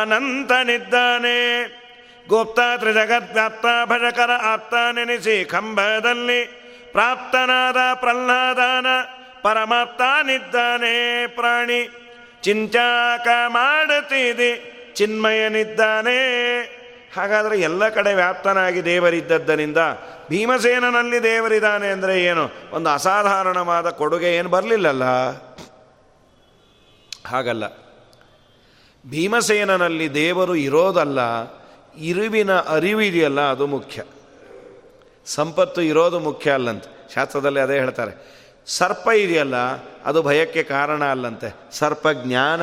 ಅನಂತನಿದ್ದಾನೆ. 0.02 1.64
ಗುಪ್ತ 2.28 2.60
ತ್ರಿಜಗದ್ವ್ಯಾಪ್ತ 2.78 3.66
ಭಜಕರ 3.86 4.32
ಆಪ್ತ 4.42 4.74
ನೆನೆಸಿ 4.92 5.46
ಕಂಬದಲ್ಲಿ 5.46 6.46
ಪ್ರಾಪ್ತನಾದ 6.92 7.78
ಪ್ರಹ್ಲಾದನ 7.96 8.86
ಪರಮಾಪ್ತನಿದ್ದಾನೆ 9.42 11.28
ಪ್ರಾಣಿ. 11.28 11.90
ಚಿಂಚಾಕ 12.42 13.28
ಮಾಡುತ್ತಿದೆ 13.48 14.74
ಚಿನ್ಮಯನಿದ್ದಾನೆ 14.96 16.18
ಹಾಗಾದರೆ 17.16 17.60
ಎಲ್ಲ 17.60 17.90
ಕಡೆ 17.90 18.14
ವ್ಯಾಪ್ತನಾಗಿ 18.14 18.86
ದೇವರಿದ್ದದ್ದರಿಂದ 18.86 19.78
ಭೀಮಸೇನನಲ್ಲಿ 20.30 21.24
ದೇವರಿದ್ದಾನೆ 21.24 21.88
ಅಂದರೆ 21.88 22.24
ಏನು? 22.24 22.52
ಒಂದು 22.72 22.90
ಅಸಾಧಾರಣವಾದ 22.90 23.90
ಕೊಡುಗೆ 23.90 24.36
ಏನು 24.36 24.50
ಬರಲಿಲ್ಲಲ್ಲ? 24.50 25.04
ಹಾಗಲ್ಲ. 27.28 27.68
ಭೀಮಸೇನನಲ್ಲಿ 29.10 30.14
ದೇವರು 30.14 30.56
ಇರೋದಲ್ಲ 30.56 31.20
ಇರುವಿನ 31.98 32.52
ಅರಿವಿದೆಯಲ್ಲ 32.52 33.42
ಅದು 33.42 33.68
ಮುಖ್ಯ. 33.68 34.04
ಸಂಪತ್ತು 35.26 35.82
ಇರೋದು 35.82 36.20
ಮುಖ್ಯ 36.20 36.52
ಅಲ್ಲಂತೆ. 36.52 37.14
ಶಾಸ್ತ್ರದಲ್ಲಿ 37.14 37.60
ಅದೇ 37.60 37.74
ಹೇಳ್ತಾರೆ. 37.74 38.44
ಸರ್ಪ 38.68 39.10
ಇದೆಯಲ್ಲ, 39.10 39.56
ಅದು 40.06 40.22
ಭಯಕ್ಕೆ 40.22 40.64
ಕಾರಣ 40.64 41.04
ಅಲ್ಲಂತೆ. 41.04 41.56
ಸರ್ಪ 41.72 42.08
ಜ್ಞಾನ. 42.10 42.62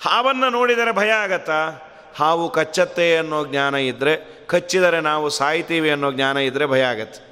ಹಾವನ್ನು 0.00 0.50
ನೋಡಿದರೆ 0.50 0.92
ಭಯ 0.92 1.10
ಆಗತ್ತಾ? 1.10 1.82
ಹಾವು 2.16 2.50
ಕಚ್ಚತ್ತೆ 2.50 3.16
ಅನ್ನೋ 3.16 3.46
ಜ್ಞಾನ 3.46 3.74
ಇದ್ದರೆ 3.74 4.44
ಕಚ್ಚಿದರೆ 4.46 5.00
ನಾವು 5.00 5.28
ಸಾಯ್ತೀವಿ 5.28 5.90
ಅನ್ನೋ 5.90 6.12
ಜ್ಞಾನ 6.12 6.36
ಇದ್ದರೆ 6.36 6.66
ಭಯ 6.66 6.82
ಆಗತ್ತೆ. 6.82 7.26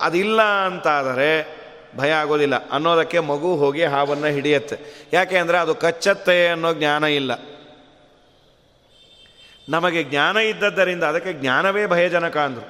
ಅದಿಲ್ಲ 0.00 0.42
ಅಂತಾದರೆ 0.42 1.56
ಭಯ 1.96 2.10
ಆಗೋದಿಲ್ಲ. 2.10 2.68
ಅನ್ನೋದಕ್ಕೆ 2.68 3.18
ಮಗು 3.18 3.56
ಹೋಗಿ 3.56 3.84
ಹಾವನ್ನು 3.84 4.26
ಹಿಡಿಯತ್ತೆ. 4.26 5.08
ಯಾಕೆ 5.12 5.38
ಅಂದರೆ 5.38 5.58
ಅದು 5.58 5.74
ಕಚ್ಚತ್ತೆ 5.74 6.48
ಅನ್ನೋ 6.48 6.74
ಜ್ಞಾನ 6.74 7.04
ಇಲ್ಲ. 7.04 7.32
ನಮಗೆ 9.68 10.02
ಜ್ಞಾನ 10.02 10.36
ಇದ್ದದ್ದರಿಂದ 10.36 11.04
ಅದಕ್ಕೆ 11.04 11.32
ಜ್ಞಾನವೇ 11.32 11.86
ಭಯಜನಕ 11.86 12.36
ಅಂದರು. 12.36 12.66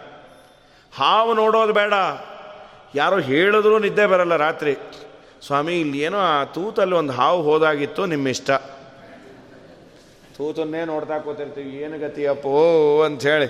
ಹಾವು 0.92 1.34
ನೋಡೋದು 1.34 1.72
ಬೇಡ. 1.72 1.94
ಯಾರೋ 2.94 3.18
ಹೇಳಿದ್ರೂ 3.18 3.78
ನಿದ್ದೆ 3.78 4.06
ಬರಲ್ಲ 4.06 4.36
ರಾತ್ರಿ. 4.36 4.74
ಸ್ವಾಮಿ 5.46 5.80
ಇಲ್ಲಿ 5.80 5.98
ಏನೋ 6.00 6.18
ಆ 6.18 6.44
ತೂತಲ್ಲಿ 6.44 6.94
ಒಂದು 6.94 7.12
ಹಾವು 7.12 7.42
ಹೋದಾಗಿತ್ತು 7.42 8.06
ನಿಮ್ಮ 8.06 8.28
ಇಷ್ಟ 8.28 8.50
ತೂತನ್ನೇ 10.36 10.84
ನೋಡ್ತಾ 10.84 11.18
ಕೂತಿರ್ತೀವಿ, 11.18 11.70
ಏನು 11.76 11.98
ಗತಿಯಪ್ಪೋ 11.98 13.02
ಅಂಥೇಳಿ 13.02 13.46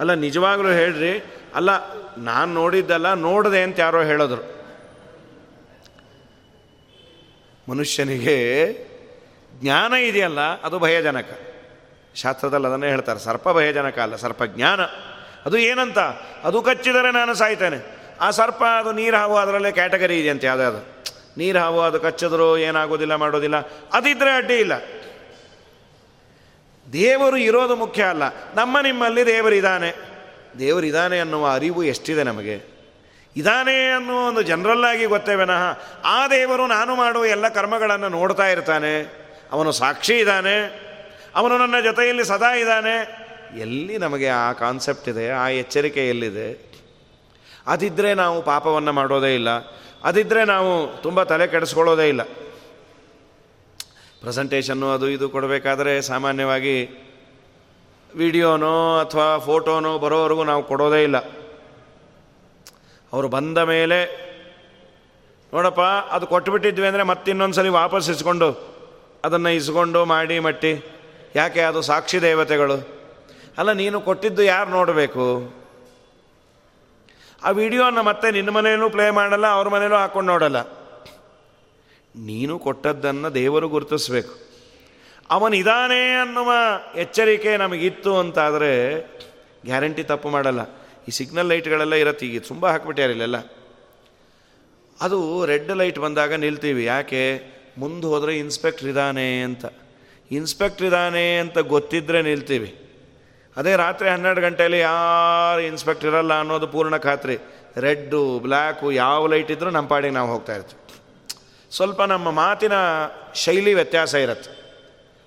ಅಲ್ಲ, 0.00 0.14
ನಿಜವಾಗ್ಲೂ 0.14 0.70
ಹೇಳ್ರಿ, 0.70 1.12
ಅಲ್ಲ, 1.54 1.70
ನಾನು 2.18 2.54
ನೋಡಿದ್ದಲ್ಲ, 2.54 3.14
ನೋಡಿದೆ 3.14 3.62
ಅಂತ 3.62 3.80
ಯಾರೋ 3.80 4.02
ಹೇಳಿದ್ರು. 4.02 4.42
ಮನುಷ್ಯನಿಗೆ 7.68 8.36
ಜ್ಞಾನ 9.60 9.92
ಇದೆಯಲ್ಲ, 9.92 10.40
ಅದು 10.40 10.78
ಭಯಜನಕ. 10.78 11.47
ಶಾಸ್ತ್ರದಲ್ಲಿ 12.18 12.66
ಅದನ್ನೇ 12.66 12.88
ಹೇಳ್ತಾರೆ, 12.88 13.18
ಸರ್ಪ 13.18 13.48
ಭಯಜನಕ 13.48 13.98
ಅಲ್ಲ, 13.98 14.16
ಸರ್ಪ 14.16 14.44
ಜ್ಞಾನ. 14.44 14.80
ಅದು 15.46 15.58
ಏನಂತ? 15.58 15.98
ಅದು 16.44 16.62
ಕಚ್ಚಿದರೆ 16.62 17.10
ನಾನು 17.12 17.34
ಸಾಯ್ತೇನೆ. 17.34 17.78
ಆ 18.20 18.30
ಸರ್ಪ, 18.30 18.62
ಅದು 18.64 18.92
ನೀರು 18.92 19.16
ಹಾವು 19.16 19.36
ಅದರಲ್ಲೇ 19.36 19.72
ಕ್ಯಾಟಗರಿ 19.72 20.20
ಇದೆಯಂತೆ 20.20 20.46
ಯಾವುದಾದ್ರು 20.46 21.04
ನೀರು 21.38 21.58
ಹಾವು 21.58 21.80
ಅದು 21.80 22.00
ಕಚ್ಚಿದ್ರು 22.00 22.58
ಏನಾಗೋದಿಲ್ಲ, 22.58 23.14
ಮಾಡೋದಿಲ್ಲ 23.14 23.56
ಅದಿದ್ದರೆ 23.92 24.36
ಅಡ್ಡಿ 24.36 24.56
ಇಲ್ಲ. 24.56 24.72
ದೇವರು 26.92 27.36
ಇರೋದು 27.36 27.76
ಮುಖ್ಯ 27.76 28.02
ಅಲ್ಲ. 28.04 28.22
ನಮ್ಮ 28.54 28.80
ನಿಮ್ಮಲ್ಲಿ 28.80 29.26
ದೇವರಿದ್ದಾನೆ 29.26 29.90
ದೇವರಿದ್ದಾನೆ 30.58 31.20
ಅನ್ನುವ 31.20 31.48
ಅರಿವು 31.48 31.82
ಎಷ್ಟಿದೆ 31.84 32.22
ನಮಗೆ? 32.22 32.56
ಇದಾನೆ 33.36 33.90
ಅನ್ನುವ 33.90 34.28
ಒಂದು 34.28 34.42
ಜನರಲ್ಲಾಗಿ 34.42 35.04
ಗೊತ್ತೇ 35.04 35.34
ವಿನಃ, 35.34 35.78
ಆ 36.04 36.28
ದೇವರು 36.28 36.66
ನಾನು 36.66 36.94
ಮಾಡುವ 36.94 37.26
ಎಲ್ಲ 37.26 37.48
ಕರ್ಮಗಳನ್ನು 37.48 38.08
ನೋಡ್ತಾ 38.08 38.46
ಇರ್ತಾನೆ. 38.48 38.92
ಅವನು 39.52 39.72
ಸಾಕ್ಷಿ 39.72 40.18
ಇದ್ದಾನೆ 40.18 40.87
ಅವನು 41.34 41.58
ನನ್ನ 41.58 41.80
ಜೊತೆಯಲ್ಲಿ 41.80 42.24
ಸದಾ 42.24 42.54
ಇದ್ದಾನೆ. 42.54 43.28
ಎಲ್ಲಿ 43.58 43.98
ನಮಗೆ 43.98 44.28
ಆ 44.28 44.52
ಕಾನ್ಸೆಪ್ಟ್ 44.52 45.08
ಇದೆ, 45.08 45.30
ಆ 45.30 45.48
ಎಚ್ಚರಿಕೆ 45.48 46.08
ಎಲ್ಲಿದೆ? 46.08 46.68
ಅದಿದ್ದರೆ 47.66 48.14
ನಾವು 48.14 48.42
ಪಾಪವನ್ನು 48.42 48.92
ಮಾಡೋದೇ 48.92 49.34
ಇಲ್ಲ. 49.34 49.48
ಅದಿದ್ದರೆ 50.04 50.44
ನಾವು 50.44 51.02
ತುಂಬ 51.02 51.22
ತಲೆ 51.22 51.46
ಕೆಡಿಸ್ಕೊಳ್ಳೋದೇ 51.46 52.08
ಇಲ್ಲ. 52.08 52.22
ಪ್ರೆಸೆಂಟೇಷನ್ನು 54.20 54.90
ಅದು 54.90 55.08
ಇದು 55.08 55.28
ಕೊಡಬೇಕಾದ್ರೆ 55.28 56.02
ಸಾಮಾನ್ಯವಾಗಿ 56.02 57.04
ವಿಡಿಯೋನೋ 58.14 58.98
ಅಥವಾ 58.98 59.38
ಫೋಟೋನೋ 59.38 59.98
ಬರೋವರೆಗೂ 59.98 60.44
ನಾವು 60.44 60.62
ಕೊಡೋದೇ 60.62 61.02
ಇಲ್ಲ. 61.02 61.16
ಅವರು 63.12 63.28
ಬಂದ 63.28 63.58
ಮೇಲೆ, 63.58 64.28
ನೋಡಪ್ಪ, 65.54 65.80
ಅದು 65.80 66.26
ಕೊಟ್ಟುಬಿಟ್ಟಿದ್ವಿ 66.26 66.86
ಅಂದರೆ 66.86 67.02
ಮತ್ತಿನ್ನೊಂದು 67.02 67.54
ಸಲ 67.54 67.68
ವಾಪಸ್ 67.68 68.10
ಇಸ್ಕೊಂಡು, 68.10 68.78
ಅದನ್ನು 69.24 69.48
ಇಸ್ಕೊಂಡು, 69.48 70.04
ಮಾಡಿ, 70.04 70.38
ಮಟ್ಟಿ. 70.38 70.97
ಯಾಕೆ 71.38 71.60
ಅದು 71.60 71.80
ಸಾಕ್ಷಿ 71.82 72.22
ದೇವತೆಗಳು? 72.22 72.76
ಅಲ್ಲ, 73.58 73.72
ನೀನು 73.72 74.00
ಕೊಟ್ಟಿದ್ದು 74.00 74.42
ಯಾರು 74.42 74.70
ನೋಡಬೇಕು? 74.70 75.24
ಆ 77.44 77.50
ವಿಡಿಯೋನ 77.50 78.00
ಮತ್ತೆ 78.00 78.30
ನಿನ್ನ 78.30 78.50
ಮನೆಯಲ್ಲೂ 78.50 78.90
ಪ್ಲೇ 78.90 79.10
ಮಾಡಲ್ಲ, 79.10 79.46
ಅವ್ರ 79.46 79.68
ಮನೆಯಲ್ಲೂ 79.68 79.96
ಹಾಕ್ಕೊಂಡು 79.96 80.32
ನೋಡಲ್ಲ. 80.32 80.60
ನೀನು 82.16 82.58
ಕೊಟ್ಟದ್ದನ್ನು 82.58 83.34
ದೇವರು 83.34 83.68
ಗುರುತಿಸ್ಬೇಕು. 83.68 84.34
ಅವನಿದಾನೆ 85.30 86.14
ಅನ್ನುವ 86.14 86.52
ಎಚ್ಚರಿಕೆ 86.94 87.56
ನಮಗಿತ್ತು 87.56 88.18
ಅಂತಾದರೆ 88.18 88.72
ಗ್ಯಾರಂಟಿ 89.64 90.02
ತಪ್ಪು 90.02 90.28
ಮಾಡಲ್ಲ. 90.28 90.60
ಈ 91.08 91.10
ಸಿಗ್ನಲ್ 91.10 91.46
ಲೈಟ್ಗಳೆಲ್ಲ 91.46 91.94
ಇರತ್ತೆ, 91.94 92.26
ಈಗ 92.26 92.40
ತುಂಬ 92.48 92.66
ಹಾಕ್ಬಿಟ್ಟಾರ 92.66 93.10
ಇಲ್ಲೆಲ್ಲ. 93.10 93.38
ಅದು 95.00 95.18
ರೆಡ್ 95.46 95.76
ಲೈಟ್ 95.76 95.98
ಬಂದಾಗ 95.98 96.34
ನಿಲ್ತೀವಿ. 96.34 96.84
ಯಾಕೆ? 96.84 97.22
ಮುಂದೆ 97.78 98.06
ಹೋದರೆ 98.06 98.38
ಇನ್ಸ್ಪೆಕ್ಟ್ರ್ 98.38 98.88
ಇದ್ದಾನೆ 98.88 99.42
ಅಂತ. 99.42 99.66
ಇನ್ಸ್ಪೆಕ್ಟ್ರ್ 100.30 100.86
ಇದ್ದಾನೆ 100.86 101.38
ಅಂತ 101.38 101.58
ಗೊತ್ತಿದ್ದರೆ 101.58 102.22
ನಿಲ್ತೀವಿ. 102.22 102.84
ಅದೇ 103.56 103.76
ರಾತ್ರಿ 103.76 104.08
ಹನ್ನೆರಡು 104.08 104.40
ಗಂಟೆಯಲ್ಲಿ 104.40 104.78
ಯಾರು 104.78 105.60
ಇನ್ಸ್ಪೆಕ್ಟರ್ 105.60 106.10
ಇರಲ್ಲ 106.10 106.38
ಅನ್ನೋದು 106.38 106.66
ಪೂರ್ಣ 106.66 106.96
ಖಾತ್ರಿ. 106.96 107.38
ರೆಡ್ಡು, 107.76 108.38
ಬ್ಲ್ಯಾಕು 108.38 108.92
ಯಾವ 108.92 109.26
ಲೈಟ್ 109.26 109.50
ಇದ್ದರೂ 109.50 109.70
ನಮ್ಮ 109.70 109.88
ಪಾಡಿಗೆ 109.88 110.14
ನಾವು 110.14 110.32
ಹೋಗ್ತಾ 110.32 110.54
ಇರ್ತೀವಿ. 110.54 111.00
ಸ್ವಲ್ಪ 111.76 112.02
ನಮ್ಮ 112.02 112.30
ಮಾತಿನ 112.30 112.72
ಶೈಲಿ 113.34 113.74
ವ್ಯತ್ಯಾಸ 113.74 114.14
ಇರುತ್ತೆ. 114.14 114.58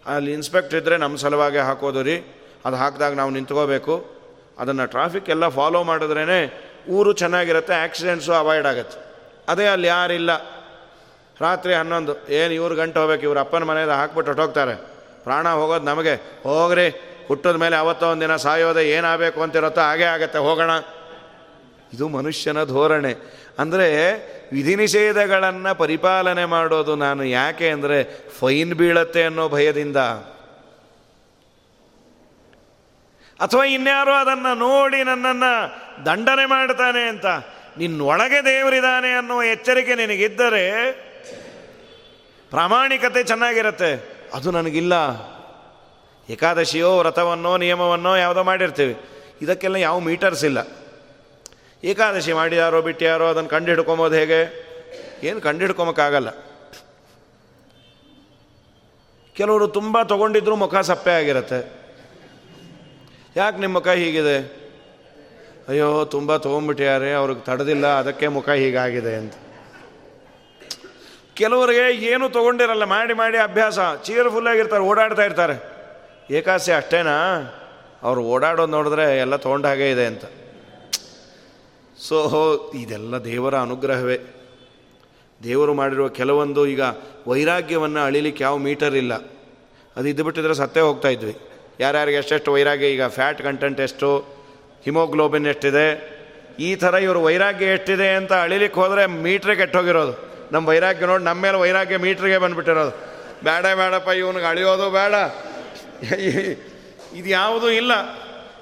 ಅಲ್ಲಿ 0.05 0.33
ಇನ್ಸ್ಪೆಕ್ಟ್ರ್ 0.33 0.79
ಇದ್ದರೆ 0.79 0.97
ನಮ್ಮ 0.97 1.17
ಸಲುವಾಗಿ 1.17 1.57
ಹಾಕೋದು 1.57 2.03
ರೀ. 2.03 2.17
ಅದು 2.65 2.75
ಹಾಕಿದಾಗ 2.75 3.13
ನಾವು 3.13 3.29
ನಿಂತ್ಕೋಬೇಕು. 3.29 4.21
ಅದನ್ನು 4.59 4.85
ಟ್ರಾಫಿಕ್ 4.85 5.29
ಎಲ್ಲ 5.29 5.47
ಫಾಲೋ 5.47 5.83
ಮಾಡಿದ್ರೇ 5.83 6.69
ಊರು 6.89 7.13
ಚೆನ್ನಾಗಿರುತ್ತೆ 7.13 7.73
ಆ್ಯಕ್ಸಿಡೆಂಟ್ಸು 7.73 8.33
ಅವಾಯ್ಡ್ 8.33 8.67
ಆಗುತ್ತೆ. 8.67 9.15
ಅದೇ 9.47 9.65
ಅಲ್ಲಿ 9.65 9.87
ಯಾರಿಲ್ಲ. 9.87 10.60
ರಾತ್ರಿ 11.39 11.73
ಹನ್ನೊಂದು. 11.73 12.27
ಏನು 12.29 12.53
ಇವ್ರ 12.53 12.73
ಗಂಟೆ 12.73 12.99
ಹೋಗ್ಬೇಕು? 12.99 13.23
ಇವ್ರ 13.23 13.39
ಅಪ್ಪನ 13.39 13.63
ಮನೆಯಲ್ಲಿ 13.63 13.95
ಹಾಕ್ಬಿಟ್ಟು 13.95 14.29
ಹೊಟ್ಟೋಗ್ತಾರೆ 14.29 14.75
ಪ್ರಾಣ 15.23 15.49
ಹೋಗೋದು 15.49 15.85
ನಮಗೆ. 15.85 16.15
ಹೋಗ್ರಿ. 16.43 16.89
ಹುಟ್ಟಿದ 17.27 17.55
ಮೇಲೆ 17.55 17.75
ಅವತ್ತೋ 17.75 18.15
ದಿನ 18.15 18.35
ಸಾಯೋದೆ 18.35 18.89
ಏನಾಗಬೇಕು 18.89 19.41
ಅಂತಿರುತ್ತೋ 19.41 19.81
ಹಾಗೇ 19.81 20.03
ಆಗತ್ತೆ. 20.03 20.39
ಹೋಗೋಣ. 20.39 20.69
ಇದು 21.93 22.07
ಮನುಷ್ಯನ 22.07 22.63
ಧೋರಣೆ. 22.63 23.15
ಅಂದರೆ 23.59 24.13
ವಿಧಿ 24.51 24.75
ನಿಷೇಧಗಳನ್ನು 24.75 25.75
ಪರಿಪಾಲನೆ 25.75 26.45
ಮಾಡೋದು 26.45 26.95
ನಾನು 26.95 27.23
ಯಾಕೆ 27.23 27.69
ಅಂದರೆ 27.69 28.29
ಫೈನ್ 28.39 28.73
ಬೀಳತ್ತೆ 28.73 29.23
ಅನ್ನೋ 29.23 29.49
ಭಯದಿಂದ. 29.49 29.97
ಅಥವಾ 33.39 33.63
ಇನ್ಯಾರೋ 33.63 34.11
ಅದನ್ನು 34.11 34.57
ನೋಡಿ 34.57 35.03
ನನ್ನನ್ನು 35.03 35.51
ದಂಡನೆ 36.05 36.45
ಮಾಡ್ತಾನೆ 36.45 37.09
ಅಂತ. 37.09 37.25
ನಿನ್ನೊಳಗೆ 37.77 38.45
ದೇವರಿದ್ದಾನೆ 38.45 39.11
ಅನ್ನುವ 39.11 39.43
ಎಚ್ಚರಿಕೆ 39.43 39.95
ನಿನಗಿದ್ದರೆ 39.95 40.65
ಪ್ರಾಮಾಣಿಕತೆ 42.51 43.23
ಚೆನ್ನಾಗಿರುತ್ತೆ. 43.23 44.21
ಅದು 44.33 44.51
ನನಗಿಲ್ಲ. 44.51 44.93
ಏಕಾದಶಿಯೋ 46.29 46.97
ವ್ರತವನ್ನೋ 46.97 47.57
ನಿಯಮವನ್ನೋ 47.57 48.15
ಯಾವುದೋ 48.15 48.43
ಮಾಡಿರ್ತೀವಿ. 48.43 48.97
ಇದಕ್ಕೆಲ್ಲ 49.41 49.75
ಯಾವ 49.75 49.99
ಮೀಟರ್ಸ್ 49.99 50.45
ಇಲ್ಲ. 50.45 50.67
ಏಕಾದಶಿ 51.83 52.33
ಮಾಡಿದಾರೋ 52.33 52.81
ಬಿಟ್ಟಿಯಾರೋ 52.81 53.27
ಅದನ್ನು 53.27 53.49
ಕಂಡು 53.49 53.69
ಹಿಡ್ಕೊಂಬೋದು 53.69 54.15
ಹೇಗೆ? 54.15 54.71
ಏನು 55.23 55.41
ಕಂಡು 55.41 55.65
ಕೆಲವರು 59.35 59.67
ತುಂಬ 59.67 60.01
ತೊಗೊಂಡಿದ್ರು 60.01 60.55
ಮುಖ 60.55 60.75
ಸಪ್ಪೆ 60.75 61.11
ಆಗಿರುತ್ತೆ. 61.11 61.81
ಯಾಕೆ 63.35 63.57
ನಿಮ್ಮ 63.57 63.77
ಮುಖ 63.77 63.87
ಹೀಗಿದೆ? 63.87 64.61
ಅಯ್ಯೋ, 65.67 66.05
ತುಂಬ 66.05 66.37
ತೊಗೊಂಡ್ಬಿಟ್ಟಿದ್ದಾರೆ 66.37 67.13
ಅವ್ರಿಗೆ 67.13 67.39
ತಡೆದಿಲ್ಲ, 67.39 67.87
ಅದಕ್ಕೆ 67.87 68.27
ಮುಖ 68.27 68.49
ಹೀಗಾಗಿದೆ 68.49 69.15
ಅಂತ. 69.15 69.33
ಕೆಲವರಿಗೆ 71.35 72.05
ಏನು 72.05 72.29
ತೊಗೊಂಡಿರಲ್ಲ, 72.29 72.83
ಮಾಡಿ 72.83 73.13
ಮಾಡಿ 73.13 73.37
ಅಭ್ಯಾಸ. 73.37 73.79
ಚೀರ್ಫುಲ್ಲಾಗಿರ್ತಾರೆ 74.05 74.83
ಓಡಾಡ್ತಾ 74.83 75.23
ಇರ್ತಾರೆ. 75.23 75.55
ಏಕಾಸಿ 76.31 76.71
ಅಷ್ಟೇನಾ? 76.71 77.17
ಅವ್ರು 78.03 78.21
ಓಡಾಡೋದು 78.23 78.71
ನೋಡಿದ್ರೆ 78.71 79.17
ಎಲ್ಲ 79.17 79.35
ತೊಗೊಂಡಾಗೇ 79.35 79.91
ಇದೆ 79.91 80.05
ಅಂತ. 80.05 80.25
ಸೊ 81.97 82.17
ಇದೆಲ್ಲ 82.75 83.17
ದೇವರ 83.17 83.55
ಅನುಗ್ರಹವೇ. 83.55 84.17
ದೇವರು 85.43 85.73
ಮಾಡಿರುವ 85.73 86.07
ಕೆಲವೊಂದು 86.07 86.67
ಈಗ 86.67 86.81
ವೈರಾಗ್ಯವನ್ನು 87.27 87.99
ಅಳಿಲಿಕ್ಕೆ 87.99 88.43
ಯಾವ 88.43 88.57
ಮೀಟರ್ 88.57 88.95
ಇಲ್ಲ. 88.95 89.13
ಅದು 89.95 90.07
ಇದ್ದು 90.07 90.23
ಬಿಟ್ಟಿದ್ರೆ 90.23 90.53
ಸತ್ತೇ 90.53 90.79
ಹೋಗ್ತಾ 90.79 91.07
ಇದ್ವಿ. 91.07 91.37
ಯಾರ್ಯಾರಿಗೆ 91.79 92.17
ಎಷ್ಟೆಷ್ಟು 92.17 92.53
ವೈರಾಗ್ಯ, 92.53 92.85
ಈಗ 92.85 93.05
ಫ್ಯಾಟ್ 93.07 93.41
ಕಂಟೆಂಟ್ 93.41 93.79
ಎಷ್ಟು 93.79 94.19
ಹಿಮೋಗ್ಲೋಬಿನ್ 94.83 95.47
ಎಷ್ಟಿದೆ, 95.47 95.87
ಈ 96.59 96.75
ಥರ 96.75 96.93
ಇವರು 96.93 97.23
ವೈರಾಗ್ಯ 97.23 97.65
ಎಷ್ಟಿದೆ 97.65 98.09
ಅಂತ 98.09 98.33
ಅಳಿಲಿಕ್ಕೆ 98.33 98.79
ಹೋದರೆ 98.79 99.05
ಮೀಟ್ರೇ 99.05 99.55
ಕೆಟ್ಟೋಗಿರೋದು. 99.55 100.30
ನಮ್ಮ 100.51 100.69
ವೈರಾಗ್ಯ 100.69 101.05
ನೋಡಿ 101.05 101.23
ನಮ್ಮ 101.23 101.41
ಮೇಲೆ 101.41 101.57
ವೈರಾಗ್ಯ 101.57 101.97
ಮೀಟ್ರಿಗೆ 101.97 102.37
ಬಂದುಬಿಟ್ಟಿರೋದು. 102.37 102.91
ಬೇಡ 103.43 103.65
ಬೇಡಪ್ಪ, 103.65 104.09
ಇವನಿಗೆ 104.09 104.45
ಅಳಿಯೋದು 104.45 104.89
ಬೇಡ. 104.89 105.13
ಇದು 107.13 107.29
ಯಾವುದೂ 107.29 107.69
ಇಲ್ಲ. 107.69 107.91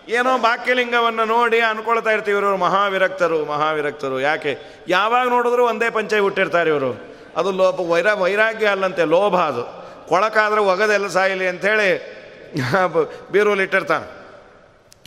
ಏನೋ 0.07 0.37
ಬಾಕ್ಯಲಿಂಗವನ್ನು 0.37 1.25
ನೋಡಿ 1.25 1.59
ಅನ್ಕೊಳ್ತಾ 1.59 2.09
ಇರ್ತೀವಿ 2.09 2.37
ಇವರು 2.37 2.57
ಮಹಾವಿರಕ್ತರು 2.57 3.45
ಮಹಾವಿರಕ್ತರು. 3.45 4.19
ಯಾಕೆ? 4.19 4.57
ಯಾವಾಗ 4.87 5.27
ನೋಡಿದ್ರು 5.27 5.65
ಒಂದೇ 5.65 5.89
ಪಂಚೆ 5.89 6.19
ಹುಟ್ಟಿರ್ತಾರೆ 6.19 6.69
ಇವರು. 6.69 7.15
ಅದು 7.37 7.51
ಲೋಪ, 7.51 7.79
ವೈರ, 7.79 8.13
ವೈರಾಗ್ಯ 8.13 8.67
ಅಲ್ಲಂತೆ, 8.67 9.03
ಲೋಭ 9.03 9.35
ಅದು. 9.37 9.63
ಕೊಳಕಾದ್ರೆ 10.07 10.61
ಒಗದೆಲ್ಲ 10.61 11.07
ಸಾಯಿಲಿ 11.07 11.47
ಅಂಥೇಳಿ 11.47 12.19
ಬೀರೂಲಿ 13.31 13.63
ಇಟ್ಟಿರ್ತಾನೆ. 13.63 14.19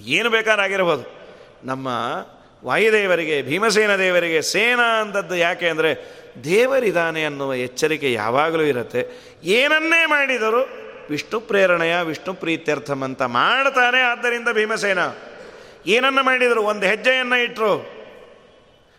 ಏನು 0.02 0.30
ಬೇಕಾರಾಗಿರ್ಬೋದು 0.30 1.04
ನಮ್ಮ 1.64 1.88
ವಾಯುದೇವರಿಗೆ, 2.64 3.42
ಭೀಮಸೇನ 3.42 3.96
ದೇವರಿಗೆ 3.96 4.42
ಸೇನಾ 4.42 5.00
ಅಂದದ್ದು 5.00 5.36
ಯಾಕೆ 5.36 5.68
ಅಂದರೆ 5.68 6.21
ದೇವರಿದಾನೆ 6.44 7.24
ಅನ್ನುವ 7.24 7.54
ಎಚ್ಚರಿಕೆ 7.54 8.12
ಯಾವಾಗಲೂ 8.12 8.62
ಇರುತ್ತೆ. 8.62 9.08
ಏನನ್ನೇ 9.44 10.06
ಮಾಡಿದರೂ 10.06 10.68
ವಿಷ್ಣು 11.10 11.40
ಪ್ರೇರಣೆಯ, 11.40 12.02
ವಿಷ್ಣು 12.02 12.34
ಪ್ರೀತ್ಯರ್ಥಂ 12.34 13.02
ಅಂತ 13.02 13.22
ಮಾಡ್ತಾನೆ 13.22 14.00
ಆದ್ದರಿಂದ 14.00 14.48
ಭೀಮಸೇನ. 14.52 14.98
ಏನನ್ನ 15.86 16.20
ಮಾಡಿದರು? 16.20 16.62
ಒಂದು 16.62 16.86
ಹೆಜ್ಜೆಯನ್ನು 16.86 17.42
ಇಟ್ಟರು 17.42 17.90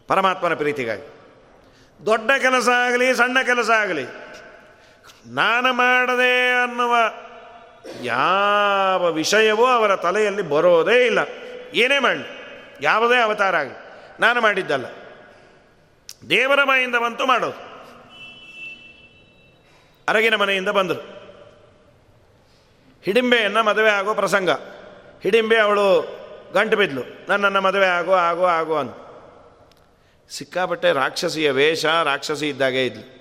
ಪರಮಾತ್ಮನ 0.07 0.53
ಪ್ರೀತಿಗಾಗಿ. 0.53 1.09
ದೊಡ್ಡ 2.05 2.31
ಕೆಲಸ 2.41 2.69
ಆಗಲಿ, 2.69 3.15
ಸಣ್ಣ 3.15 3.41
ಕೆಲಸ 3.41 3.69
ಆಗಲಿ. 3.69 4.05
ನಾನು 5.25 5.73
ಮಾಡದೆ 5.73 6.63
ಅನ್ನುವ 6.63 6.95
ಯಾವ 8.03 9.11
ವಿಷಯವೂ 9.11 9.65
ಅವರ 9.65 9.95
ತಲೆಯಲ್ಲಿ 9.95 10.41
ಬರೋದೇ 10.41 11.05
ಇಲ್ಲ. 11.05 11.19
ಏನೇ 11.73 11.99
ಮಾಡಲಿ. 11.99 12.39
ಯಾವುದೇ 12.81 13.21
ಅವತಾರ 13.21 13.55
ಆಗಲಿ. 13.55 13.77
ನಾನು 14.19 14.41
ಮಾಡಿದ್ದಲ್ಲ. 14.41 14.85
ದೇವರ 16.29 16.63
ಮನೆಯಿಂದ 16.63 16.95
ಬಂತು 16.95 17.25
ಮಾಡೋದು. 17.25 17.73
ಅರಗಿನ 20.07 20.35
ಮನೆಯಿಂದ 20.35 20.69
ಬಂದರು. 20.69 21.23
ಹಿಡಿಂಬೆಯನ್ನು 23.03 23.63
ಮದುವೆ 23.63 23.89
ಆಗೋ 23.89 24.13
ಪ್ರಸಂಗ. 24.13 24.49
ಹಿಡಿಂಬೆ 25.23 25.57
ಅವಳು 25.57 26.01
ಗಂಟು 26.53 26.77
ಬಿದ್ಲು. 26.77 27.01
ನನ್ನನ್ನು 27.29 27.61
ಮದುವೆ 27.61 27.85
ಆಗೋ 27.85 28.13
ಆಗೋ 28.13 28.43
ಆಗೋ 28.43 28.75
ಅಂತ 28.75 28.95
ಸಿಕ್ಕಾಪಟ್ಟೆ 30.29 30.93
ರಾಕ್ಷಸಿಯ 30.93 31.51
ವೇಷ, 31.51 31.85
ರಾಕ್ಷಸಿ 31.85 32.49
ಇದ್ದಾಗೆ 32.49 32.85
ಇದ್ಲು. 32.85 33.13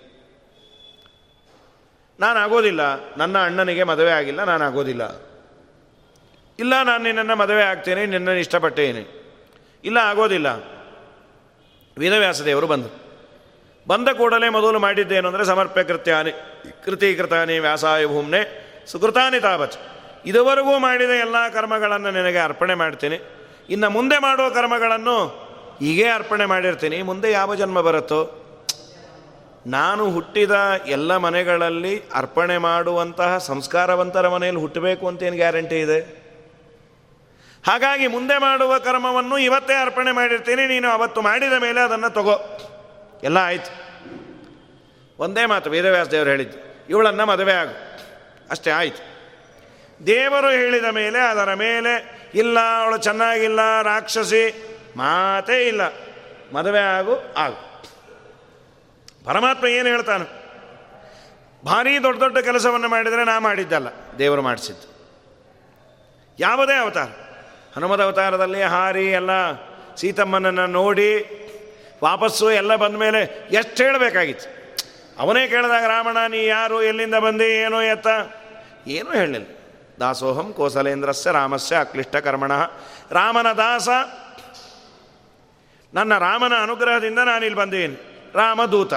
ನಾನು 2.20 2.38
ಆಗೋದಿಲ್ಲ. 2.38 3.14
ನನ್ನ 3.16 3.44
ಅಣ್ಣನಿಗೆ 3.44 3.82
ಮದುವೆ 3.82 4.10
ಆಗಿಲ್ಲ, 4.10 4.44
ನಾನು 4.44 4.64
ಆಗೋದಿಲ್ಲ. 4.64 5.02
ಇಲ್ಲ, 6.58 6.82
ನಾನು 6.82 7.02
ನಿನ್ನನ್ನು 7.04 7.36
ಮದುವೆ 7.36 7.62
ಆಗ್ತೇನೆ, 7.62 8.06
ನಿನ್ನನ್ನು 8.06 8.40
ಇಷ್ಟಪಟ್ಟೇನೆ 8.40 9.04
ಇಲ್ಲ, 9.84 9.98
ಆಗೋದಿಲ್ಲ. 9.98 10.71
ವೇದವ್ಯಾಸದೇವರು 11.98 12.66
ಬಂದರು 12.66 13.02
ಬಂದ 13.88 14.08
ಕೂಡಲೇ 14.08 14.48
ಮೊದಲು 14.48 14.78
ಮಾಡಿದ್ದೇನು 14.78 15.28
ಅಂದರೆ 15.28 15.44
ಸಮರ್ಪ್ಯ 15.44 15.84
ಕೃತ್ಯಾನಿ 15.84 16.30
ಕೃತೀಕೃತಾನಿ 16.84 17.58
ವ್ಯಾಸಾಯ 17.58 18.06
ಭೂಮ್ನೆ 18.06 18.72
ಸುಕೃತಾನಿ 18.86 19.40
ತಾವಚ್. 19.40 19.78
ಇದುವರೆಗೂ 20.26 20.78
ಮಾಡಿದ 20.78 21.10
ಎಲ್ಲ 21.10 21.48
ಕರ್ಮಗಳನ್ನು 21.48 22.10
ನಿನಗೆ 22.10 22.38
ಅರ್ಪಣೆ 22.38 22.74
ಮಾಡ್ತೀನಿ. 22.74 23.18
ಇನ್ನು 23.70 23.90
ಮುಂದೆ 23.90 24.18
ಮಾಡುವ 24.18 24.48
ಕರ್ಮಗಳನ್ನು 24.48 25.26
ಹೀಗೇ 25.80 26.08
ಅರ್ಪಣೆ 26.08 26.44
ಮಾಡಿರ್ತೀನಿ. 26.44 27.02
ಮುಂದೆ 27.02 27.30
ಯಾವ 27.30 27.54
ಜನ್ಮ 27.54 27.80
ಬರುತ್ತೋ. 27.80 28.38
ನಾನು 29.66 30.10
ಹುಟ್ಟಿದ 30.10 30.82
ಎಲ್ಲ 30.86 31.16
ಮನೆಗಳಲ್ಲಿ 31.16 32.02
ಅರ್ಪಣೆ 32.14 32.58
ಮಾಡುವಂತಹ 32.58 33.38
ಸಂಸ್ಕಾರವಂತರ 33.38 34.28
ಮನೆಯಲ್ಲಿ 34.28 34.60
ಹುಟ್ಟಬೇಕು 34.60 35.08
ಅಂತೇನು 35.08 35.36
ಗ್ಯಾರಂಟಿ 35.36 35.80
ಇದೆ? 35.80 36.21
ಹಾಗಾಗಿ 37.66 38.06
ಮುಂದೆ 38.06 38.36
ಮಾಡುವ 38.38 38.78
ಕರ್ಮವನ್ನು 38.78 39.38
ಇವತ್ತೇ 39.38 39.74
ಅರ್ಪಣೆ 39.80 40.12
ಮಾಡಿರ್ತೀನಿ. 40.12 40.66
ನೀನು 40.66 40.88
ಅವತ್ತು 40.88 41.22
ಮಾಡಿದ 41.22 41.52
ಮೇಲೆ 41.52 41.80
ಅದನ್ನು 41.80 42.10
ತಗೋ. 42.10 42.36
ಎಲ್ಲ 43.22 43.38
ಆಯ್ತು. 43.38 43.72
ಒಂದೇ 45.18 45.46
ಮಾತು, 45.46 45.70
ವೇದವ್ಯಾಸ 45.70 46.08
ದೇವರು 46.08 46.30
ಹೇಳಿದ್ದು, 46.30 46.58
ಇವಳನ್ನು 46.90 47.26
ಮದುವೆ 47.26 47.52
ಆಗು. 47.52 47.74
ಅಷ್ಟೇ 48.50 48.70
ಆಯಿತು. 48.70 49.02
ದೇವರು 50.06 50.50
ಹೇಳಿದ 50.50 50.84
ಮೇಲೆ 50.84 51.18
ಅದರ 51.18 51.54
ಮೇಲೆ 51.54 51.92
ಇಲ್ಲ, 52.34 52.58
ಅವಳು 52.82 52.96
ಚೆನ್ನಾಗಿಲ್ಲ, 52.98 53.82
ರಾಕ್ಷಸಿ, 53.82 54.44
ಮಾತೇ 54.96 55.58
ಇಲ್ಲ. 55.66 55.82
ಮದುವೆ 56.54 56.80
ಆಗು 56.80 57.14
ಆಗು. 57.36 57.60
ಪರಮಾತ್ಮ 59.24 59.66
ಏನು 59.66 59.88
ಹೇಳ್ತಾನೆ? 59.88 60.26
ಭಾರೀ 61.62 61.98
ದೊಡ್ಡ 61.98 62.20
ದೊಡ್ಡ 62.20 62.38
ಕೆಲಸವನ್ನು 62.38 62.88
ಮಾಡಿದರೆ 62.88 63.24
ನಾ 63.24 63.38
ಮಾಡಿದ್ದಲ್ಲ, 63.38 63.88
ದೇವರು 64.18 64.42
ಮಾಡಿಸಿದ್ದು. 64.42 64.88
ಯಾವುದೇ 66.38 66.74
ಅವತಾರ. 66.74 67.08
ಹನುಮದ 67.76 68.00
ಅವತಾರದಲ್ಲಿ 68.02 68.62
ಹಾರಿ 68.62 69.06
ಎಲ್ಲ 69.06 69.30
ಸೀತಮ್ಮನನ್ನು 69.96 70.66
ನೋಡಿ 70.66 71.38
ವಾಪಸ್ಸು 72.04 72.50
ಎಲ್ಲ 72.50 72.76
ಬಂದ 72.76 72.96
ಮೇಲೆ 72.96 73.48
ಎಷ್ಟು 73.50 73.82
ಹೇಳಬೇಕಾಗಿತ್ತು? 73.82 74.62
ಅವನೇ 75.18 75.48
ಕೇಳಿದಾಗ 75.48 75.84
ರಾಮಣ 75.84 76.16
ನೀ 76.28 76.46
ಯಾರು? 76.46 76.82
ಎಲ್ಲಿಂದ 76.82 77.14
ಬಂದಿ? 77.14 77.44
ಏನೋ 77.44 77.82
ಎತ್ತ? 77.82 78.06
ಏನೂ 78.86 79.10
ಹೇಳಲಿಲ್ಲ. 79.10 79.46
ದಾಸೋಹಂ 80.00 80.52
ಕೋಸಲೇಂದ್ರಸ್ಯ 80.52 81.30
ರಾಮಸ್ಯ 81.30 81.76
ಅಕ್ಲಿಷ್ಟ 81.76 82.16
ಕರ್ಮಣ. 82.16 82.52
ರಾಮನ 83.10 83.52
ದಾಸ, 83.52 83.88
ನನ್ನ 85.94 86.18
ರಾಮನ 86.18 86.52
ಅನುಗ್ರಹದಿಂದ 86.62 87.18
ನಾನಿಲ್ಲಿ 87.18 87.58
ಬಂದೇನೆ. 87.58 88.28
ರಾಮದೂತ. 88.34 88.94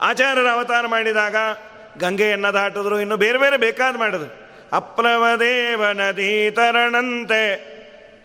ಆಚಾರ್ಯರ 0.00 0.46
ಅವತಾರ 0.46 0.86
ಮಾಡಿದಾಗ 0.86 1.36
ಗಂಗೆಯನ್ನು 1.98 2.54
ದಾಟಿದ್ರು. 2.54 3.00
ಇನ್ನು 3.00 3.16
ಬೇರೆ 3.16 3.38
ಬೇರೆ 3.38 3.56
ಬೇಕಾದ 3.56 3.96
ಮಾಡಿದ್ರು. 3.96 4.41
ಅಪ್ಲವದೇವ 4.72 5.86
ನದಿ 5.92 6.50
ತರಣಂತೆ 6.50 7.72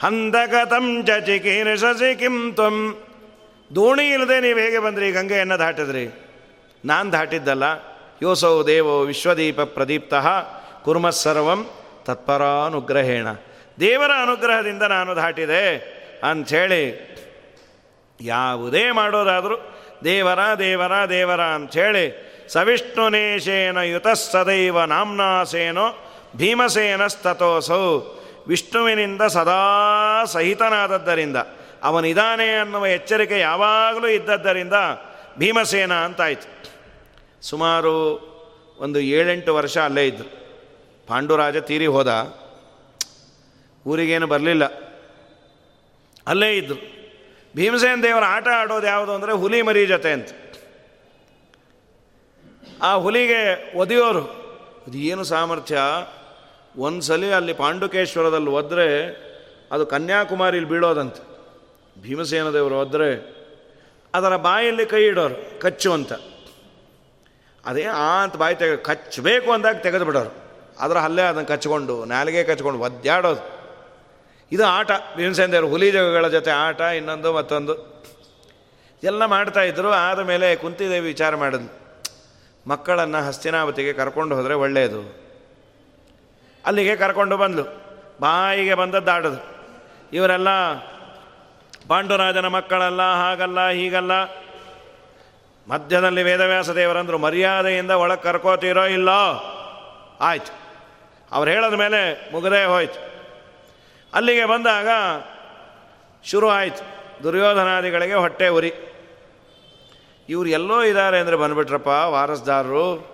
ಹಂದಗತಂ 0.04 1.06
ಚಿಕೀರ್ಷಸಿ 1.06 2.16
ಕಿಂ 2.16 2.54
ತ್ವಂ. 2.54 2.98
ದೋಣಿ 3.76 4.10
ಇಲ್ಲದೆ 4.10 4.40
ನೀವು 4.40 4.60
ಹೇಗೆ 4.60 4.80
ಬಂದ್ರಿ? 4.80 5.12
ಗಂಗೆಯನ್ನು 5.12 5.60
ದಾಟಿದ್ರಿ? 5.60 6.06
ನಾನು 6.86 7.12
ದಾಟಿದ್ದಲ್ಲ. 7.12 7.64
ಯೋಸೌ 8.22 8.68
ದೇವೋ 8.68 9.02
ವಿಶ್ವದೀಪ 9.02 9.62
ಪ್ರದೀಪ್ತ 9.62 10.14
ಕುರ್ಮಸ್ಸರ್ವಂ 10.84 11.70
ತತ್ಪರಾನುಗ್ರಹೇಣ. 12.06 13.28
ದೇವರ 13.80 14.12
ಅನುಗ್ರಹದಿಂದ 14.22 14.84
ನಾನು 14.84 15.16
ದಾಟಿದೆ 15.16 15.64
ಅಂಥೇಳಿ 16.30 16.84
ಯಾವುದೇ 18.22 18.92
ಮಾಡೋದಾದರೂ 18.92 19.58
ದೇವರ 20.04 20.40
ದೇವರ 20.60 21.10
ದೇವರ 21.10 21.42
ಅಂಥೇಳಿ 21.42 22.06
ಸವಿಷ್ಣುನೇಶೇನ 22.50 23.78
ಯುತಃ 23.78 24.14
ಸದೈವ 24.14 24.84
ನಾಮ್ನಾಸೇನೋ 24.84 26.07
ಭೀಮಸೇನಸ್ತತೋಸೌ. 26.36 28.00
ವಿಷ್ಣುವಿನಿಂದ 28.48 29.22
ಸದಾ 29.22 29.62
ಸಹಿತನಾದದ್ದರಿಂದ, 30.26 31.36
ಅವನಿದಾನೆ 31.84 32.56
ಅನ್ನುವ 32.56 32.88
ಎಚ್ಚರಿಕೆ 32.88 33.40
ಯಾವಾಗಲೂ 33.40 34.08
ಇದ್ದದ್ದರಿಂದ 34.08 34.74
ಭೀಮಸೇನ 35.38 35.94
ಅಂತಾಯಿತು. 35.94 36.48
ಸುಮಾರು 37.42 37.94
ಒಂದು 38.80 39.00
ಏಳೆಂಟು 39.00 39.56
ವರ್ಷ 39.56 39.78
ಅಲ್ಲೇ 39.78 40.08
ಇದ್ದರು 40.08 40.48
ಪಾಂಡುರಾಜ 41.08 41.58
ತೀರಿ 41.58 41.86
ಹೋದ. 41.86 42.38
ಊರಿಗೇನು 43.88 44.28
ಬರಲಿಲ್ಲ. 44.28 44.66
ಅಲ್ಲೇ 46.28 46.58
ಇದ್ದರು 46.58 46.98
ಭೀಮಸೇನ 47.56 48.00
ದೇವರ 48.04 48.24
ಆಟ 48.26 48.48
ಆಡೋದು 48.48 48.88
ಯಾವುದು 48.88 49.12
ಅಂದರೆ 49.14 49.32
ಹುಲಿ 49.32 49.62
ಮರಿ 49.62 49.86
ಜೊತೆ 49.86 50.12
ಅಂತ. 50.12 50.30
ಆ 52.82 52.94
ಹುಲಿಗೆ 52.94 53.78
ಒದೆಯೋರು. 53.78 54.22
ಅದು 54.88 54.98
ಏನು 54.98 55.24
ಸಾಮರ್ಥ್ಯ? 55.24 55.78
ಒಂದು 56.78 57.02
ಸಲ 57.02 57.34
ಅಲ್ಲಿ 57.36 57.54
ಪಾಂಡುಕೇಶ್ವರದಲ್ಲಿ 57.54 58.50
ಒದ್ರೆ 58.50 59.08
ಅದು 59.72 59.86
ಕನ್ಯಾಕುಮಾರಿಲಿ 59.86 60.66
ಬೀಳೋದಂತೆ. 60.66 61.38
ಭೀಮಸೇನ 62.02 62.50
ದೇವರು 62.50 62.80
ಒದ್ರೆ 62.80 63.38
ಅದರ 64.14 64.36
ಬಾಯಲ್ಲಿ 64.36 64.86
ಕೈ 64.86 65.04
ಇಡೋರು, 65.04 65.60
ಕಚ್ಚು 65.60 65.94
ಅಂತ. 65.94 66.14
ಅದೇ 67.66 67.84
ಆ 67.84 68.24
ಅಂತ 68.24 68.36
ಬಾಯಿ 68.36 68.56
ತೆಗೆ 68.56 68.78
ಕಚ್ಚಬೇಕು 68.78 69.52
ಅಂದಾಗ 69.52 69.76
ತೆಗೆದು 69.76 70.06
ಬಿಡೋರು. 70.06 70.36
ಅದರ 70.80 70.98
ಹಲ್ಲೆ 70.98 71.22
ಅದನ್ನು 71.22 71.48
ಕಚ್ಕೊಂಡು, 71.48 72.06
ನಾಲಿಗೆ 72.06 72.44
ಕಚ್ಕೊಂಡು 72.44 72.80
ಒದ್ದಾಡೋದು. 72.80 73.50
ಇದು 74.52 74.66
ಆಟ. 74.66 74.92
ಭೀಮಸೇನ 75.16 75.52
ದೇವರು 75.52 75.70
ಹುಲಿ 75.70 75.92
ಜಗಗಳ 75.92 76.28
ಜೊತೆ 76.28 76.52
ಆಟ, 76.52 76.82
ಇನ್ನೊಂದು 76.82 77.34
ಮತ್ತೊಂದು. 77.34 78.04
ಎಲ್ಲ 79.04 79.26
ಮಾಡ್ತಾಯಿದ್ರು 79.26 79.92
ಆದ 79.92 80.20
ಮೇಲೆ 80.20 80.56
ಕುಂತಿದೇವಿ 80.56 81.08
ವಿಚಾರ 81.08 81.36
ಮಾಡಿದ್ಲು. 81.36 82.02
ಮಕ್ಕಳನ್ನು 82.70 83.28
ಹಸ್ತಿನಾವತಿಗೆ 83.28 83.94
ಕರ್ಕೊಂಡು 83.94 84.36
ಹೋದರೆ 84.36 84.54
ಒಳ್ಳೆಯದು 84.54 85.27
ಅಲ್ಲಿಗೆ 86.68 86.96
ಕರ್ಕೊಂಡು 86.96 87.38
ಬಂದ್ಲು. 87.38 87.64
ಬಾಯಿಗೆ 88.22 88.74
ಬಂದದ್ದಾಡದು 88.74 89.46
ಇವರೆಲ್ಲ 90.14 90.48
ಪಾಂಡುರಾಜನ 91.88 92.48
ಮಕ್ಕಳಲ್ಲ, 92.48 93.02
ಹಾಗಲ್ಲ, 93.02 93.70
ಹೀಗಲ್ಲ. 93.70 94.12
ಮಧ್ಯದಲ್ಲಿ 95.68 96.24
ವೇದವ್ಯಾಸ 96.24 96.70
ದೇವರಂದರು, 96.70 97.18
ಮರ್ಯಾದೆಯಿಂದ 97.18 97.92
ಒಳಗೆ 97.92 98.22
ಕರ್ಕೋತೀರೋ 98.22 98.86
ಇಲ್ಲೋ? 98.86 99.54
ಆಯ್ತು. 100.20 100.54
ಅವ್ರು 101.32 101.52
ಹೇಳಿದ 101.52 101.74
ಮೇಲೆ 101.74 102.32
ಮುಗದೇ 102.32 102.66
ಹೋಯ್ತು. 102.66 103.00
ಅಲ್ಲಿಗೆ 104.14 104.46
ಬಂದಾಗ 104.46 104.88
ಶುರು 106.24 106.50
ಆಯಿತು. 106.50 106.84
ದುರ್ಯೋಧನಾದಿಗಳಿಗೆ 107.24 108.14
ಹೊಟ್ಟೆ 108.14 108.48
ಉರಿ. 108.48 108.74
ಇವ್ರು 110.30 110.50
ಎಲ್ಲೋ 110.50 110.84
ಇದ್ದಾರೆ 110.84 111.20
ಅಂದರೆ 111.20 111.36
ಬಂದುಬಿಟ್ರಪ್ಪ 111.36 111.88
ವಾರಸ್ದಾರರು. 111.88 113.08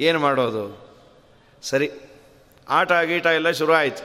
ಏನು 0.00 0.18
ಮಾಡೋದು? 0.18 0.92
ಸರಿ. 1.62 1.90
ಆಟ, 2.68 2.92
ಗೀಟ 2.92 3.26
ಎಲ್ಲ 3.26 3.50
ಶುರು 3.50 3.74
ಆಯಿತು. 3.74 4.02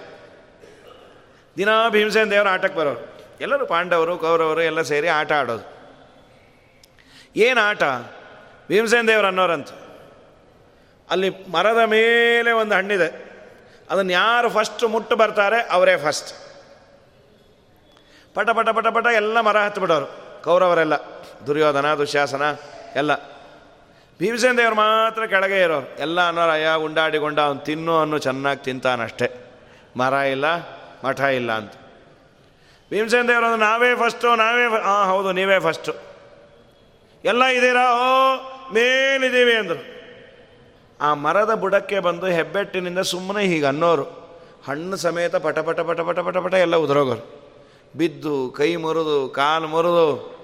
ದಿನ 1.57 1.69
ಭೀಮಸೇನ 1.89 2.29
ದೇವರು 2.29 2.49
ಆಟಕ್ಕೆ 2.49 2.79
ಬರೋರು. 2.79 3.19
ಎಲ್ಲರೂ 3.41 3.65
ಪಾಂಡವರು, 3.65 4.17
ಕೌರವರು 4.17 4.61
ಎಲ್ಲ 4.61 4.81
ಸೇರಿ 4.81 5.07
ಆಟ 5.07 5.31
ಆಡೋದು. 5.31 5.79
ಏನು 7.35 7.61
ಆಟ? 7.61 7.83
ಭೀಮಸೇನ 8.67 9.07
ದೇವರು 9.07 9.27
ಅನ್ನೋರಂತ. 9.27 9.69
ಅಲ್ಲಿ 11.09 11.29
ಮರದ 11.29 11.77
ಮೇಲೆ 11.85 12.51
ಒಂದು 12.51 12.75
ಹಣ್ಣಿದೆ. 12.75 13.29
ಅದನ್ನು 13.89 14.13
ಯಾರು 14.13 14.49
ಫಸ್ಟ್ 14.49 14.83
ಮುಟ್ಟು 14.83 15.15
ಬರ್ತಾರೆ, 15.15 15.67
ಅವರೇ 15.71 15.97
ಫಸ್ಟ್ 15.97 16.33
ಪಟ 18.35 18.49
ಪಟ 18.49 18.69
ಪಟ 18.69 18.87
ಪಟ 18.87 19.05
ಎಲ್ಲ 19.05 19.39
ಮರ 19.39 19.57
ಹತ್ತು 19.57 19.81
ಬಿಡೋರು 19.81 20.41
ಕೌರವರೆಲ್ಲ, 20.43 20.93
ದುರ್ಯೋಧನ 21.47 21.93
ದುಶ್ಯಾಸನ 21.93 22.41
ಎಲ್ಲ. 22.95 23.38
ಭೀಮಸೇನ 24.21 24.57
ದೇವರು 24.57 24.75
ಮಾತ್ರ 24.75 25.25
ಕೆಳಗೆ 25.25 25.61
ಇರೋರು. 25.61 26.01
ಎಲ್ಲ 26.01 26.27
ಅನ್ನೋರು 26.27 26.51
ಅಯ್ಯ 26.51 26.69
ಉಂಡಾಡಿಗೊಂಡ 26.83 27.39
ಅವ್ನು 27.39 27.61
ತಿನ್ನು 27.61 27.99
ಅನ್ನೋ 27.99 28.17
ಚೆನ್ನಾಗಿ 28.17 28.63
ತಿಂತಾನಷ್ಟೇ. 28.63 29.27
ಮರ 29.97 30.13
ಇಲ್ಲ, 30.13 30.45
ಮಠ 31.05 31.19
ಇಲ್ಲ 31.19 31.51
ಅಂತ. 31.51 31.73
ಭೀಮಸೇನ 32.91 33.27
ದೇವರು 33.27 33.55
ನಾವೇ 33.55 33.95
ಫಸ್ಟು 33.95 34.35
ನಾವೇ 34.35 34.65
ಹಾಂ 34.83 35.09
ಹೌದು, 35.09 35.31
ನೀವೇ 35.31 35.59
ಫಸ್ಟು 35.59 35.93
ಎಲ್ಲ 37.23 37.43
ಇದ್ದೀರಾ? 37.43 37.85
ಓ, 37.93 38.35
ಮೇಲಿದ್ದೀವಿ 38.73 39.55
ಅಂದರು. 39.55 39.81
ಆ 41.01 41.13
ಮರದ 41.13 41.53
ಬುಡಕ್ಕೆ 41.53 41.99
ಬಂದು 41.99 42.25
ಹೆಬ್ಬೆಟ್ಟಿನಿಂದ 42.25 42.99
ಸುಮ್ಮನೆ 42.99 43.43
ಹೀಗೆ 43.43 43.65
ಅನ್ನೋರು. 43.65 44.03
ಹಣ್ಣು 44.67 44.97
ಸಮೇತ 44.97 45.35
ಪಟ 45.35 45.59
ಪಟ 45.59 45.79
ಪಟ 45.79 45.99
ಪಟ 45.99 46.19
ಪಟ 46.19 46.37
ಪಟ 46.37 46.53
ಎಲ್ಲ 46.53 46.75
ಉದುರೋಗೋರು. 46.75 47.23
ಬಿದ್ದು 47.97 48.53
ಕೈ 48.57 48.75
ಮುರಿದು, 48.75 49.29
ಕಾಲು 49.29 49.67
ಮುರಿದು 49.67 50.38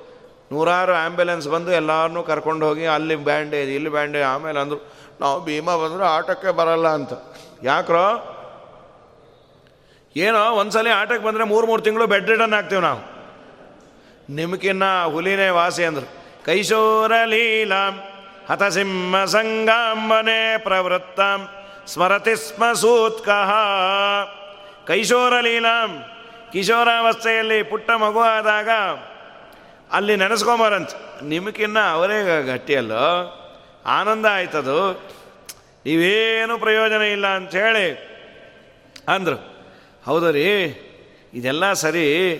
ನೂರಾರು 0.52 0.94
ಆ್ಯಂಬುಲೆನ್ಸ್ 0.94 1.48
ಬಂದು 1.48 1.72
ಎಲ್ಲರನ್ನೂ 1.72 2.24
ಕರ್ಕೊಂಡು 2.24 2.68
ಹೋಗಿ 2.68 2.86
ಅಲ್ಲಿ 2.86 3.16
ಬ್ಯಾಂಡೇಜ್, 3.16 3.70
ಇಲ್ಲಿ 3.70 3.90
ಬ್ಯಾಂಡೇಜ್, 3.90 4.24
ಆಮೇಲೆ 4.24 4.60
ಅಂದರು, 4.60 4.92
ನಾವು 5.22 5.46
ಭೀಮಾ 5.46 5.76
ಬಂದರೂ 5.76 6.04
ಆಟಕ್ಕೆ 6.04 6.52
ಬರಲ್ಲ 6.52 6.88
ಅಂತ. 6.88 7.14
ಯಾಕ್ರೋ? 7.64 8.32
ಏನೋ 10.16 10.52
ಒಂದ್ಸಲ 10.52 10.88
ಆಟಕ್ಕೆ 10.96 11.26
ಬಂದರೆ 11.26 11.44
ಮೂರು 11.44 11.68
ಮೂರು 11.68 11.82
ತಿಂಗಳು 11.82 12.08
ಬೆಡ್ 12.08 12.30
ರಿಟರ್ನ್ 12.30 12.54
ಆಗ್ತೀವಿ 12.54 12.82
ನಾವು. 12.82 13.16
ನಿಮ್ಕಿನ್ನ 14.30 14.84
ಹುಲಿನೇ 15.04 15.50
ವಾಸಿ 15.50 15.84
ಅಂದರು. 15.84 16.10
ಕೈಶೋರ 16.46 17.12
ಲೀಲಾ, 17.26 17.90
ಹತಸಿಂಹ 18.50 19.26
ಸಂಗಾಂಬನೆ 19.26 20.58
ಪ್ರವೃತ್ತಾಂ, 20.58 21.48
ಸ್ಮರತಿ 21.88 22.36
ಸ್ಮ 22.36 22.74
ಸೂತ್ಕಃ 22.74 23.52
ಕೈಶೋರ 24.88 25.40
ಲೀಲಾಂ, 25.42 26.04
ಕಿಶೋರಾವಸ್ಥೆಯಲ್ಲಿ 26.52 27.64
ಪುಟ್ಟ 27.64 27.92
ಮಗು 27.92 28.20
ಆದಾಗ 28.20 28.70
ಅಲ್ಲಿ 29.92 30.16
ನೆನೆಸ್ಕೊಂಬಾರಂತ. 30.16 30.90
ನಿಮಗಿನ್ನ 31.24 31.80
ಅವರೇ 31.80 32.44
ಗಟ್ಟಿಯಲ್ಲೋ 32.46 33.06
ಆನಂದ 33.86 34.26
ಆಯ್ತದು. 34.32 34.94
ನೀವೇನು 35.86 36.58
ಪ್ರಯೋಜನ 36.58 37.02
ಇಲ್ಲ 37.02 37.28
ಅಂಥೇಳಿ 37.28 37.92
ಅಂದರು. 39.08 39.56
ಹೌದು 40.06 40.32
ರೀ, 40.32 40.46
ಇದೆಲ್ಲ 41.34 41.74
ಸರಿ. 41.74 42.36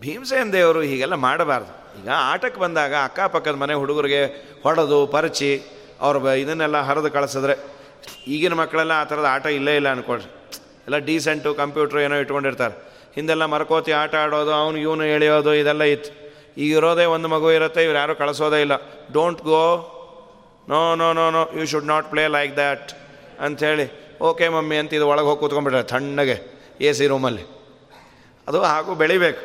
ಭೀಮಸೇನ 0.00 0.52
ದೇವರು 0.52 0.80
ಹೀಗೆಲ್ಲ 0.80 1.14
ಮಾಡಬಾರ್ದು. 1.14 2.02
ಈಗ 2.02 2.08
ಆಟಕ್ಕೆ 2.08 2.60
ಬಂದಾಗ 2.60 2.94
ಅಕ್ಕಪಕ್ಕದ 2.94 3.54
ಮನೆ 3.54 3.74
ಹುಡುಗರಿಗೆ 3.74 4.24
ಹೊಡೆದು, 4.62 5.06
ಪರಚಿ, 5.06 5.62
ಅವ್ರ 6.00 6.16
ಇದನ್ನೆಲ್ಲ 6.16 6.80
ಹರಿದು 6.80 7.10
ಕಳಿಸಿದ್ರೆ 7.10 7.56
ಈಗಿನ 8.26 8.52
ಮಕ್ಕಳೆಲ್ಲ 8.52 8.92
ಆ 8.92 9.04
ಥರದ 9.04 9.24
ಆಟ 9.24 9.46
ಇಲ್ಲೇ 9.46 9.76
ಇಲ್ಲ 9.76 9.88
ಅಂದ್ಕೊಳ್ರಿ 9.88 10.28
ಎಲ್ಲ 10.84 10.98
ಡೀಸೆಂಟು 10.98 11.54
ಕಂಪ್ಯೂಟ್ರು 11.54 12.00
ಏನೋ 12.00 12.16
ಇಟ್ಕೊಂಡಿರ್ತಾರೆ. 12.16 12.74
ಹಿಂದೆಲ್ಲ 13.14 13.44
ಮರಕೋತಿ 13.44 13.92
ಆಟ 13.92 14.14
ಆಡೋದು, 14.14 14.52
ಅವನು 14.52 14.78
ಇವನು 14.78 15.04
ಎಳೆಯೋದು, 15.04 15.54
ಇದೆಲ್ಲ 15.54 15.82
ಇತ್ತು. 15.82 16.25
ಈಗ 16.62 16.70
ಇರೋದೇ 16.78 17.04
ಒಂದು 17.14 17.28
ಮಗು 17.28 17.48
ಇರುತ್ತೆ, 17.52 17.80
ಇವ್ರು 17.86 17.98
ಯಾರೂ 17.98 18.14
ಕಳಿಸೋದೇ 18.14 18.60
ಇಲ್ಲ. 18.60 18.74
Don't 19.12 19.42
go 19.42 19.64
no 20.68 20.80
no 21.00 21.08
no 21.18 21.24
no 21.30 21.42
you 21.58 21.66
should 21.66 21.88
not 21.92 22.06
play 22.10 22.24
like 22.36 22.54
that 22.56 22.92
ಅಂಥೇಳಿ 23.40 23.86
ಓಕೆ 24.28 24.46
ಮಮ್ಮಿ, 24.48 24.76
ಅಂತ 24.76 24.94
ಇದು 24.98 25.06
ಒಳಗೆ 25.08 25.26
ಹೋಗಿ 25.26 25.40
ಕೂತ್ಕೊಂಡ್ಬಿಟ್ರೆ 25.40 25.82
ತಣ್ಣಗೆ 25.82 26.36
ಎ 26.80 26.92
ಸಿ 26.92 27.06
ರೂಮಲ್ಲಿ. 27.06 27.44
ಅದು 28.48 28.58
ಹಾಗೂ 28.62 28.94
ಬೆಳಿಬೇಕು. 28.94 29.42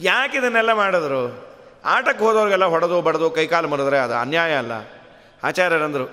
ಯಾಕೆ 0.00 0.38
ಇದನ್ನೆಲ್ಲ 0.38 0.72
ಮಾಡಿದ್ರು? 0.72 1.22
ಆಟಕ್ಕೆ 1.84 2.22
ಹೋದವ್ರಿಗೆಲ್ಲ 2.24 2.66
ಹೊಡೆದು 2.74 2.96
ಬಡದು 3.02 3.26
ಕೈಕಾಲು 3.30 3.68
ಮರಿದ್ರೆ 3.68 3.98
ಅದು 3.98 4.14
ಅನ್ಯಾಯ 4.14 4.52
ಅಲ್ಲ. 4.52 4.74
ಆಚಾರ್ಯರಂದರು, 5.42 6.06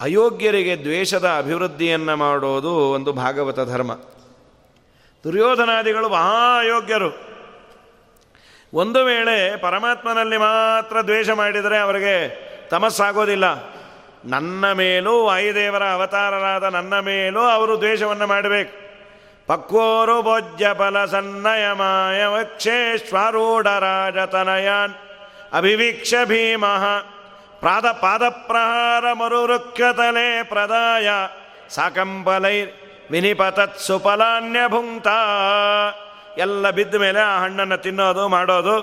ಅಯೋಗ್ಯರಿಗೆ 0.00 0.74
ದ್ವೇಷದ 0.76 1.28
ಅಭಿವೃದ್ಧಿಯನ್ನು 1.38 2.14
ಮಾಡೋದು 2.16 2.72
ಒಂದು 2.96 3.10
ಭಾಗವತ 3.12 3.60
ಧರ್ಮ. 3.72 3.92
ದುರ್ಯೋಧನಾದಿಗಳು 5.24 6.08
ಮಹಾ 6.08 6.38
ಅಯೋಗ್ಯರು. 6.58 7.27
ಒಂದು 8.74 9.04
ವೇಳೆ 9.04 9.56
ಪರಮಾತ್ಮನಲ್ಲಿ 9.56 10.36
ಮಾತ್ರ 10.36 11.00
ದ್ವೇಷ 11.00 11.30
ಮಾಡಿದರೆ 11.30 11.78
ಅವರಿಗೆ 11.78 12.48
ತಮಸ್ಸಾಗೋದಿಲ್ಲ. 12.68 13.44
ನನ್ನ 14.24 14.72
ಮೇಲೂ 14.72 15.24
ವಾಯುದೇವರ 15.24 15.84
ಅವತಾರರಾದ 15.84 16.64
ನನ್ನ 16.64 16.98
ಮೇಲೂ 16.98 17.40
ಅವರು 17.40 17.80
ದ್ವೇಷವನ್ನು 17.80 18.26
ಮಾಡಬೇಕು. 18.26 18.88
ಪಕ್ವೋರು 19.46 20.22
ಭೋಜ್ಯ 20.22 20.74
ಫಲ 20.78 20.96
ವಕ್ಷೇಶ್ವರೂರ 22.26 23.66
ರಾಜತನಯಾನ್ 23.68 24.94
ಅಭಿವೀಕ್ಷ 25.52 26.14
ಭೀಮಃ 26.24 26.84
ಪ್ರಾದ 27.60 27.86
ಪಾದಪ್ರಹಾರ 27.86 29.12
ಮರುವೃಕ್ಷತಲೆ 29.12 30.42
ಪ್ರದಾಯ 30.42 31.08
ಸಾಕಂಬಲೈ 31.68 32.62
ವಿನಿಪತತ್ 33.10 33.78
ಸುಫಲಾನ್ಯ 33.78 34.60
ಭುಂಕ್ತ 34.68 35.08
ಎಲ್ಲ 36.38 36.70
ಬಿದ್ದ 36.70 36.94
ಮೇಲೆ 36.94 37.20
ಆ 37.20 37.40
ಹಣ್ಣನ್ನು 37.40 37.76
ತಿನ್ನೋದು, 37.82 38.28
ಮಾಡೋದು, 38.28 38.76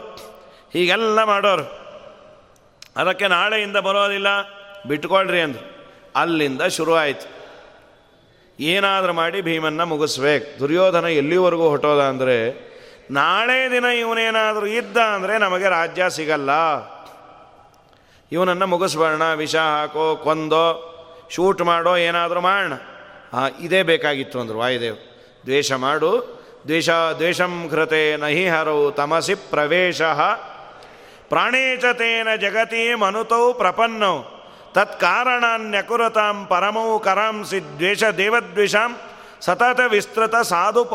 ಹೀಗೆಲ್ಲ 0.74 1.24
ಮಾಡೋರು. 1.24 1.66
ಅದಕ್ಕೆ 2.98 3.28
ನಾಳೆಯಿಂದ 3.28 3.78
ಬರೋದಿಲ್ಲ, 3.78 4.28
ಬಿಟ್ಕೊಳ್ರಿ 4.88 5.42
ಅಂದರು. 5.42 5.64
ಅಲ್ಲಿಂದ 6.16 6.62
ಶುರುವಾಯಿತು. 6.62 7.28
ಏನಾದರೂ 8.60 9.14
ಮಾಡಿ 9.14 9.42
ಭೀಮನ್ನ 9.42 9.84
ಮುಗಿಸ್ಬೇಕು. 9.84 10.60
ದುರ್ಯೋಧನ 10.60 11.06
ಎಲ್ಲಿವರೆಗೂ 11.06 11.70
ಹೊಟ್ಟೋದ 11.70 12.02
ಅಂದರೆ, 12.02 12.38
ನಾಳೆ 13.12 13.72
ದಿನ 13.72 13.84
ಇವನೇನಾದರೂ 13.84 14.66
ಇದ್ದ 14.66 14.98
ಅಂದರೆ 14.98 15.38
ನಮಗೆ 15.38 15.70
ರಾಜ್ಯ 15.70 16.10
ಸಿಗಲ್ಲ. 16.10 16.52
ಇವನನ್ನು 18.32 18.68
ಮುಗಿಸ್ಬೇಡ 18.68 19.22
ವಿಷ 19.36 19.56
ಹಾಕೋ, 19.56 20.16
ಕೊಂದೋ, 20.16 20.92
ಶೂಟ್ 21.32 21.62
ಮಾಡೋ 21.62 21.98
ಏನಾದರೂ 21.98 22.42
ಮಾಡೋಣ. 22.42 22.74
ಇದೇ 23.60 23.84
ಬೇಕಾಗಿತ್ತು 23.84 24.40
ಅಂದರು 24.40 24.58
ವಾಯುದೇವ್. 24.58 24.98
ದ್ವೇಷ 25.46 25.72
ಮಾಡು 25.72 26.35
ದ್ವೇಷ 26.68 26.90
ದ್ವೇಷಂ 26.90 27.68
ಕೃತೆ 27.72 28.18
ನಹಿ 28.18 28.50
ಹರೌ 28.50 28.92
ತಮಸಿ 28.92 29.36
ಪ್ರವೇಶ. 29.36 30.02
ಪ್ರಾಣೇಚತೇನ 31.30 32.28
ಜಗತಿ 32.42 32.96
ಮನುತೌ 32.96 33.54
ಪ್ರಪನ್ನೌ. 33.54 34.22
ತತ್ಕಾರಣಾನ್ಯಕುರತಾಂ 34.74 36.46
ಪರಮೌ 36.46 37.00
ಕರಾಂಸಿ 37.00 37.60
ದ್ವೇಷ 37.60 38.04
ದೇವದ್ವಿಷಾಂ 38.04 38.96
ಸತತ 39.42 39.80
ವಿಸ್ತೃತ 39.90 40.36
ಸಾಧು 40.36 40.86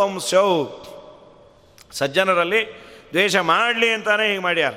ಸಜ್ಜನರಲ್ಲಿ 1.92 2.90
ದ್ವೇಷ 3.10 3.36
ಮಾಡಲಿ 3.36 3.88
ಅಂತಾನೆ 3.88 4.28
ಹೀಗೆ 4.28 4.38
ಮಾಡ್ಯಾರ. 4.38 4.72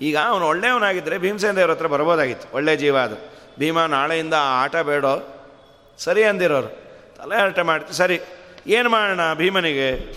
ಈಗ 0.00 0.16
ಅವನು 0.16 0.46
ಒಳ್ಳೆಯವನಾಗಿದ್ದರೆ 0.46 1.18
ಭೀಮಸೇನ 1.18 1.56
ದೇವ್ರ 1.56 1.70
ಹತ್ರ 1.70 1.86
ಬರ್ಬೋದಾಗಿತ್ತು. 1.86 2.56
ಒಳ್ಳೆ 2.56 2.76
ಜೀವ 2.76 2.98
ಅದು. 2.98 3.32
ಭೀಮ 3.58 3.84
ನಾಳೆಯಿಂದ 3.84 4.34
ಆಟ 4.38 4.76
ಬೇಡೋ. 4.76 5.44
ಸರಿ 5.98 6.24
ಅಂದಿರೋರು. 6.24 6.68
ತಲೆ 7.16 7.40
ಹರಟೆ 7.40 7.62
ಮಾಡ್ತೀವಿ 7.62 7.96
ಸರಿ. 7.96 8.20
ಏನು 8.66 8.88
ಮಾಡೋಣ 8.88 9.34
ಭೀಮನಿಗೆ? 9.34 10.12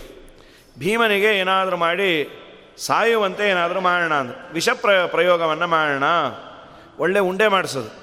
ಭೀಮನಿಗೆ 0.78 1.38
ಏನಾದರೂ 1.38 1.76
ಮಾಡಿ, 1.76 2.36
ಸಾಯುವಂತೆ 2.78 3.48
ಏನಾದರೂ 3.48 3.80
ಮಾಡೋಣ 3.80 4.14
ಅಂದು 4.14 4.52
ವಿಷ 4.52 4.68
ಪ್ರ 4.68 4.90
ಪ್ರಯೋಗವನ್ನು 5.06 5.66
ಮಾಡೋಣ. 5.66 6.04
ಒಳ್ಳೆ 6.98 7.18
ಉಂಡೆ 7.18 7.48
ಮಾಡಿಸೋದು. 7.48 8.00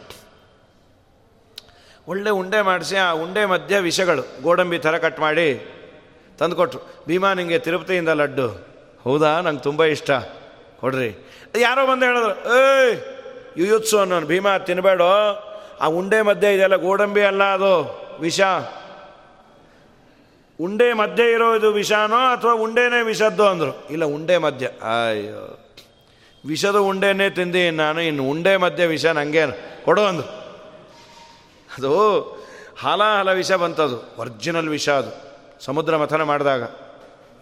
ಒಳ್ಳೆ 2.07 2.29
ಉಂಡೆ 2.29 2.61
ಮಾಡಿಸಿ, 2.61 2.95
ಆ 2.95 3.11
ಉಂಡೆ 3.11 3.45
ಮಧ್ಯೆ 3.45 3.79
ವಿಷಗಳು, 3.79 4.41
ಗೋಡಂಬಿ 4.41 4.77
ಥರ 4.77 4.97
ಕಟ್ 4.97 5.19
ಮಾಡಿ 5.19 5.67
ತಂದುಕೊಟ್ರು. 6.39 7.03
ಭೀಮಾ 7.07 7.33
ನಿಮಗೆ 7.33 7.59
ತಿರುಪತಿಯಿಂದ 7.59 8.09
ಲಡ್ಡು. 8.09 8.67
ಹೌದಾ? 9.03 9.41
ನಂಗೆ 9.41 9.59
ತುಂಬ 9.59 9.83
ಇಷ್ಟ. 9.83 10.11
ಕೊಡ್ರಿ. 10.79 11.27
ಯಾರೋ 11.59 11.87
ಬಂದು 11.87 12.05
ಹೇಳಿದ್ರು, 12.05 12.31
ಏಯ್, 12.31 12.99
ಯುಯುತ್ಸು 13.57 13.99
ಅನ್ನೋನು 13.99 14.27
ಭೀಮಾ 14.27 14.57
ತಿನ್ನಬೇಡೋ 14.57 15.43
ಆ 15.81 15.85
ಉಂಡೆ 15.85 16.21
ಮಧ್ಯೆ 16.21 16.53
ಇದೆಲ್ಲ 16.53 16.75
ಗೋಡಂಬಿ 16.75 17.23
ಅಲ್ಲ 17.23 17.43
ಅದು, 17.43 17.73
ವಿಷ. 18.19 18.41
ಉಂಡೆ 20.61 20.93
ಮಧ್ಯೆ 20.93 21.31
ಇರೋದು 21.31 21.71
ವಿಷಾನೋ 21.71 22.15
ಅಥವಾ 22.15 22.53
ಉಂಡೆನೇ 22.53 23.01
ವಿಷದ್ದು 23.01 23.47
ಅಂದರು? 23.47 23.87
ಇಲ್ಲ, 23.89 24.05
ಉಂಡೆ 24.05 24.37
ಮಧ್ಯ. 24.37 24.65
ಅಯ್ಯೋ. 24.65 25.59
ವಿಷದ 26.47 26.75
ಉಂಡೆನೇ 26.75 27.29
ತಿಂದಿ 27.29 27.69
ನಾನು, 27.69 28.01
ಇನ್ನು 28.01 28.23
ಉಂಡೆ 28.23 28.57
ಮಧ್ಯೆ 28.57 28.87
ವಿಷ 28.87 29.05
ನನಗೆ 29.05 29.41
ಕೊಡು 29.85 30.05
ಅಂದರು. 30.05 30.27
ಅದು 31.77 32.21
ಹಾಲಾಹಲ 32.79 33.33
ವಿಷ 33.33 33.51
ಬಂತದು, 33.51 34.15
ಒರ್ಜಿನಲ್ 34.17 34.69
ವಿಷ 34.69 34.89
ಅದು. 34.89 35.27
ಸಮುದ್ರ 35.65 35.97
ಮಥನ 35.97 36.23
ಮಾಡಿದಾಗ. 36.23 36.63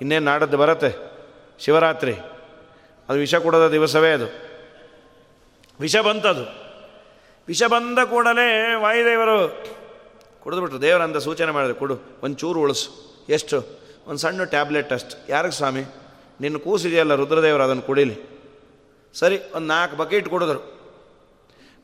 ಇನ್ನೇನು 0.01 0.25
ನಾಡದ್ದು 0.25 0.57
ಬರುತ್ತೆ? 0.57 1.11
ಶಿವರಾತ್ರಿ. 1.59 2.13
ಅದು 3.09 3.19
ವಿಷ 3.19 3.35
ಕೊಡೋದ 3.35 3.71
ದಿವಸವೇ 3.71 4.11
ಅದು. 4.11 4.45
ವಿಷ 5.79 5.97
ಬಂತದು. 5.97 6.65
ವಿಷ 7.47 7.63
ಬಂದ 7.63 7.99
ಕೂಡಲೇ 7.99 8.73
ವಾಯುದೇವರು 8.75 9.47
ಕುಡಿದ್ಬಿಟ್ರು. 10.45 10.81
ದೇವರಂದ 10.81 11.15
ಸೂಚನೆ 11.15 11.51
ಮಾಡಿದ್ರು, 11.51 11.79
ಕೊಡು, 11.79 11.99
ಒಂದು 12.23 12.37
ಚೂರು 12.37 12.59
ಉಳಿಸು. 12.59 12.89
ಎಷ್ಟು? 13.29 13.65
ಒಂದು 14.05 14.17
ಸಣ್ಣ 14.17 14.43
ಟ್ಯಾಬ್ಲೆಟ್ 14.43 14.93
ಅಷ್ಟು. 14.93 15.29
ಯಾರಿಗೆ 15.29 15.53
ಸ್ವಾಮಿ? 15.53 15.83
ನಿನ್ನ 16.41 16.57
ಕೂಸಿದೆಯಲ್ಲ 16.57 17.15
ರುದ್ರದೇವರು 17.15 17.63
ಅದನ್ನು 17.63 17.81
ಕುಡಿಲಿ. 17.81 18.17
ಸರಿ, 19.13 19.39
ಒಂದು 19.55 19.67
ನಾಲ್ಕು 19.67 19.95
ಬಕೆಟ್ 19.95 20.29
ಕುಡಿದ್ರು. 20.29 20.59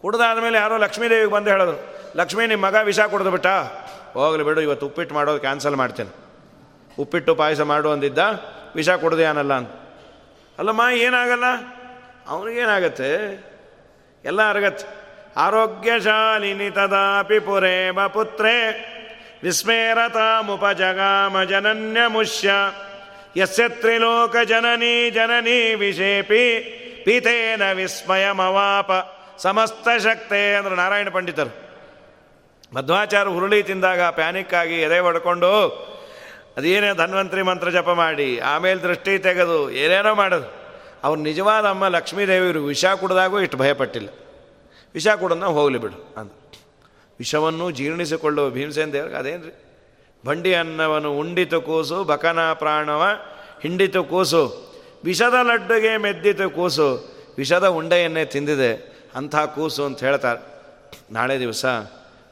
ಕುಡ್ದಾದ್ಮೇಲೆ 0.02 0.58
ಯಾರೋ 0.58 0.78
ಲಕ್ಷ್ಮೀದೇವಿಗೆ 0.78 1.32
ಬಂದು 1.32 1.50
ಹೇಳಿದ್ರು, 1.50 1.78
ಲಕ್ಷ್ಮೀ 2.16 2.48
ನಿಮ್ಮ 2.48 2.66
ಮಗ 2.66 2.76
ವಿಷ 2.84 3.00
ಕುಡಿದು 3.00 3.32
ಬಿಟ್ಟ 3.32 3.48
ಹೋಗಲಿ 4.14 4.44
ಬಿಡು, 4.44 4.62
ಇವತ್ತು 4.62 4.86
ಉಪ್ಪಿಟ್ಟು 4.86 5.16
ಮಾಡೋದು 5.16 5.40
ಕ್ಯಾನ್ಸಲ್ 5.40 5.76
ಮಾಡ್ತೇನೆ. 5.76 6.16
ಉಪ್ಪಿಟ್ಟು 7.00 7.36
ಪಾಯಸ 7.36 7.62
ಮಾಡು 7.62 7.92
ಅಂದಿದ್ದ, 7.92 8.18
ವಿಷ 8.76 8.90
ಕುಡ್ದೇನಲ್ಲ 8.90 9.54
ಅಂತ 9.54 9.70
ಅಲ್ಲಮ್ಮ, 10.58 10.82
ಏನಾಗಲ್ಲ? 10.94 11.44
ಅವನಿಗೇನಾಗತ್ತೆ? 12.28 13.10
ಎಲ್ಲ 14.26 14.50
ಅರಗತ್ತೆ. 14.50 15.01
ಆರೋಗ್ಯಶಾಲಿನಿ 15.38 16.70
ತದಾಪಿ 16.70 17.40
ಪುತ್ರೇ 17.40 18.88
ವಿಸ್ಮೇರತಾಮುಪಜಗಾಮ 19.44 21.44
ಜನನ್ಯ 21.44 22.00
ಮುಷ್ಯ 22.08 22.52
ಯಸ್ಯ 23.38 23.70
ತ್ರಿಲೋಕ 23.70 24.36
ಜನನಿ 24.44 25.10
ಜನನಿ 25.10 25.76
ವಿಷೇಪಿ 25.76 26.78
ಪೀತೇನ 27.06 27.72
ವಿಸ್ಮಯಮವಾಪ, 27.72 28.92
ಸಮಸ್ತ 29.38 29.88
ಶಕ್ತೆ 30.04 30.56
ಅಂದ್ರೆ 30.56 30.76
ನಾರಾಯಣ 30.76 31.10
ಪಂಡಿತರು. 31.10 31.72
ಮಧ್ವಾಚಾರ 32.76 33.28
ಹುರುಳಿ 33.28 33.64
ತಿಂದಾಗ 33.64 34.02
ಪ್ಯಾನಿಕ್ 34.02 34.54
ಆಗಿ 34.54 34.82
ಎದೆ 34.82 35.00
ಹೊಡ್ಕೊಂಡು, 35.00 35.92
ಅದೇನೇ 36.58 36.98
ಧನ್ವಂತರಿ 36.98 37.42
ಮಂತ್ರ 37.42 37.70
ಜಪ 37.70 37.90
ಮಾಡಿ, 37.90 38.40
ಆಮೇಲೆ 38.40 38.80
ದೃಷ್ಟಿ 38.80 39.18
ತೆಗೆದು 39.18 39.72
ಏನೇನೋ 39.72 40.16
ಮಾಡೋದು. 40.16 40.78
ಅವ್ರು 41.04 41.22
ನಿಜವಾದ 41.22 41.66
ಅಮ್ಮ 41.66 41.88
ಲಕ್ಷ್ಮೀದೇವಿಯವರು 41.88 42.66
ವಿಷ 42.66 42.86
ಕುಡ್ದಾಗೂ 42.86 43.40
ಇಷ್ಟು 43.40 43.58
ಭಯಪಟ್ಟಿಲ್ಲ. 43.58 44.10
ವಿಷ 44.96 45.08
ಕೊಡೋಣ 45.08 45.46
ಹೋಗಲಿ 45.46 45.78
ಬಿಡು 45.78 45.98
ಅಂತ 46.18 46.32
ವಿಷವನ್ನು 47.20 47.72
ಜೀರ್ಣಿಸಿಕೊಳ್ಳುವ 47.72 48.50
ಭೀಮಸೇನ 48.50 48.90
ದೇವ್ರಿಗೆ 48.90 49.16
ಅದೇನ್ರಿ? 49.16 49.54
ಬಂಡಿ 50.26 50.54
ಅನ್ನವನು 50.54 51.18
ಉಂಡಿತು 51.18 51.62
ಕೂಸು, 51.62 52.04
ಬಕನ 52.04 52.54
ಪ್ರಾಣವ 52.54 53.04
ಹಿಂಡಿತು 53.62 54.04
ಕೂಸು, 54.04 54.44
ವಿಷದ 55.04 55.34
ಲಡ್ಡುಗೆ 55.42 55.98
ಮೆದ್ದಿತು 55.98 56.50
ಕೂಸು, 56.50 56.88
ವಿಷದ 57.38 57.68
ಉಂಡೆಯನ್ನೇ 57.68 58.26
ತಿಂದಿದೆ, 58.26 58.72
ಅಂಥ 59.16 59.36
ಕೂಸು 59.36 59.84
ಅಂತ 59.84 60.00
ಹೇಳ್ತಾರೆ. 60.04 60.42
ನಾಳೆ 61.12 61.40
ದಿವಸ 61.40 61.66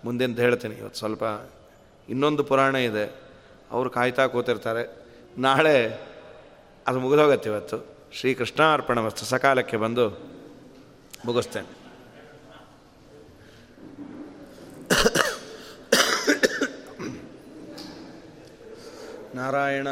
ಮುಂದಿನ 0.05 0.35
ಹೇಳ್ತೀನಿ, 0.35 0.75
ಇವತ್ತು 0.75 0.99
ಸ್ವಲ್ಪ 0.99 1.23
ಇನ್ನೊಂದು 2.09 2.43
ಪುರಾಣ 2.43 2.75
ಇದೆ, 2.75 3.05
ಅವರು 3.71 3.89
ಕಾಯ್ತಾ 3.89 4.27
ಕೂತಿರ್ತಾರೆ. 4.27 4.83
ನಾಳೆ 5.37 5.75
ಅದು 6.87 6.99
ಮುಗಿದೋಗತ್ತೆ 6.99 7.49
ಇವತ್ತು. 7.49 7.77
ಶ್ರೀಕೃಷ್ಣ 8.13 8.73
ಅರ್ಪಣ 8.73 8.99
ವಸ್ತು, 8.99 9.25
ಸಕಾಲಕ್ಕೆ 9.25 9.77
ಬಂದು 9.77 10.09
ಮುಗಿಸ್ತೇನೆ. 11.25 11.78
ನಾರಾಯಣ 19.35 19.89